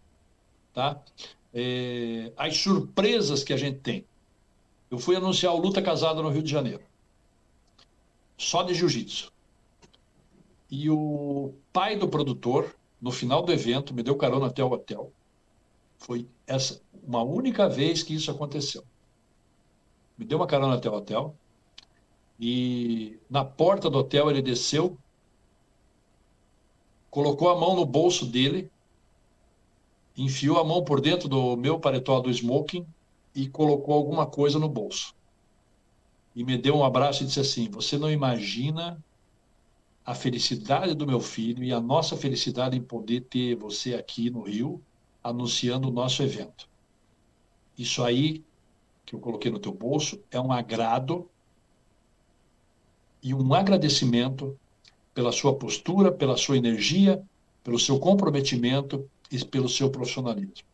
tá? 0.75 1.01
É, 1.55 2.33
as 2.37 2.57
surpresas 2.57 3.45
que 3.45 3.53
a 3.53 3.57
gente 3.57 3.79
tem. 3.79 4.05
Eu 4.91 4.99
fui 4.99 5.15
anunciar 5.15 5.55
o 5.55 5.59
Luta 5.59 5.81
Casada 5.81 6.21
no 6.21 6.31
Rio 6.31 6.43
de 6.43 6.51
Janeiro. 6.51 6.83
Só 8.37 8.65
de 8.65 8.75
jiu-jitsu. 8.75 9.36
E 10.71 10.91
o 10.91 11.55
pai 11.73 11.97
do 11.97 12.09
produtor, 12.09 12.75
no 13.01 13.13
final 13.13 13.43
do 13.43 13.53
evento, 13.53 13.95
me 13.95 14.03
deu 14.03 14.17
carona 14.17 14.47
até 14.47 14.65
o 14.65 14.71
hotel. 14.71 15.13
Foi 15.99 16.27
essa 16.47 16.81
uma 17.07 17.23
única 17.23 17.69
vez 17.69 18.03
que 18.03 18.15
isso 18.15 18.31
aconteceu. 18.31 18.83
Me 20.19 20.25
deu 20.25 20.39
uma 20.39 20.47
carona 20.47 20.75
até 20.75 20.91
o 20.91 20.95
hotel. 20.95 21.37
E 22.39 23.19
na 23.31 23.45
porta 23.45 23.89
do 23.89 23.99
hotel 23.99 24.31
ele 24.31 24.43
desceu, 24.43 24.99
colocou 27.11 27.49
a 27.49 27.59
mão 27.59 27.77
no 27.77 27.87
bolso 27.87 28.27
dele, 28.27 28.71
enfiou 30.17 30.59
a 30.59 30.65
mão 30.65 30.85
por 30.85 31.01
dentro 31.01 31.29
do 31.29 31.57
meu 31.57 31.79
paletó 31.79 32.21
do 32.21 32.31
smoking 32.31 32.87
e 33.35 33.49
colocou 33.49 33.95
alguma 33.95 34.27
coisa 34.27 34.59
no 34.59 34.69
bolso. 34.69 35.15
E 36.35 36.45
me 36.45 36.59
deu 36.59 36.77
um 36.77 36.85
abraço 36.85 37.23
e 37.23 37.27
disse 37.27 37.41
assim: 37.41 37.71
Você 37.71 37.97
não 37.97 38.11
imagina 38.11 39.03
a 40.07 40.15
felicidade 40.15 40.95
do 40.95 41.05
meu 41.05 41.19
filho 41.19 41.65
e 41.65 41.73
a 41.73 41.81
nossa 41.81 42.17
felicidade 42.17 42.77
em 42.77 42.81
poder 42.81 43.23
ter 43.23 43.57
você 43.57 43.95
aqui 43.95 44.31
no 44.31 44.43
Rio 44.43 44.81
anunciando 45.23 45.89
o 45.89 45.93
nosso 45.93 46.23
evento. 46.23 46.69
Isso 47.77 48.05
aí 48.05 48.45
que 49.05 49.17
eu 49.17 49.19
coloquei 49.19 49.51
no 49.51 49.59
teu 49.59 49.73
bolso 49.73 50.23
é 50.31 50.41
um 50.41 50.53
agrado 50.53 51.29
e 53.21 53.35
um 53.35 53.53
agradecimento 53.53 54.57
pela 55.13 55.33
sua 55.33 55.57
postura, 55.57 56.13
pela 56.13 56.37
sua 56.37 56.57
energia, 56.57 57.21
pelo 57.65 57.79
seu 57.79 57.99
comprometimento 57.99 59.11
e 59.29 59.45
pelo 59.45 59.69
seu 59.69 59.91
profissionalismo. 59.91 60.69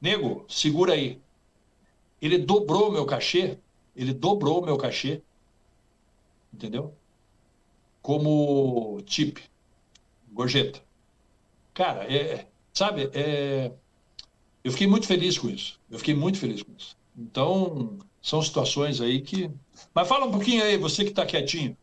Nego, 0.00 0.46
segura 0.48 0.94
aí. 0.94 1.20
Ele 2.22 2.38
dobrou 2.38 2.90
meu 2.90 3.04
cachê, 3.04 3.58
ele 3.94 4.14
dobrou 4.14 4.64
meu 4.64 4.78
cachê, 4.78 5.20
entendeu? 6.52 6.94
Como 8.06 9.02
tip, 9.04 9.38
gorjeta. 10.32 10.78
Cara, 11.74 12.04
é, 12.04 12.46
sabe, 12.72 13.10
é, 13.12 13.72
eu 14.62 14.70
fiquei 14.70 14.86
muito 14.86 15.08
feliz 15.08 15.36
com 15.36 15.50
isso. 15.50 15.80
Eu 15.90 15.98
fiquei 15.98 16.14
muito 16.14 16.38
feliz 16.38 16.62
com 16.62 16.70
isso. 16.78 16.96
Então, 17.18 17.98
são 18.22 18.40
situações 18.40 19.00
aí 19.00 19.20
que. 19.20 19.50
Mas 19.92 20.06
fala 20.06 20.26
um 20.26 20.30
pouquinho 20.30 20.62
aí, 20.62 20.78
você 20.78 21.02
que 21.02 21.10
está 21.10 21.26
quietinho. 21.26 21.76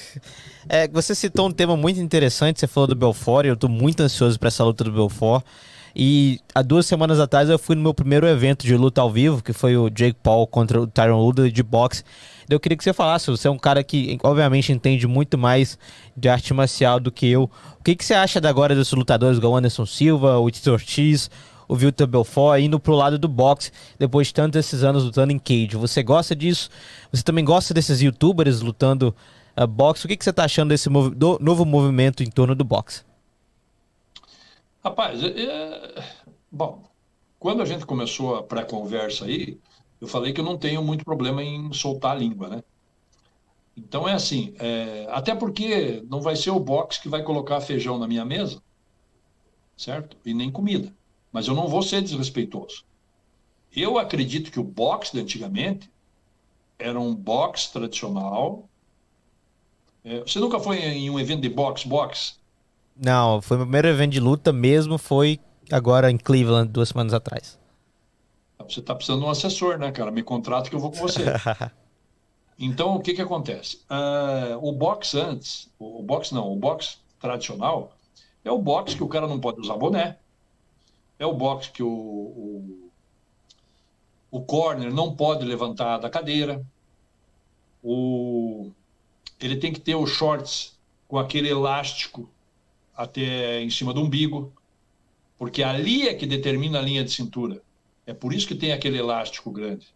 é, 0.70 0.88
você 0.88 1.14
citou 1.14 1.48
um 1.48 1.52
tema 1.52 1.76
muito 1.76 2.00
interessante, 2.00 2.60
você 2.60 2.66
falou 2.66 2.86
do 2.86 2.94
Belfort, 2.94 3.44
eu 3.44 3.52
estou 3.52 3.68
muito 3.68 4.00
ansioso 4.00 4.38
para 4.38 4.48
essa 4.48 4.64
luta 4.64 4.84
do 4.84 4.90
Belfort. 4.90 5.44
E 5.94 6.40
há 6.54 6.62
duas 6.62 6.86
semanas 6.86 7.18
atrás 7.20 7.48
eu 7.48 7.58
fui 7.58 7.74
no 7.74 7.82
meu 7.82 7.94
primeiro 7.94 8.26
evento 8.26 8.66
de 8.66 8.76
luta 8.76 9.00
ao 9.00 9.10
vivo, 9.10 9.42
que 9.42 9.52
foi 9.52 9.76
o 9.76 9.88
Jake 9.88 10.18
Paul 10.22 10.46
contra 10.46 10.80
o 10.80 10.86
Tyron 10.86 11.18
Woodley 11.18 11.50
de 11.50 11.62
boxe. 11.62 12.04
Eu 12.48 12.58
queria 12.58 12.76
que 12.76 12.84
você 12.84 12.92
falasse, 12.92 13.30
você 13.30 13.46
é 13.46 13.50
um 13.50 13.58
cara 13.58 13.84
que 13.84 14.18
obviamente 14.22 14.72
entende 14.72 15.06
muito 15.06 15.36
mais 15.36 15.78
de 16.16 16.28
arte 16.28 16.54
marcial 16.54 16.98
do 16.98 17.12
que 17.12 17.26
eu. 17.26 17.50
O 17.78 17.84
que, 17.84 17.94
que 17.94 18.04
você 18.04 18.14
acha 18.14 18.40
agora 18.48 18.74
desses 18.74 18.92
lutadores 18.92 19.38
igual 19.38 19.56
Anderson 19.56 19.84
Silva, 19.84 20.38
o 20.38 20.50
Tito 20.50 20.70
Ortiz, 20.70 21.30
o 21.68 21.76
Vitor 21.76 22.06
Belfort 22.06 22.60
indo 22.60 22.80
pro 22.80 22.94
lado 22.94 23.18
do 23.18 23.28
boxe 23.28 23.70
depois 23.98 24.28
de 24.28 24.34
tantos 24.34 24.58
esses 24.58 24.82
anos 24.82 25.04
lutando 25.04 25.32
em 25.32 25.38
cage. 25.38 25.76
Você 25.76 26.02
gosta 26.02 26.34
disso? 26.34 26.70
Você 27.12 27.22
também 27.22 27.44
gosta 27.44 27.74
desses 27.74 28.00
youtubers 28.00 28.62
lutando 28.62 29.14
uh, 29.56 29.66
boxe? 29.66 30.06
O 30.06 30.08
que, 30.08 30.16
que 30.16 30.24
você 30.24 30.30
está 30.30 30.44
achando 30.44 30.70
desse 30.70 30.88
do, 30.88 31.38
novo 31.40 31.66
movimento 31.66 32.22
em 32.22 32.30
torno 32.30 32.54
do 32.54 32.64
boxe? 32.64 33.07
Rapaz, 34.84 35.22
é, 35.22 35.28
é... 35.28 36.04
bom, 36.50 36.82
quando 37.38 37.62
a 37.62 37.64
gente 37.64 37.86
começou 37.86 38.36
a 38.36 38.42
pré-conversa 38.42 39.24
aí, 39.26 39.60
eu 40.00 40.08
falei 40.08 40.32
que 40.32 40.40
eu 40.40 40.44
não 40.44 40.58
tenho 40.58 40.82
muito 40.82 41.04
problema 41.04 41.42
em 41.42 41.72
soltar 41.72 42.12
a 42.16 42.18
língua, 42.18 42.48
né? 42.48 42.62
Então 43.76 44.08
é 44.08 44.12
assim, 44.12 44.54
é... 44.58 45.06
até 45.10 45.34
porque 45.34 46.02
não 46.08 46.20
vai 46.20 46.36
ser 46.36 46.50
o 46.50 46.60
boxe 46.60 47.00
que 47.00 47.08
vai 47.08 47.22
colocar 47.22 47.60
feijão 47.60 47.98
na 47.98 48.08
minha 48.08 48.24
mesa, 48.24 48.62
certo? 49.76 50.16
E 50.24 50.34
nem 50.34 50.50
comida. 50.50 50.94
Mas 51.32 51.46
eu 51.48 51.54
não 51.54 51.68
vou 51.68 51.82
ser 51.82 52.02
desrespeitoso. 52.02 52.84
Eu 53.72 53.98
acredito 53.98 54.50
que 54.50 54.60
o 54.60 54.64
boxe 54.64 55.12
de 55.12 55.20
antigamente 55.20 55.90
era 56.78 56.98
um 56.98 57.14
boxe 57.14 57.72
tradicional. 57.72 58.68
É, 60.04 60.20
você 60.20 60.38
nunca 60.40 60.58
foi 60.60 60.78
em 60.78 61.10
um 61.10 61.18
evento 61.20 61.42
de 61.42 61.48
boxe, 61.48 61.86
boxe? 61.88 62.37
Não, 62.98 63.40
foi 63.40 63.56
o 63.56 63.60
primeiro 63.60 63.88
evento 63.88 64.12
de 64.12 64.20
luta 64.20 64.52
mesmo, 64.52 64.98
foi 64.98 65.38
agora 65.70 66.10
em 66.10 66.16
Cleveland, 66.16 66.70
duas 66.70 66.88
semanas 66.88 67.14
atrás. 67.14 67.58
Você 68.58 68.80
está 68.80 68.94
precisando 68.94 69.20
de 69.20 69.26
um 69.26 69.30
assessor, 69.30 69.78
né, 69.78 69.92
cara? 69.92 70.10
Me 70.10 70.22
contrata 70.22 70.68
que 70.68 70.74
eu 70.74 70.80
vou 70.80 70.90
com 70.90 70.98
você. 70.98 71.22
então, 72.58 72.96
o 72.96 73.00
que 73.00 73.14
que 73.14 73.22
acontece? 73.22 73.80
Uh, 73.88 74.58
o 74.60 74.72
boxe 74.72 75.18
antes, 75.18 75.70
o 75.78 76.02
boxe 76.02 76.34
não, 76.34 76.52
o 76.52 76.56
boxe 76.56 76.98
tradicional 77.20 77.92
é 78.44 78.50
o 78.50 78.58
boxe 78.58 78.96
que 78.96 79.02
o 79.02 79.08
cara 79.08 79.26
não 79.26 79.38
pode 79.38 79.60
usar 79.60 79.76
boné, 79.76 80.18
é 81.18 81.26
o 81.26 81.32
boxe 81.32 81.70
que 81.70 81.82
o, 81.82 81.88
o, 81.88 82.90
o 84.30 84.40
corner 84.42 84.92
não 84.92 85.14
pode 85.14 85.44
levantar 85.44 85.98
da 85.98 86.10
cadeira. 86.10 86.64
O, 87.82 88.70
ele 89.40 89.56
tem 89.56 89.72
que 89.72 89.80
ter 89.80 89.94
os 89.94 90.10
shorts 90.10 90.76
com 91.06 91.18
aquele 91.18 91.48
elástico 91.48 92.28
até 92.98 93.62
em 93.62 93.70
cima 93.70 93.94
do 93.94 94.02
umbigo, 94.02 94.52
porque 95.38 95.62
ali 95.62 96.08
é 96.08 96.14
que 96.14 96.26
determina 96.26 96.80
a 96.80 96.82
linha 96.82 97.04
de 97.04 97.12
cintura. 97.12 97.62
É 98.04 98.12
por 98.12 98.32
isso 98.34 98.48
que 98.48 98.56
tem 98.56 98.72
aquele 98.72 98.98
elástico 98.98 99.52
grande. 99.52 99.86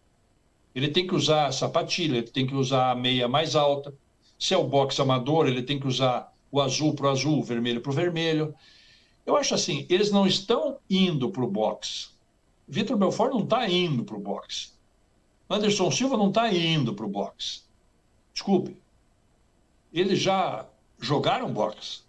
Ele 0.72 0.86
tem 0.86 1.04
que 1.04 1.14
usar 1.14 1.52
sapatilha, 1.52 2.18
ele 2.18 2.28
tem 2.28 2.46
que 2.46 2.54
usar 2.54 2.92
a 2.92 2.94
meia 2.94 3.26
mais 3.26 3.56
alta. 3.56 3.92
Se 4.38 4.54
é 4.54 4.56
o 4.56 4.68
boxe 4.68 5.02
amador, 5.02 5.48
ele 5.48 5.64
tem 5.64 5.80
que 5.80 5.86
usar 5.88 6.32
o 6.48 6.60
azul 6.60 6.94
para 6.94 7.08
o 7.08 7.10
azul, 7.10 7.40
o 7.40 7.42
vermelho 7.42 7.80
para 7.80 7.90
o 7.90 7.94
vermelho. 7.94 8.54
Eu 9.26 9.36
acho 9.36 9.52
assim, 9.52 9.84
eles 9.90 10.12
não 10.12 10.24
estão 10.24 10.78
indo 10.88 11.28
para 11.30 11.42
o 11.42 11.50
boxe. 11.50 12.08
Vitor 12.68 12.96
Belfort 12.96 13.32
não 13.32 13.42
está 13.42 13.68
indo 13.68 14.04
para 14.04 14.16
o 14.16 14.20
boxe. 14.20 14.70
Anderson 15.50 15.90
Silva 15.90 16.16
não 16.16 16.28
está 16.28 16.52
indo 16.52 16.94
para 16.94 17.04
o 17.04 17.08
boxe. 17.08 17.62
Desculpe. 18.32 18.76
Eles 19.92 20.20
já 20.20 20.66
jogaram 21.00 21.52
boxe. 21.52 22.02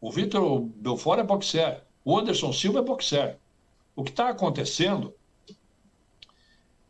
O 0.00 0.10
Vitor 0.10 0.60
Belfort 0.60 1.20
é 1.20 1.22
boxer. 1.22 1.82
O 2.04 2.18
Anderson 2.18 2.52
Silva 2.52 2.80
é 2.80 2.82
boxer. 2.82 3.38
O 3.94 4.04
que 4.04 4.10
está 4.10 4.28
acontecendo 4.28 5.14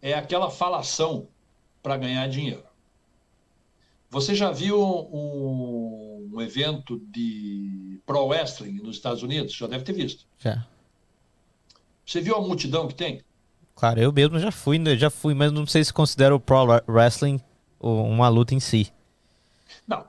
é 0.01 0.15
aquela 0.15 0.51
falação 0.51 1.29
para 1.83 1.97
ganhar 1.97 2.29
dinheiro. 2.29 2.63
Você 4.11 4.35
já 4.35 4.51
viu 4.51 4.81
um, 4.81 6.31
um 6.33 6.41
evento 6.41 6.99
de 7.11 8.01
pro 8.07 8.27
wrestling 8.27 8.81
nos 8.83 8.97
Estados 8.97 9.23
Unidos? 9.23 9.53
Já 9.53 9.67
deve 9.67 9.85
ter 9.85 9.93
visto. 9.93 10.27
Já. 10.39 10.67
Você 12.07 12.21
viu 12.21 12.37
a 12.37 12.41
multidão 12.41 12.89
que 12.89 12.95
tem? 12.95 13.23
Claro, 13.75 14.01
eu 14.01 14.13
mesmo 14.13 14.39
já 14.39 14.51
fui, 14.51 14.79
né? 14.79 14.97
já 14.97 15.11
fui, 15.11 15.35
mas 15.35 15.53
não 15.53 15.67
sei 15.67 15.85
se 15.85 15.93
considera 15.93 16.35
o 16.35 16.41
pro 16.41 16.83
wrestling 16.89 17.41
uma 17.79 18.29
luta 18.29 18.55
em 18.55 18.61
si. 18.61 18.93
Não, 19.87 20.05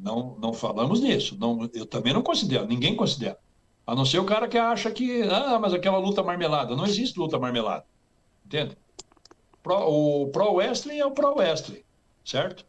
não, 0.00 0.36
não 0.40 0.52
falamos 0.52 1.00
nisso. 1.00 1.36
Não, 1.38 1.68
eu 1.74 1.86
também 1.86 2.12
não 2.12 2.22
considero, 2.22 2.66
ninguém 2.66 2.96
considera. 2.96 3.38
A 3.86 3.94
não 3.94 4.04
ser 4.04 4.18
o 4.18 4.24
cara 4.24 4.48
que 4.48 4.56
acha 4.56 4.90
que, 4.90 5.22
ah, 5.22 5.58
mas 5.58 5.74
aquela 5.74 5.98
luta 5.98 6.22
marmelada. 6.22 6.74
Não 6.74 6.86
existe 6.86 7.18
luta 7.18 7.38
marmelada. 7.38 7.84
Entende? 8.44 8.76
Pro, 9.62 9.76
o 9.76 10.28
pro 10.28 10.54
wrestling 10.54 10.98
é 10.98 11.06
o 11.06 11.10
pro 11.10 11.34
wrestling, 11.36 11.82
certo? 12.24 12.64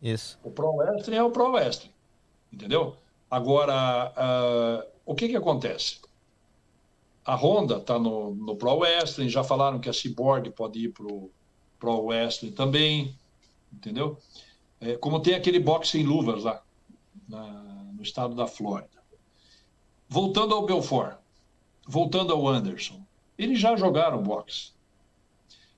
Isso. 0.00 0.38
O 0.42 0.50
pro 0.50 0.76
wrestling 0.76 1.16
é 1.16 1.22
o 1.22 1.30
pro 1.30 1.50
wrestling. 1.52 1.92
Entendeu? 2.52 2.96
Agora, 3.30 4.12
uh, 4.16 4.90
o 5.06 5.14
que 5.14 5.28
que 5.28 5.36
acontece? 5.36 6.00
A 7.24 7.36
Honda 7.36 7.76
está 7.76 7.98
no, 7.98 8.34
no 8.34 8.56
Pro 8.56 8.78
Wrestling, 8.78 9.28
já 9.28 9.44
falaram 9.44 9.78
que 9.78 9.88
a 9.88 9.92
Cyborg 9.92 10.50
pode 10.50 10.80
ir 10.80 10.88
para 10.88 11.06
o 11.06 11.30
Pro 11.78 12.06
Wrestling 12.06 12.50
também, 12.50 13.16
entendeu? 13.72 14.18
É, 14.80 14.96
como 14.96 15.20
tem 15.20 15.34
aquele 15.34 15.60
boxe 15.60 15.98
em 15.98 16.04
luvas 16.04 16.44
lá, 16.44 16.62
na, 17.28 17.46
no 17.92 18.02
estado 18.02 18.34
da 18.34 18.46
Flórida. 18.46 19.00
Voltando 20.08 20.54
ao 20.54 20.64
Belfort, 20.64 21.18
voltando 21.86 22.32
ao 22.32 22.48
Anderson, 22.48 23.00
eles 23.38 23.60
já 23.60 23.76
jogaram 23.76 24.22
boxe. 24.22 24.72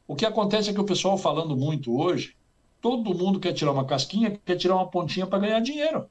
O 0.06 0.14
que 0.14 0.26
acontece 0.26 0.70
é 0.70 0.72
que 0.72 0.80
o 0.80 0.84
pessoal 0.84 1.18
falando 1.18 1.56
muito 1.56 1.96
hoje, 1.98 2.36
todo 2.80 3.14
mundo 3.14 3.40
quer 3.40 3.52
tirar 3.52 3.72
uma 3.72 3.84
casquinha, 3.84 4.38
quer 4.44 4.56
tirar 4.56 4.76
uma 4.76 4.88
pontinha 4.88 5.26
para 5.26 5.38
ganhar 5.38 5.60
dinheiro. 5.60 6.08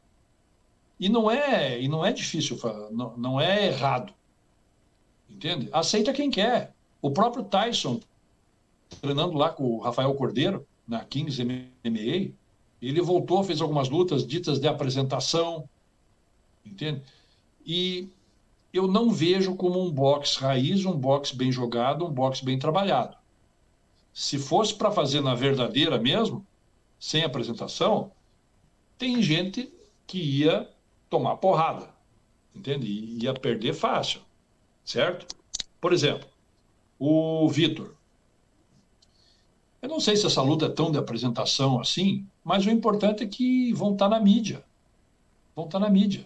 E 1.00 1.10
não 1.10 1.32
é, 1.32 1.82
e 1.82 1.88
não 1.88 2.06
é 2.06 2.14
difícil, 2.14 2.60
não, 2.92 3.18
não 3.18 3.42
é 3.42 3.68
errado. 3.68 4.14
Entende? 5.30 5.70
Aceita 5.72 6.14
quem 6.14 6.30
quer. 6.30 6.74
O 7.02 7.10
próprio 7.10 7.44
Tyson, 7.44 8.00
treinando 9.02 9.38
lá 9.38 9.50
com 9.50 9.64
o 9.64 9.80
Rafael 9.80 10.14
Cordeiro, 10.14 10.66
na 10.88 11.04
Kings 11.04 11.44
MMA, 11.44 12.34
Ele 12.82 13.02
voltou, 13.02 13.44
fez 13.44 13.62
algumas 13.62 13.90
lutas 13.90 14.26
ditas 14.26 14.60
de 14.60 14.68
apresentação, 14.68 15.70
entende? 16.66 17.04
E 17.66 18.10
eu 18.74 18.88
não 18.88 19.12
vejo 19.12 19.56
como 19.56 19.80
um 19.80 19.92
boxe 19.92 20.40
raiz, 20.40 20.86
um 20.86 20.98
boxe 20.98 21.36
bem 21.36 21.52
jogado, 21.52 22.06
um 22.06 22.12
boxe 22.12 22.44
bem 22.44 22.58
trabalhado. 22.58 23.16
Se 24.14 24.38
fosse 24.40 24.74
para 24.74 24.92
fazer 24.92 25.22
na 25.22 25.36
verdadeira 25.36 25.98
mesmo, 26.00 26.46
sem 27.00 27.24
apresentação, 27.24 28.12
tem 28.98 29.22
gente 29.22 29.72
que 30.08 30.20
ia 30.20 30.70
tomar 31.10 31.38
porrada, 31.38 31.90
entende? 32.56 32.88
E 32.88 33.24
ia 33.24 33.34
perder 33.34 33.74
fácil, 33.74 34.22
certo? 34.84 35.36
Por 35.80 35.94
exemplo, 35.94 36.28
o 37.00 37.48
Vitor. 37.50 37.96
Eu 39.82 39.90
não 39.90 40.00
sei 40.00 40.16
se 40.16 40.26
essa 40.28 40.42
luta 40.42 40.68
é 40.68 40.70
tão 40.70 40.92
de 40.92 40.98
apresentação 40.98 41.80
assim, 41.80 42.28
mas 42.44 42.66
o 42.66 42.70
importante 42.70 43.24
é 43.24 43.28
que 43.28 43.72
vão 43.74 43.94
estar 43.94 44.10
na 44.10 44.20
mídia. 44.20 44.64
Vão 45.56 45.66
estar 45.66 45.80
na 45.80 45.90
mídia. 45.90 46.26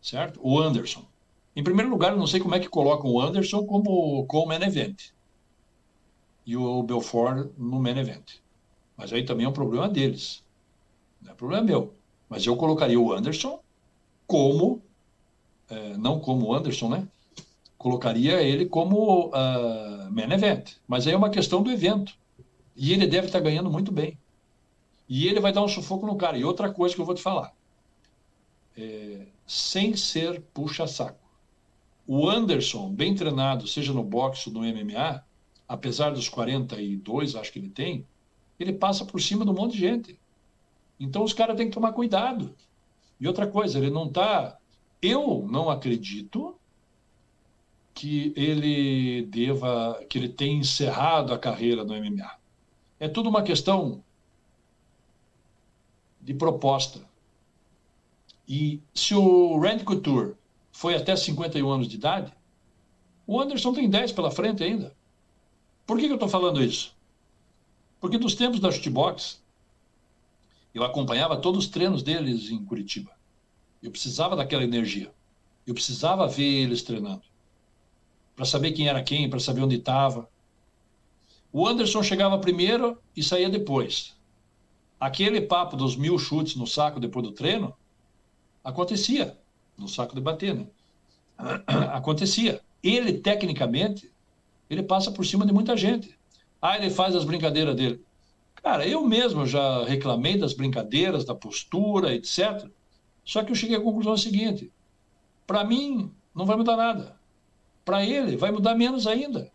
Certo? 0.00 0.38
O 0.42 0.58
Anderson. 0.58 1.04
Em 1.56 1.62
primeiro 1.62 1.90
lugar, 1.90 2.12
eu 2.12 2.18
não 2.18 2.26
sei 2.26 2.40
como 2.40 2.54
é 2.54 2.60
que 2.60 2.68
colocam 2.68 3.10
o 3.10 3.20
Anderson 3.20 3.64
como, 3.64 4.26
como 4.26 4.46
main 4.46 4.62
event. 4.62 5.12
E 6.44 6.56
o 6.56 6.82
Belfort 6.82 7.48
no 7.56 7.80
main 7.80 7.96
event. 7.96 8.34
Mas 8.96 9.12
aí 9.12 9.24
também 9.24 9.46
é 9.46 9.48
um 9.48 9.52
problema 9.52 9.88
deles. 9.88 10.42
Não 11.22 11.32
é 11.32 11.34
problema 11.34 11.62
meu. 11.62 11.94
Mas 12.28 12.44
eu 12.44 12.56
colocaria 12.56 13.00
o 13.00 13.12
Anderson 13.12 13.60
como, 14.26 14.82
é, 15.70 15.96
não 15.96 16.20
como 16.20 16.46
o 16.46 16.54
Anderson, 16.54 16.88
né? 16.88 17.08
Colocaria 17.78 18.42
ele 18.42 18.66
como 18.66 19.28
uh, 19.28 20.10
main 20.10 20.32
event. 20.32 20.72
Mas 20.86 21.06
aí 21.06 21.12
é 21.14 21.16
uma 21.16 21.30
questão 21.30 21.62
do 21.62 21.70
evento. 21.70 22.14
E 22.76 22.92
ele 22.92 23.06
deve 23.06 23.26
estar 23.28 23.40
ganhando 23.40 23.70
muito 23.70 23.92
bem. 23.92 24.18
E 25.08 25.26
ele 25.26 25.40
vai 25.40 25.52
dar 25.52 25.62
um 25.62 25.68
sufoco 25.68 26.06
no 26.06 26.16
cara. 26.16 26.38
E 26.38 26.44
outra 26.44 26.72
coisa 26.72 26.94
que 26.94 27.00
eu 27.00 27.04
vou 27.04 27.14
te 27.14 27.22
falar. 27.22 27.52
É, 28.76 29.26
sem 29.46 29.94
ser 29.96 30.40
puxa-saco. 30.52 31.18
O 32.06 32.28
Anderson, 32.28 32.90
bem 32.90 33.14
treinado, 33.14 33.66
seja 33.66 33.92
no 33.92 34.02
boxe 34.02 34.48
ou 34.48 34.54
no 34.54 34.60
MMA, 34.60 35.24
apesar 35.66 36.10
dos 36.10 36.28
42, 36.28 37.34
acho 37.34 37.52
que 37.52 37.58
ele 37.58 37.70
tem, 37.70 38.06
ele 38.58 38.72
passa 38.72 39.04
por 39.04 39.20
cima 39.20 39.44
de 39.44 39.50
um 39.50 39.54
monte 39.54 39.72
de 39.72 39.80
gente. 39.80 40.18
Então 41.00 41.24
os 41.24 41.32
caras 41.32 41.56
têm 41.56 41.68
que 41.68 41.74
tomar 41.74 41.92
cuidado. 41.92 42.54
E 43.18 43.26
outra 43.26 43.46
coisa, 43.46 43.78
ele 43.78 43.90
não 43.90 44.06
está. 44.06 44.58
Eu 45.00 45.46
não 45.50 45.70
acredito 45.70 46.56
que 47.94 48.32
ele 48.36 49.22
deva, 49.26 50.04
que 50.08 50.18
ele 50.18 50.28
tenha 50.28 50.58
encerrado 50.58 51.32
a 51.32 51.38
carreira 51.38 51.84
no 51.84 51.94
MMA. 51.94 52.38
É 52.98 53.08
tudo 53.08 53.28
uma 53.28 53.42
questão 53.42 54.02
de 56.24 56.32
proposta. 56.32 57.00
E 58.48 58.80
se 58.94 59.14
o 59.14 59.58
Randy 59.58 59.84
Couture 59.84 60.34
foi 60.72 60.94
até 60.94 61.14
51 61.14 61.68
anos 61.68 61.86
de 61.86 61.96
idade, 61.96 62.32
o 63.26 63.40
Anderson 63.40 63.72
tem 63.72 63.88
10 63.88 64.12
pela 64.12 64.30
frente 64.30 64.64
ainda. 64.64 64.94
Por 65.86 65.98
que, 65.98 66.06
que 66.06 66.12
eu 66.12 66.16
estou 66.16 66.28
falando 66.28 66.62
isso? 66.62 66.94
Porque 68.00 68.18
dos 68.18 68.34
tempos 68.34 68.60
da 68.60 68.70
shootbox, 68.70 69.42
eu 70.74 70.82
acompanhava 70.82 71.36
todos 71.36 71.64
os 71.64 71.70
treinos 71.70 72.02
deles 72.02 72.50
em 72.50 72.64
Curitiba. 72.64 73.12
Eu 73.82 73.90
precisava 73.90 74.34
daquela 74.34 74.64
energia. 74.64 75.12
Eu 75.66 75.74
precisava 75.74 76.26
ver 76.26 76.62
eles 76.62 76.82
treinando. 76.82 77.22
Para 78.34 78.44
saber 78.44 78.72
quem 78.72 78.88
era 78.88 79.02
quem, 79.02 79.30
para 79.30 79.38
saber 79.38 79.62
onde 79.62 79.76
estava. 79.76 80.28
O 81.52 81.66
Anderson 81.66 82.02
chegava 82.02 82.38
primeiro 82.38 82.98
e 83.16 83.22
saía 83.22 83.48
depois. 83.48 84.14
Aquele 85.04 85.42
papo 85.42 85.76
dos 85.76 85.96
mil 85.96 86.18
chutes 86.18 86.56
no 86.56 86.66
saco 86.66 86.98
depois 86.98 87.22
do 87.26 87.30
treino 87.30 87.76
acontecia. 88.64 89.38
No 89.76 89.86
saco 89.86 90.14
de 90.14 90.20
bater, 90.22 90.54
né? 90.54 90.66
Acontecia. 91.92 92.62
Ele, 92.82 93.12
tecnicamente, 93.12 94.10
ele 94.70 94.82
passa 94.82 95.12
por 95.12 95.26
cima 95.26 95.44
de 95.44 95.52
muita 95.52 95.76
gente. 95.76 96.18
Ah, 96.58 96.78
ele 96.78 96.88
faz 96.88 97.14
as 97.14 97.22
brincadeiras 97.22 97.76
dele. 97.76 98.02
Cara, 98.54 98.88
eu 98.88 99.04
mesmo 99.04 99.46
já 99.46 99.84
reclamei 99.84 100.38
das 100.38 100.54
brincadeiras, 100.54 101.26
da 101.26 101.34
postura, 101.34 102.14
etc. 102.14 102.66
Só 103.26 103.44
que 103.44 103.52
eu 103.52 103.56
cheguei 103.56 103.76
à 103.76 103.82
conclusão 103.82 104.16
seguinte: 104.16 104.72
para 105.46 105.64
mim, 105.64 106.10
não 106.34 106.46
vai 106.46 106.56
mudar 106.56 106.78
nada. 106.78 107.14
Para 107.84 108.02
ele, 108.02 108.38
vai 108.38 108.50
mudar 108.50 108.74
menos 108.74 109.06
ainda. 109.06 109.52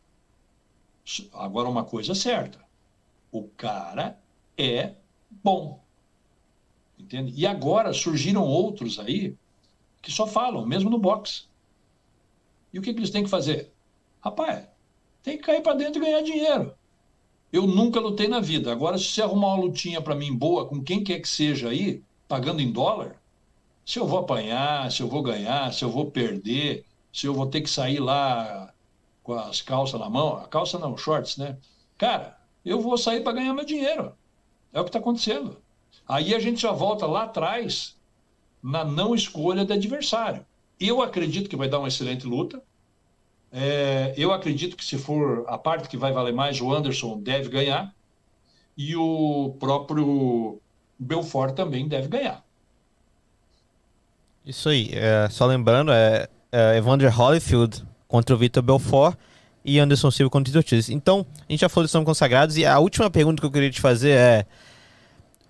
Agora, 1.34 1.68
uma 1.68 1.84
coisa 1.84 2.12
é 2.12 2.16
certa: 2.16 2.64
o 3.32 3.48
cara 3.48 4.16
é 4.56 4.99
bom. 5.30 5.84
Entende? 6.98 7.34
E 7.36 7.48
agora 7.48 7.94
surgiram 7.94 8.44
outros 8.44 9.00
aí 9.00 9.36
que 10.02 10.12
só 10.12 10.26
falam, 10.28 10.66
mesmo 10.66 10.90
no 10.90 10.98
boxe. 10.98 11.44
E 12.74 12.80
o 12.80 12.82
que, 12.82 12.94
que 12.94 13.00
eles 13.00 13.10
têm 13.10 13.24
que 13.24 13.30
fazer? 13.30 13.72
Rapaz, 14.22 14.68
tem 15.24 15.38
que 15.38 15.44
cair 15.44 15.62
para 15.62 15.76
dentro 15.76 16.02
e 16.02 16.06
ganhar 16.06 16.22
dinheiro. 16.22 16.74
Eu 17.52 17.66
nunca 17.66 18.00
lutei 18.00 18.28
na 18.28 18.40
vida. 18.40 18.72
Agora, 18.72 18.98
se 18.98 19.06
você 19.06 19.22
arrumar 19.22 19.56
uma 19.56 19.64
lutinha 19.64 20.02
para 20.02 20.16
mim 20.16 20.36
boa, 20.36 20.68
com 20.68 20.84
quem 20.84 21.04
quer 21.04 21.20
que 21.20 21.28
seja 21.28 21.70
aí, 21.70 22.04
pagando 22.28 22.62
em 22.62 22.72
dólar, 22.72 23.20
se 23.86 23.98
eu 23.98 24.06
vou 24.06 24.20
apanhar, 24.20 24.92
se 24.92 25.02
eu 25.02 25.08
vou 25.08 25.24
ganhar, 25.24 25.74
se 25.74 25.84
eu 25.84 25.90
vou 25.90 26.12
perder, 26.12 26.86
se 27.12 27.26
eu 27.26 27.34
vou 27.34 27.48
ter 27.48 27.62
que 27.62 27.70
sair 27.70 28.00
lá 28.00 28.72
com 29.24 29.34
as 29.34 29.62
calças 29.62 30.00
na 30.00 30.10
mão, 30.10 30.38
a 30.38 30.48
calça 30.48 30.78
não, 30.78 30.96
shorts, 30.96 31.38
né? 31.38 31.58
Cara, 31.98 32.38
eu 32.64 32.80
vou 32.80 32.98
sair 32.98 33.22
para 33.24 33.34
ganhar 33.34 33.54
meu 33.54 33.66
dinheiro. 33.66 34.16
É 34.74 34.80
o 34.80 34.84
que 34.84 34.90
está 34.90 35.00
acontecendo. 35.00 35.58
Aí 36.08 36.34
a 36.34 36.40
gente 36.40 36.62
já 36.62 36.72
volta 36.72 37.06
lá 37.06 37.24
atrás 37.24 37.96
na 38.62 38.84
não 38.84 39.16
escolha 39.16 39.66
do 39.66 39.74
adversário. 39.74 40.46
Eu 40.80 41.02
acredito 41.02 41.50
que 41.50 41.56
vai 41.56 41.68
dar 41.68 41.80
uma 41.80 41.88
excelente 41.88 42.26
luta. 42.26 42.62
É, 43.52 44.14
eu 44.16 44.32
acredito 44.32 44.78
que 44.78 44.86
se 44.86 44.98
for 44.98 45.46
a 45.48 45.58
parte 45.58 45.90
que 45.90 45.98
vai 45.98 46.12
valer 46.12 46.34
mais, 46.34 46.62
o 46.62 46.74
Anderson 46.74 47.20
deve 47.20 47.50
ganhar 47.50 47.94
e 48.78 48.96
o 48.96 49.56
próprio 49.60 50.60
Belfort 50.98 51.56
também 51.56 51.88
deve 51.88 52.08
ganhar. 52.08 52.44
Isso 54.46 54.70
aí. 54.70 54.90
É, 54.94 55.28
só 55.30 55.46
lembrando, 55.46 55.92
é, 55.92 56.28
é 56.52 56.78
Evander 56.78 57.14
Holyfield 57.16 57.86
contra 58.08 58.36
o 58.36 58.38
Vitor 58.38 58.64
Belfort 58.64 59.18
e 59.64 59.80
Anderson 59.80 60.12
Silva 60.12 60.30
contra 60.30 60.54
o 60.54 60.58
Ortiz. 60.58 60.90
Então, 60.90 61.26
a 61.48 61.52
gente 61.52 61.62
já 61.62 61.70
falou 61.70 61.86
de 61.86 61.92
são 61.92 62.04
consagrados 62.04 62.58
e 62.58 62.66
a 62.66 62.80
última 62.80 63.10
pergunta 63.10 63.42
que 63.42 63.46
eu 63.46 63.52
queria 63.52 63.70
te 63.70 63.82
fazer 63.82 64.12
é 64.12 64.46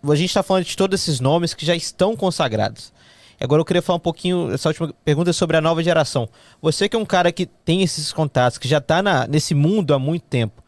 a 0.02 0.16
gente 0.16 0.30
está 0.30 0.42
falando 0.42 0.64
de 0.64 0.78
todos 0.78 1.02
esses 1.02 1.20
nomes 1.20 1.54
que 1.54 1.66
já 1.66 1.76
estão 1.76 2.16
consagrados. 2.16 2.94
Agora 3.40 3.62
eu 3.62 3.66
queria 3.66 3.82
falar 3.82 3.98
um 3.98 4.02
pouquinho, 4.02 4.52
essa 4.52 4.68
última 4.68 4.94
pergunta 5.04 5.30
é 5.30 5.34
sobre 5.34 5.56
a 5.56 5.62
nova 5.62 5.82
geração. 5.82 6.28
Você 6.62 6.90
que 6.90 6.96
é 6.96 7.00
um 7.00 7.06
cara 7.06 7.32
que 7.32 7.46
tem 7.46 7.82
esses 7.82 8.12
contatos, 8.12 8.58
que 8.58 8.68
já 8.68 8.80
está 8.80 9.02
nesse 9.28 9.56
mundo 9.56 9.94
há 9.94 10.00
muito 10.00 10.24
tempo, 10.24 10.62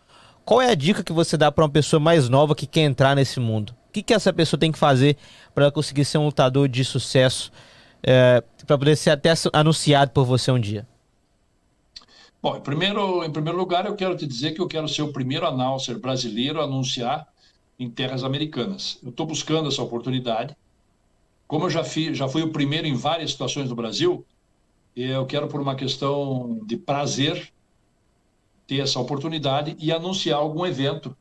qual 0.45 0.61
é 0.61 0.71
a 0.71 0.75
dica 0.75 1.03
que 1.03 1.11
você 1.11 1.35
dá 1.35 1.51
para 1.51 1.65
uma 1.65 1.69
pessoa 1.69 1.99
mais 1.99 2.29
nova 2.29 2.55
que 2.55 2.65
quer 2.65 2.81
entrar 2.81 3.15
nesse 3.15 3.39
mundo? 3.39 3.71
O 3.89 3.91
que, 3.91 4.01
que 4.01 4.13
essa 4.13 4.31
pessoa 4.31 4.59
tem 4.59 4.71
que 4.71 4.79
fazer 4.79 5.17
para 5.53 5.69
conseguir 5.69 6.05
ser 6.05 6.17
um 6.17 6.25
lutador 6.25 6.69
de 6.69 6.85
sucesso, 6.85 7.51
é, 8.01 8.41
para 8.65 8.77
poder 8.77 8.95
ser 8.95 9.09
até 9.09 9.33
anunciado 9.51 10.11
por 10.11 10.23
você 10.23 10.49
um 10.49 10.59
dia? 10.59 10.87
Bom, 12.41 12.57
em 12.57 12.61
primeiro, 12.61 13.23
em 13.23 13.31
primeiro 13.31 13.57
lugar, 13.57 13.85
eu 13.85 13.95
quero 13.95 14.17
te 14.17 14.25
dizer 14.25 14.53
que 14.53 14.61
eu 14.61 14.67
quero 14.67 14.87
ser 14.87 15.03
o 15.03 15.13
primeiro 15.13 15.45
announcer 15.45 15.99
brasileiro 15.99 16.59
a 16.59 16.63
anunciar 16.63 17.27
em 17.77 17.87
terras 17.87 18.23
americanas. 18.23 18.97
Eu 19.03 19.09
estou 19.09 19.27
buscando 19.27 19.67
essa 19.67 19.83
oportunidade. 19.83 20.55
Como 21.47 21.65
eu 21.65 21.69
já, 21.69 21.83
fi, 21.83 22.15
já 22.15 22.27
fui 22.27 22.41
o 22.41 22.51
primeiro 22.51 22.87
em 22.87 22.95
várias 22.95 23.31
situações 23.31 23.69
no 23.69 23.75
Brasil, 23.75 24.25
eu 24.95 25.25
quero, 25.25 25.47
por 25.47 25.61
uma 25.61 25.75
questão 25.75 26.59
de 26.65 26.77
prazer, 26.77 27.53
ter 28.65 28.79
essa 28.79 28.99
oportunidade 28.99 29.75
e 29.79 29.91
anunciar 29.91 30.39
algum 30.39 30.65
evento. 30.65 31.15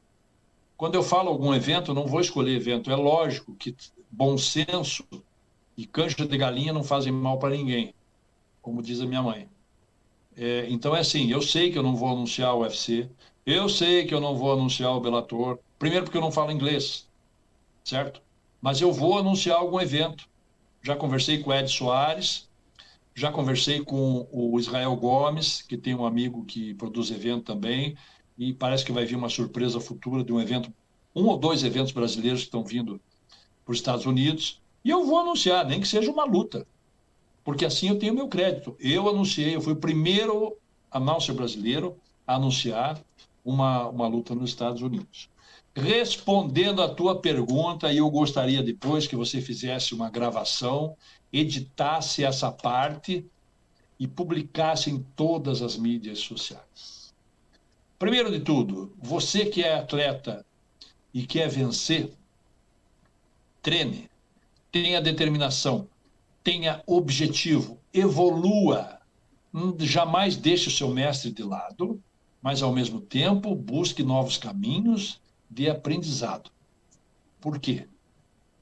Quando 0.76 0.94
eu 0.94 1.02
falo 1.02 1.28
algum 1.28 1.52
evento, 1.54 1.92
não 1.92 2.06
vou 2.06 2.20
escolher 2.20 2.56
evento. 2.56 2.90
É 2.90 2.96
lógico 2.96 3.54
que 3.56 3.76
bom 4.10 4.38
senso 4.38 5.04
e 5.76 5.86
canja 5.86 6.26
de 6.26 6.38
galinha 6.38 6.72
não 6.72 6.82
fazem 6.82 7.12
mal 7.12 7.38
para 7.38 7.54
ninguém, 7.54 7.92
como 8.62 8.82
diz 8.82 9.00
a 9.00 9.06
minha 9.06 9.22
mãe. 9.22 9.48
É, 10.40 10.66
então 10.70 10.96
é 10.96 11.00
assim, 11.00 11.30
eu 11.30 11.42
sei 11.42 11.70
que 11.70 11.78
eu 11.78 11.82
não 11.82 11.94
vou 11.94 12.08
anunciar 12.10 12.54
o 12.54 12.60
UFC, 12.62 13.10
eu 13.44 13.68
sei 13.68 14.06
que 14.06 14.14
eu 14.14 14.20
não 14.20 14.34
vou 14.36 14.52
anunciar 14.52 14.90
o 14.96 15.00
Bellator, 15.00 15.58
primeiro 15.78 16.04
porque 16.04 16.16
eu 16.18 16.22
não 16.22 16.32
falo 16.32 16.50
inglês, 16.50 17.06
certo? 17.84 18.22
mas 18.60 18.80
eu 18.80 18.92
vou 18.92 19.18
anunciar 19.18 19.58
algum 19.58 19.80
evento. 19.80 20.28
Já 20.82 20.96
conversei 20.96 21.38
com 21.42 21.50
o 21.50 21.54
Ed 21.54 21.70
Soares, 21.70 22.48
já 23.14 23.30
conversei 23.30 23.82
com 23.84 24.26
o 24.30 24.58
Israel 24.58 24.94
Gomes, 24.96 25.62
que 25.62 25.76
tem 25.76 25.94
um 25.94 26.06
amigo 26.06 26.44
que 26.44 26.74
produz 26.74 27.10
evento 27.10 27.44
também, 27.44 27.96
e 28.38 28.52
parece 28.52 28.84
que 28.84 28.92
vai 28.92 29.04
vir 29.04 29.16
uma 29.16 29.28
surpresa 29.28 29.80
futura 29.80 30.24
de 30.24 30.32
um 30.32 30.40
evento, 30.40 30.72
um 31.14 31.26
ou 31.26 31.36
dois 31.36 31.64
eventos 31.64 31.92
brasileiros 31.92 32.40
que 32.40 32.46
estão 32.46 32.64
vindo 32.64 33.00
para 33.64 33.72
os 33.72 33.78
Estados 33.78 34.06
Unidos, 34.06 34.60
e 34.84 34.90
eu 34.90 35.04
vou 35.04 35.18
anunciar, 35.18 35.66
nem 35.66 35.80
que 35.80 35.88
seja 35.88 36.10
uma 36.10 36.24
luta, 36.24 36.66
porque 37.50 37.64
assim 37.64 37.88
eu 37.88 37.98
tenho 37.98 38.14
meu 38.14 38.28
crédito. 38.28 38.76
Eu 38.78 39.08
anunciei, 39.08 39.56
eu 39.56 39.60
fui 39.60 39.72
o 39.72 39.76
primeiro 39.76 40.56
anúncio 40.88 41.34
brasileiro 41.34 41.96
a 42.24 42.36
anunciar 42.36 43.02
uma, 43.44 43.88
uma 43.88 44.06
luta 44.06 44.36
nos 44.36 44.50
Estados 44.50 44.82
Unidos. 44.82 45.28
respondendo 45.74 46.80
a 46.80 46.94
tua 46.94 47.20
pergunta, 47.20 47.92
eu 47.92 48.08
gostaria 48.08 48.62
depois 48.62 49.08
que 49.08 49.16
você 49.16 49.40
fizesse 49.40 49.94
uma 49.94 50.08
gravação, 50.08 50.96
editasse 51.32 52.22
essa 52.22 52.52
parte 52.52 53.26
e 53.98 54.06
publicasse 54.06 54.88
em 54.88 55.04
todas 55.16 55.60
as 55.60 55.76
mídias 55.76 56.20
sociais. 56.20 57.12
Primeiro 57.98 58.30
de 58.30 58.38
tudo, 58.38 58.94
você 58.96 59.44
que 59.44 59.64
é 59.64 59.74
atleta 59.74 60.46
e 61.12 61.26
quer 61.26 61.48
vencer, 61.48 62.12
treine, 63.60 64.08
tenha 64.70 65.00
determinação, 65.00 65.88
tenha 66.50 66.82
objetivo, 66.84 67.78
evolua. 67.94 68.98
Jamais 69.78 70.36
deixe 70.36 70.66
o 70.66 70.72
seu 70.72 70.88
mestre 70.88 71.30
de 71.30 71.44
lado, 71.44 72.02
mas 72.42 72.60
ao 72.60 72.72
mesmo 72.72 73.00
tempo 73.00 73.54
busque 73.54 74.02
novos 74.02 74.36
caminhos 74.36 75.20
de 75.48 75.70
aprendizado. 75.70 76.50
Por 77.40 77.60
quê? 77.60 77.86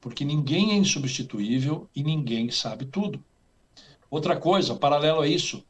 Porque 0.03 0.23
ninguém 0.23 0.73
é 0.73 0.75
insubstituível 0.75 1.89
e 1.97 2.03
ninguém 2.03 2.51
sabe 2.51 2.85
tudo. 2.85 3.25
Outra 4.11 4.37
coisa, 4.37 4.77
paralelo 4.77 5.23
a 5.23 5.27
isso, 5.27 5.65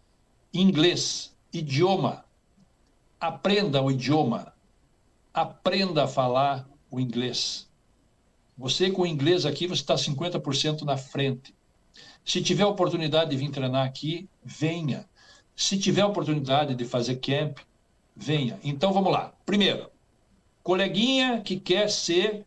inglês, 0.53 1.33
idioma. 1.53 2.25
Aprenda 3.21 3.81
o 3.81 3.93
idioma. 3.93 4.53
Aprenda 5.33 6.03
a 6.03 6.09
falar 6.09 6.69
o 6.91 6.99
inglês. 6.99 7.71
Você 8.57 8.91
com 8.91 9.03
o 9.03 9.07
inglês 9.07 9.47
aqui, 9.47 9.69
você 9.69 9.83
está 9.83 9.95
50% 9.95 10.83
na 10.83 10.97
frente. 10.97 11.57
Se 12.29 12.43
tiver 12.43 12.67
oportunidade 12.67 13.31
de 13.31 13.39
vir 13.39 13.51
treinar 13.51 13.87
aqui, 13.87 14.29
venha. 14.45 15.09
Se 15.57 15.79
tiver 15.79 16.05
oportunidade 16.05 16.75
de 16.75 16.85
fazer 16.85 17.17
camp, 17.17 17.61
venha. 18.15 18.61
Então 18.63 18.93
vamos 18.93 19.11
lá. 19.11 19.33
Primeiro, 19.47 19.91
coleguinha 20.63 21.41
que 21.41 21.59
quer 21.59 21.89
ser 21.89 22.45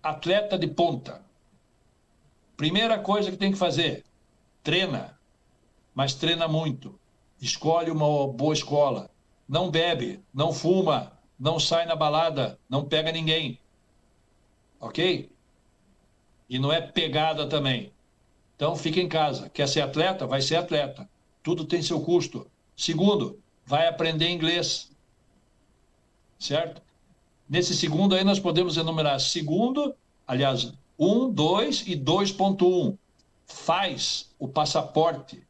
atleta 0.00 0.56
de 0.56 0.68
ponta. 0.68 1.20
Primeira 2.56 2.96
coisa 3.00 3.32
que 3.32 3.36
tem 3.36 3.50
que 3.50 3.58
fazer: 3.58 4.04
treina, 4.62 5.18
mas 5.92 6.14
treina 6.14 6.46
muito. 6.46 6.96
Escolhe 7.40 7.90
uma 7.90 8.28
boa 8.28 8.54
escola. 8.54 9.10
Não 9.48 9.68
bebe, 9.68 10.20
não 10.32 10.52
fuma, 10.52 11.18
não 11.36 11.58
sai 11.58 11.86
na 11.86 11.96
balada, 11.96 12.56
não 12.68 12.84
pega 12.84 13.10
ninguém. 13.10 13.58
Ok? 14.78 15.28
E 16.48 16.56
não 16.56 16.72
é 16.72 16.80
pegada 16.80 17.48
também. 17.48 17.92
Então 18.60 18.76
fica 18.76 19.00
em 19.00 19.08
casa. 19.08 19.48
Quer 19.48 19.66
ser 19.66 19.80
atleta? 19.80 20.26
Vai 20.26 20.42
ser 20.42 20.56
atleta. 20.56 21.08
Tudo 21.42 21.64
tem 21.64 21.80
seu 21.80 21.98
custo. 22.02 22.46
Segundo, 22.76 23.40
vai 23.64 23.88
aprender 23.88 24.28
inglês. 24.28 24.92
Certo? 26.38 26.82
Nesse 27.48 27.74
segundo 27.74 28.14
aí 28.14 28.22
nós 28.22 28.38
podemos 28.38 28.76
enumerar 28.76 29.18
segundo, 29.18 29.94
aliás, 30.26 30.74
1, 30.98 31.30
2 31.30 31.86
e 31.86 31.96
2.1. 31.96 32.98
Faz 33.46 34.28
o 34.38 34.46
passaporte. 34.46 35.42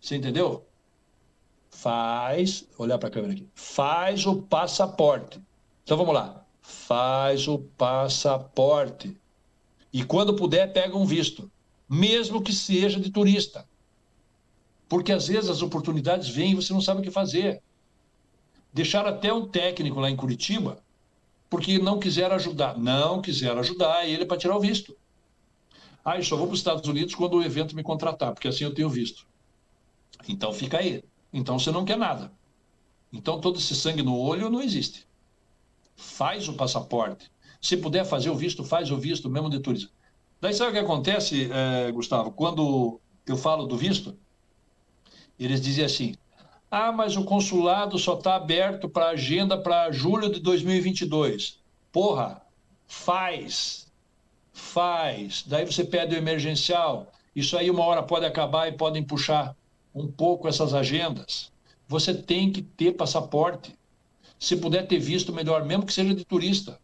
Você 0.00 0.16
entendeu? 0.16 0.66
Faz, 1.70 2.68
olhar 2.76 2.98
para 2.98 3.08
a 3.08 3.12
câmera 3.12 3.34
aqui. 3.34 3.46
Faz 3.54 4.26
o 4.26 4.42
passaporte. 4.42 5.40
Então 5.84 5.96
vamos 5.96 6.12
lá. 6.12 6.44
Faz 6.60 7.46
o 7.46 7.60
passaporte. 7.60 9.16
E 9.92 10.02
quando 10.02 10.34
puder, 10.34 10.72
pega 10.72 10.96
um 10.96 11.06
visto, 11.06 11.48
mesmo 11.92 12.40
que 12.40 12.54
seja 12.54 12.98
de 12.98 13.10
turista. 13.10 13.68
Porque 14.88 15.12
às 15.12 15.28
vezes 15.28 15.50
as 15.50 15.60
oportunidades 15.60 16.30
vêm 16.30 16.52
e 16.52 16.54
você 16.54 16.72
não 16.72 16.80
sabe 16.80 17.00
o 17.00 17.04
que 17.04 17.10
fazer. 17.10 17.62
Deixaram 18.72 19.10
até 19.10 19.30
um 19.30 19.46
técnico 19.46 20.00
lá 20.00 20.10
em 20.10 20.16
Curitiba 20.16 20.82
porque 21.50 21.78
não 21.78 21.98
quiseram 21.98 22.34
ajudar. 22.36 22.78
Não 22.78 23.20
quiseram 23.20 23.60
ajudar 23.60 24.08
ele 24.08 24.24
para 24.24 24.38
tirar 24.38 24.56
o 24.56 24.60
visto. 24.60 24.96
Ah, 26.02 26.16
eu 26.16 26.24
só 26.24 26.34
vou 26.34 26.46
para 26.46 26.54
os 26.54 26.60
Estados 26.60 26.88
Unidos 26.88 27.14
quando 27.14 27.34
o 27.34 27.44
evento 27.44 27.76
me 27.76 27.82
contratar, 27.82 28.32
porque 28.32 28.48
assim 28.48 28.64
eu 28.64 28.72
tenho 28.72 28.88
visto. 28.88 29.26
Então 30.26 30.50
fica 30.50 30.78
aí. 30.78 31.04
Então 31.30 31.58
você 31.58 31.70
não 31.70 31.84
quer 31.84 31.98
nada. 31.98 32.32
Então 33.12 33.38
todo 33.38 33.58
esse 33.58 33.76
sangue 33.76 34.02
no 34.02 34.18
olho 34.18 34.48
não 34.48 34.62
existe. 34.62 35.06
Faz 35.94 36.48
o 36.48 36.54
passaporte. 36.54 37.30
Se 37.60 37.76
puder 37.76 38.06
fazer 38.06 38.30
o 38.30 38.34
visto, 38.34 38.64
faz 38.64 38.90
o 38.90 38.96
visto 38.96 39.28
mesmo 39.28 39.50
de 39.50 39.60
turismo. 39.60 39.90
Daí 40.42 40.52
sabe 40.52 40.70
o 40.70 40.72
que 40.72 40.80
acontece, 40.80 41.48
é, 41.52 41.92
Gustavo? 41.92 42.32
Quando 42.32 43.00
eu 43.24 43.36
falo 43.36 43.64
do 43.64 43.76
visto, 43.76 44.18
eles 45.38 45.60
dizem 45.60 45.84
assim: 45.84 46.14
ah, 46.68 46.90
mas 46.90 47.16
o 47.16 47.22
consulado 47.22 47.96
só 47.96 48.14
está 48.14 48.34
aberto 48.34 48.88
para 48.88 49.10
agenda 49.10 49.56
para 49.56 49.92
julho 49.92 50.28
de 50.28 50.40
2022. 50.40 51.60
Porra, 51.92 52.42
faz. 52.88 53.86
Faz. 54.52 55.44
Daí 55.46 55.64
você 55.64 55.84
pede 55.84 56.16
o 56.16 56.18
emergencial. 56.18 57.12
Isso 57.36 57.56
aí 57.56 57.70
uma 57.70 57.84
hora 57.84 58.02
pode 58.02 58.26
acabar 58.26 58.66
e 58.66 58.72
podem 58.72 59.04
puxar 59.04 59.54
um 59.94 60.08
pouco 60.08 60.48
essas 60.48 60.74
agendas. 60.74 61.52
Você 61.86 62.12
tem 62.12 62.50
que 62.50 62.62
ter 62.62 62.96
passaporte. 62.96 63.78
Se 64.40 64.56
puder 64.56 64.88
ter 64.88 64.98
visto, 64.98 65.32
melhor, 65.32 65.64
mesmo 65.64 65.86
que 65.86 65.92
seja 65.92 66.12
de 66.12 66.24
turista. 66.24 66.80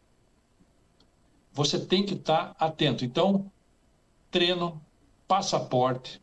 Você 1.59 1.77
tem 1.77 2.05
que 2.05 2.13
estar 2.13 2.53
tá 2.53 2.65
atento. 2.65 3.03
Então, 3.03 3.51
treino, 4.31 4.81
passaporte, 5.27 6.21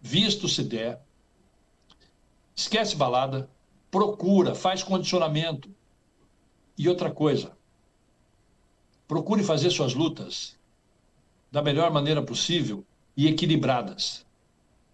visto 0.00 0.48
se 0.48 0.64
der, 0.64 1.02
Esquece 2.56 2.96
balada, 2.96 3.48
procura, 3.90 4.54
faz 4.54 4.82
condicionamento. 4.82 5.70
E 6.76 6.88
outra 6.88 7.10
coisa, 7.10 7.56
procure 9.06 9.44
fazer 9.44 9.70
suas 9.70 9.94
lutas 9.94 10.56
da 11.52 11.60
melhor 11.60 11.92
maneira 11.92 12.22
possível 12.22 12.82
e 13.14 13.28
equilibradas. 13.28 14.26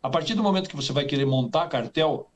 A 0.03 0.11
partir 0.11 0.35
do 0.35 0.43
momento 0.43 0.69
que 0.69 0.77
você 0.77 0.93
vai 0.93 1.07
querer 1.07 1.25
montar 1.25 1.69
cartel, 1.69 2.29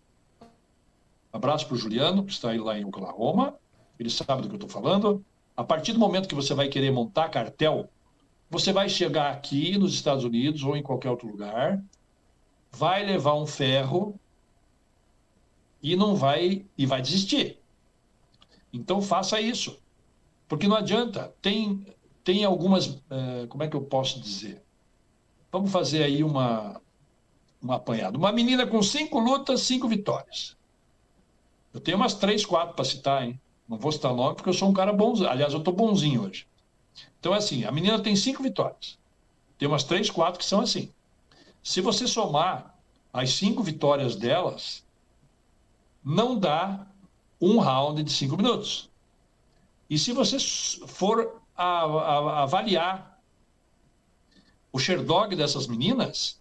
abraço 1.33 1.67
para 1.67 1.75
o 1.75 1.79
Juliano, 1.79 2.25
que 2.25 2.33
está 2.33 2.51
aí 2.51 2.59
lá 2.59 2.79
em 2.79 2.85
Oklahoma, 2.85 3.59
ele 3.99 4.09
sabe 4.09 4.43
do 4.43 4.49
que 4.49 4.55
eu 4.55 4.67
estou 4.67 4.71
falando. 4.71 5.25
A 5.59 5.65
partir 5.65 5.93
do 5.93 5.99
momento 5.99 6.29
que 6.29 6.37
você 6.37 6.55
vai 6.55 6.69
querer 6.69 6.93
montar 6.93 7.29
cartel, 7.31 7.91
você 8.49 8.73
vai 8.73 8.89
chegar 8.89 9.33
aqui 9.33 9.77
nos 9.77 9.93
Estados 9.93 10.23
Unidos 10.23 10.63
ou 10.63 10.77
em 10.77 10.85
qualquer 10.85 11.11
outro 11.11 11.27
lugar, 11.27 11.83
vai 12.71 13.05
levar 13.05 13.35
um 13.35 13.45
ferro 13.45 14.15
e 15.83 15.97
não 15.97 16.15
vai 16.15 16.65
e 16.79 16.87
vai 16.87 17.03
desistir. 17.03 17.59
Então 18.73 19.03
faça 19.03 19.41
isso, 19.41 19.83
porque 20.47 20.69
não 20.69 20.77
adianta. 20.77 21.35
Tem 21.43 21.85
tem 22.23 22.45
algumas, 22.45 23.03
é, 23.11 23.49
como 23.49 23.65
é 23.65 23.69
que 23.69 23.75
eu 23.75 23.83
posso 23.83 24.21
dizer? 24.21 24.63
Vamos 25.51 25.73
fazer 25.73 26.05
aí 26.05 26.23
uma 26.23 26.81
um 27.61 27.73
apanhado. 27.73 28.17
Uma 28.17 28.31
menina 28.31 28.65
com 28.65 28.81
cinco 28.81 29.19
lutas, 29.19 29.63
cinco 29.63 29.89
vitórias. 29.89 30.57
Eu 31.75 31.81
tenho 31.81 31.97
umas 31.97 32.15
três, 32.15 32.47
quatro 32.47 32.77
para 32.77 32.85
citar, 32.85 33.25
hein? 33.25 33.41
Não 33.69 33.77
vou 33.77 33.93
citar 33.93 34.14
nome 34.14 34.35
porque 34.35 34.49
eu 34.49 34.55
sou 34.55 34.71
um 34.71 34.73
cara 34.73 34.93
bonzinho. 34.93 35.29
Aliás, 35.29 35.53
eu 35.53 35.59
estou 35.59 35.75
bonzinho 35.75 36.23
hoje. 36.23 36.47
Então 37.21 37.35
é 37.35 37.39
assim: 37.39 37.64
a 37.64 37.71
menina 37.71 38.01
tem 38.01 38.16
cinco 38.16 38.43
vitórias. 38.43 38.99
Tem 39.59 39.69
umas 39.69 39.85
três, 39.85 40.09
quatro 40.09 40.39
que 40.39 40.45
são 40.45 40.61
assim. 40.61 40.93
Se 41.62 41.81
você 41.81 42.07
somar 42.07 42.75
as 43.12 43.33
cinco 43.33 43.62
vitórias 43.62 44.16
delas, 44.16 44.85
não 46.03 46.39
dá 46.39 46.87
um 47.41 47.59
round 47.59 48.03
de 48.03 48.11
cinco 48.11 48.37
minutos. 48.37 48.89
E 49.91 49.99
se 49.99 50.12
você 50.12 50.39
for 50.87 51.43
avaliar 51.57 53.21
o 54.73 54.79
Sherdog 54.79 55.35
dessas 55.35 55.66
meninas, 55.66 56.41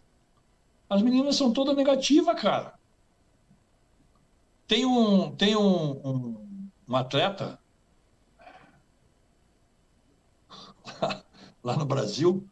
as 0.89 1.01
meninas 1.01 1.35
são 1.35 1.51
todas 1.51 1.75
negativas, 1.75 2.39
cara. 2.39 2.77
Tem 4.67 4.85
um, 4.85 5.31
tem 5.35 5.55
um, 5.55 5.91
um, 6.05 6.46
um 6.87 6.95
atleta 6.95 7.59
lá 11.63 11.75
no 11.75 11.85
Brasil, 11.85 12.47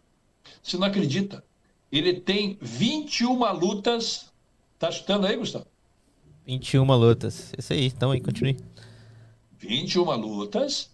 você 0.62 0.78
não 0.78 0.88
acredita, 0.88 1.44
ele 1.92 2.20
tem 2.20 2.58
21 2.62 3.54
lutas. 3.54 4.34
Tá 4.78 4.92
chutando 4.92 5.26
aí, 5.26 5.38
Gustavo? 5.38 5.68
21 6.46 6.84
lutas. 6.96 7.54
Isso 7.58 7.74
aí, 7.74 7.88
então 7.88 8.12
aí, 8.12 8.22
continue. 8.22 8.58
21 9.58 10.04
lutas 10.16 10.92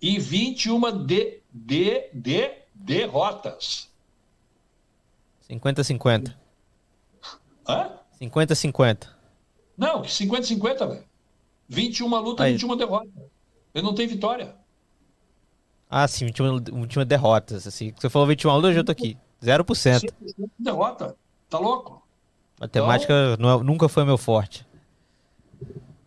e 0.00 0.18
21 0.18 1.04
de, 1.04 1.40
de, 1.52 2.08
de 2.12 2.50
derrotas. 2.74 3.90
50-50. 5.48 6.34
Hã? 7.68 7.98
50-50. 8.20 9.08
Não, 9.76 10.02
50-50, 10.02 10.88
velho. 10.88 11.04
21 11.74 12.20
lutas, 12.20 12.46
e 12.46 12.52
21 12.52 12.76
derrotas. 12.76 13.10
Ele 13.74 13.84
não 13.84 13.94
tem 13.94 14.06
vitória. 14.06 14.54
Ah, 15.90 16.08
sim, 16.08 16.26
21, 16.26 16.60
21 16.60 17.04
derrotas. 17.04 17.66
Assim. 17.66 17.92
Você 17.96 18.08
falou 18.08 18.26
21 18.28 18.52
lutas, 18.54 18.70
eu 18.70 18.76
já 18.76 18.84
tô 18.84 18.92
aqui. 18.92 19.16
0%. 19.42 20.10
Derrota. 20.58 21.16
Tá 21.48 21.58
louco? 21.58 22.02
Matemática 22.60 23.12
então... 23.38 23.60
é, 23.60 23.62
nunca 23.62 23.88
foi 23.88 24.04
meu 24.04 24.16
forte. 24.16 24.66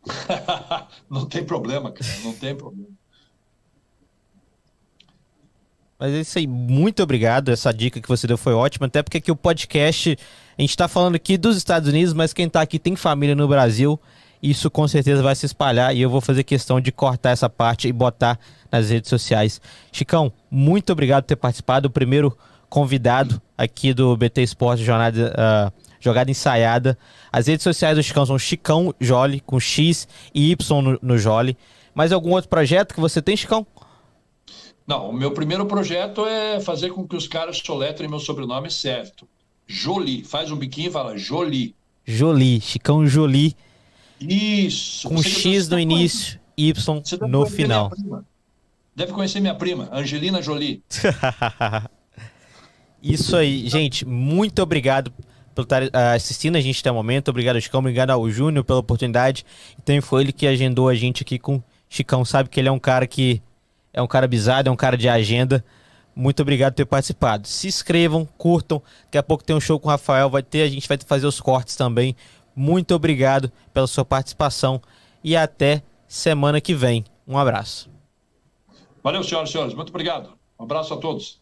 não 1.10 1.26
tem 1.26 1.44
problema, 1.44 1.92
cara, 1.92 2.10
não 2.24 2.34
tem 2.34 2.56
problema. 2.56 2.90
Mas 6.00 6.14
é 6.14 6.20
isso 6.20 6.38
aí, 6.38 6.46
muito 6.46 7.02
obrigado. 7.02 7.50
Essa 7.50 7.74
dica 7.74 8.00
que 8.00 8.08
você 8.08 8.28
deu 8.28 8.38
foi 8.38 8.54
ótima, 8.54 8.86
até 8.86 9.02
porque 9.02 9.18
aqui 9.18 9.32
o 9.32 9.36
podcast, 9.36 10.18
a 10.58 10.62
gente 10.62 10.70
está 10.70 10.88
falando 10.88 11.16
aqui 11.16 11.38
dos 11.38 11.58
Estados 11.58 11.90
Unidos, 11.90 12.14
mas 12.14 12.34
quem 12.34 12.46
está 12.46 12.62
aqui 12.62 12.78
tem 12.78 12.96
família 12.96 13.36
no 13.36 13.48
Brasil. 13.48 14.00
Isso 14.42 14.70
com 14.70 14.88
certeza 14.88 15.24
vai 15.24 15.36
se 15.36 15.46
espalhar 15.46 15.96
e 15.96 16.02
eu 16.02 16.10
vou 16.10 16.22
fazer 16.22 16.44
questão 16.44 16.80
de 16.80 16.92
cortar 16.92 17.32
essa 17.32 17.50
parte 17.50 17.88
e 17.88 17.92
botar 17.92 18.40
nas 18.72 18.90
redes 18.90 19.10
sociais. 19.10 19.60
Chicão, 19.92 20.32
muito 20.50 20.92
obrigado 20.92 21.24
por 21.24 21.28
ter 21.30 21.36
participado. 21.36 21.88
O 21.88 21.92
primeiro 21.92 22.38
convidado 22.70 23.42
aqui 23.58 23.94
do 23.94 24.16
BT 24.16 24.44
Esporte 24.44 24.84
Jornada, 24.84 25.34
uh, 25.34 25.88
Jogada 26.00 26.30
Ensaiada. 26.30 26.98
As 27.32 27.48
redes 27.48 27.64
sociais 27.64 27.98
do 27.98 28.04
Chicão 28.04 28.26
são 28.26 28.38
Chicão 28.38 28.94
Jolly, 29.00 29.40
com 29.40 29.60
X 29.60 30.08
e 30.34 30.52
Y 30.52 30.82
no, 30.82 31.00
no 31.02 31.18
Jolly. 31.18 31.58
Mais 31.96 32.12
algum 32.12 32.32
outro 32.32 32.50
projeto 32.50 32.94
que 32.94 33.00
você 33.00 33.22
tem, 33.22 33.36
Chicão? 33.36 33.66
Não, 34.86 35.10
o 35.10 35.14
meu 35.14 35.32
primeiro 35.32 35.66
projeto 35.66 36.26
é 36.26 36.62
fazer 36.62 36.92
com 36.92 37.06
que 37.06 37.16
os 37.16 37.28
caras 37.28 37.58
soletrem 37.58 38.10
meu 38.10 38.20
sobrenome 38.20 38.72
certo. 38.72 39.28
Jolie. 39.68 40.24
Faz 40.24 40.50
um 40.50 40.56
biquinho 40.56 40.88
e 40.88 40.92
fala 40.92 41.18
Jolie. 41.18 41.76
Jolie, 42.06 42.62
Chicão 42.62 43.06
Jolie. 43.06 43.54
Isso. 44.20 45.08
Com 45.08 45.22
X 45.22 45.68
no 45.70 45.80
início, 45.80 46.40
Y 46.58 47.02
no 47.30 47.46
final. 47.46 47.92
Deve 48.96 49.12
conhecer 49.12 49.40
minha 49.40 49.54
prima, 49.54 49.90
Angelina 49.92 50.42
Jolie. 50.42 50.82
Isso 53.02 53.36
aí, 53.36 53.70
gente. 53.70 54.06
Muito 54.06 54.62
obrigado 54.62 55.14
por 55.54 55.64
estar 55.64 55.84
ah, 55.94 56.14
assistindo 56.14 56.56
a 56.56 56.62
gente 56.62 56.80
até 56.80 56.92
o 56.92 56.96
momento. 56.96 57.30
Obrigado, 57.30 57.62
Chicão. 57.62 57.80
Obrigado 57.80 58.10
ao 58.10 58.30
Júnior 58.30 58.64
pela 58.64 58.80
oportunidade. 58.80 59.46
Então 59.82 60.00
foi 60.02 60.24
ele 60.24 60.32
que 60.32 60.48
agendou 60.48 60.90
a 60.90 60.96
gente 60.96 61.24
aqui 61.24 61.38
com 61.38 61.62
Chicão. 61.90 62.26
Sabe 62.26 62.50
que 62.50 62.60
ele 62.60 62.70
é 62.70 62.72
um 62.72 62.80
cara 62.80 63.08
que 63.08 63.42
é 63.94 64.02
um 64.02 64.08
cara 64.08 64.28
bizarro, 64.28 64.68
é 64.68 64.72
um 64.72 64.76
cara 64.76 64.98
de 64.98 65.08
agenda. 65.08 65.64
Muito 66.16 66.42
obrigado 66.42 66.74
por 66.74 66.78
ter 66.78 66.86
participado. 66.86 67.48
Se 67.48 67.68
inscrevam, 67.68 68.28
curtam. 68.38 68.82
Daqui 69.06 69.18
a 69.20 69.24
pouco 69.24 69.44
tem 69.44 69.56
um 69.56 69.60
show 69.60 69.80
com 69.80 69.88
o 69.88 69.92
Rafael. 69.92 70.30
Vai 70.30 70.42
ter, 70.42 70.64
a 70.64 70.68
gente 70.68 70.88
vai 70.88 70.98
fazer 71.06 71.28
os 71.28 71.40
cortes 71.40 71.76
também. 71.76 72.16
Muito 72.60 72.96
obrigado 72.96 73.52
pela 73.72 73.86
sua 73.86 74.04
participação 74.04 74.82
e 75.24 75.38
até 75.38 75.84
semana 76.08 76.60
que 76.60 76.74
vem. 76.74 77.06
Um 77.28 77.38
abraço. 77.38 77.88
Valeu, 79.04 79.24
senhoras 79.24 79.50
e 79.50 79.52
senhores. 79.52 79.74
Muito 79.76 79.90
obrigado. 79.90 80.36
Um 80.60 80.64
abraço 80.64 80.92
a 80.92 80.98
todos. 80.98 81.40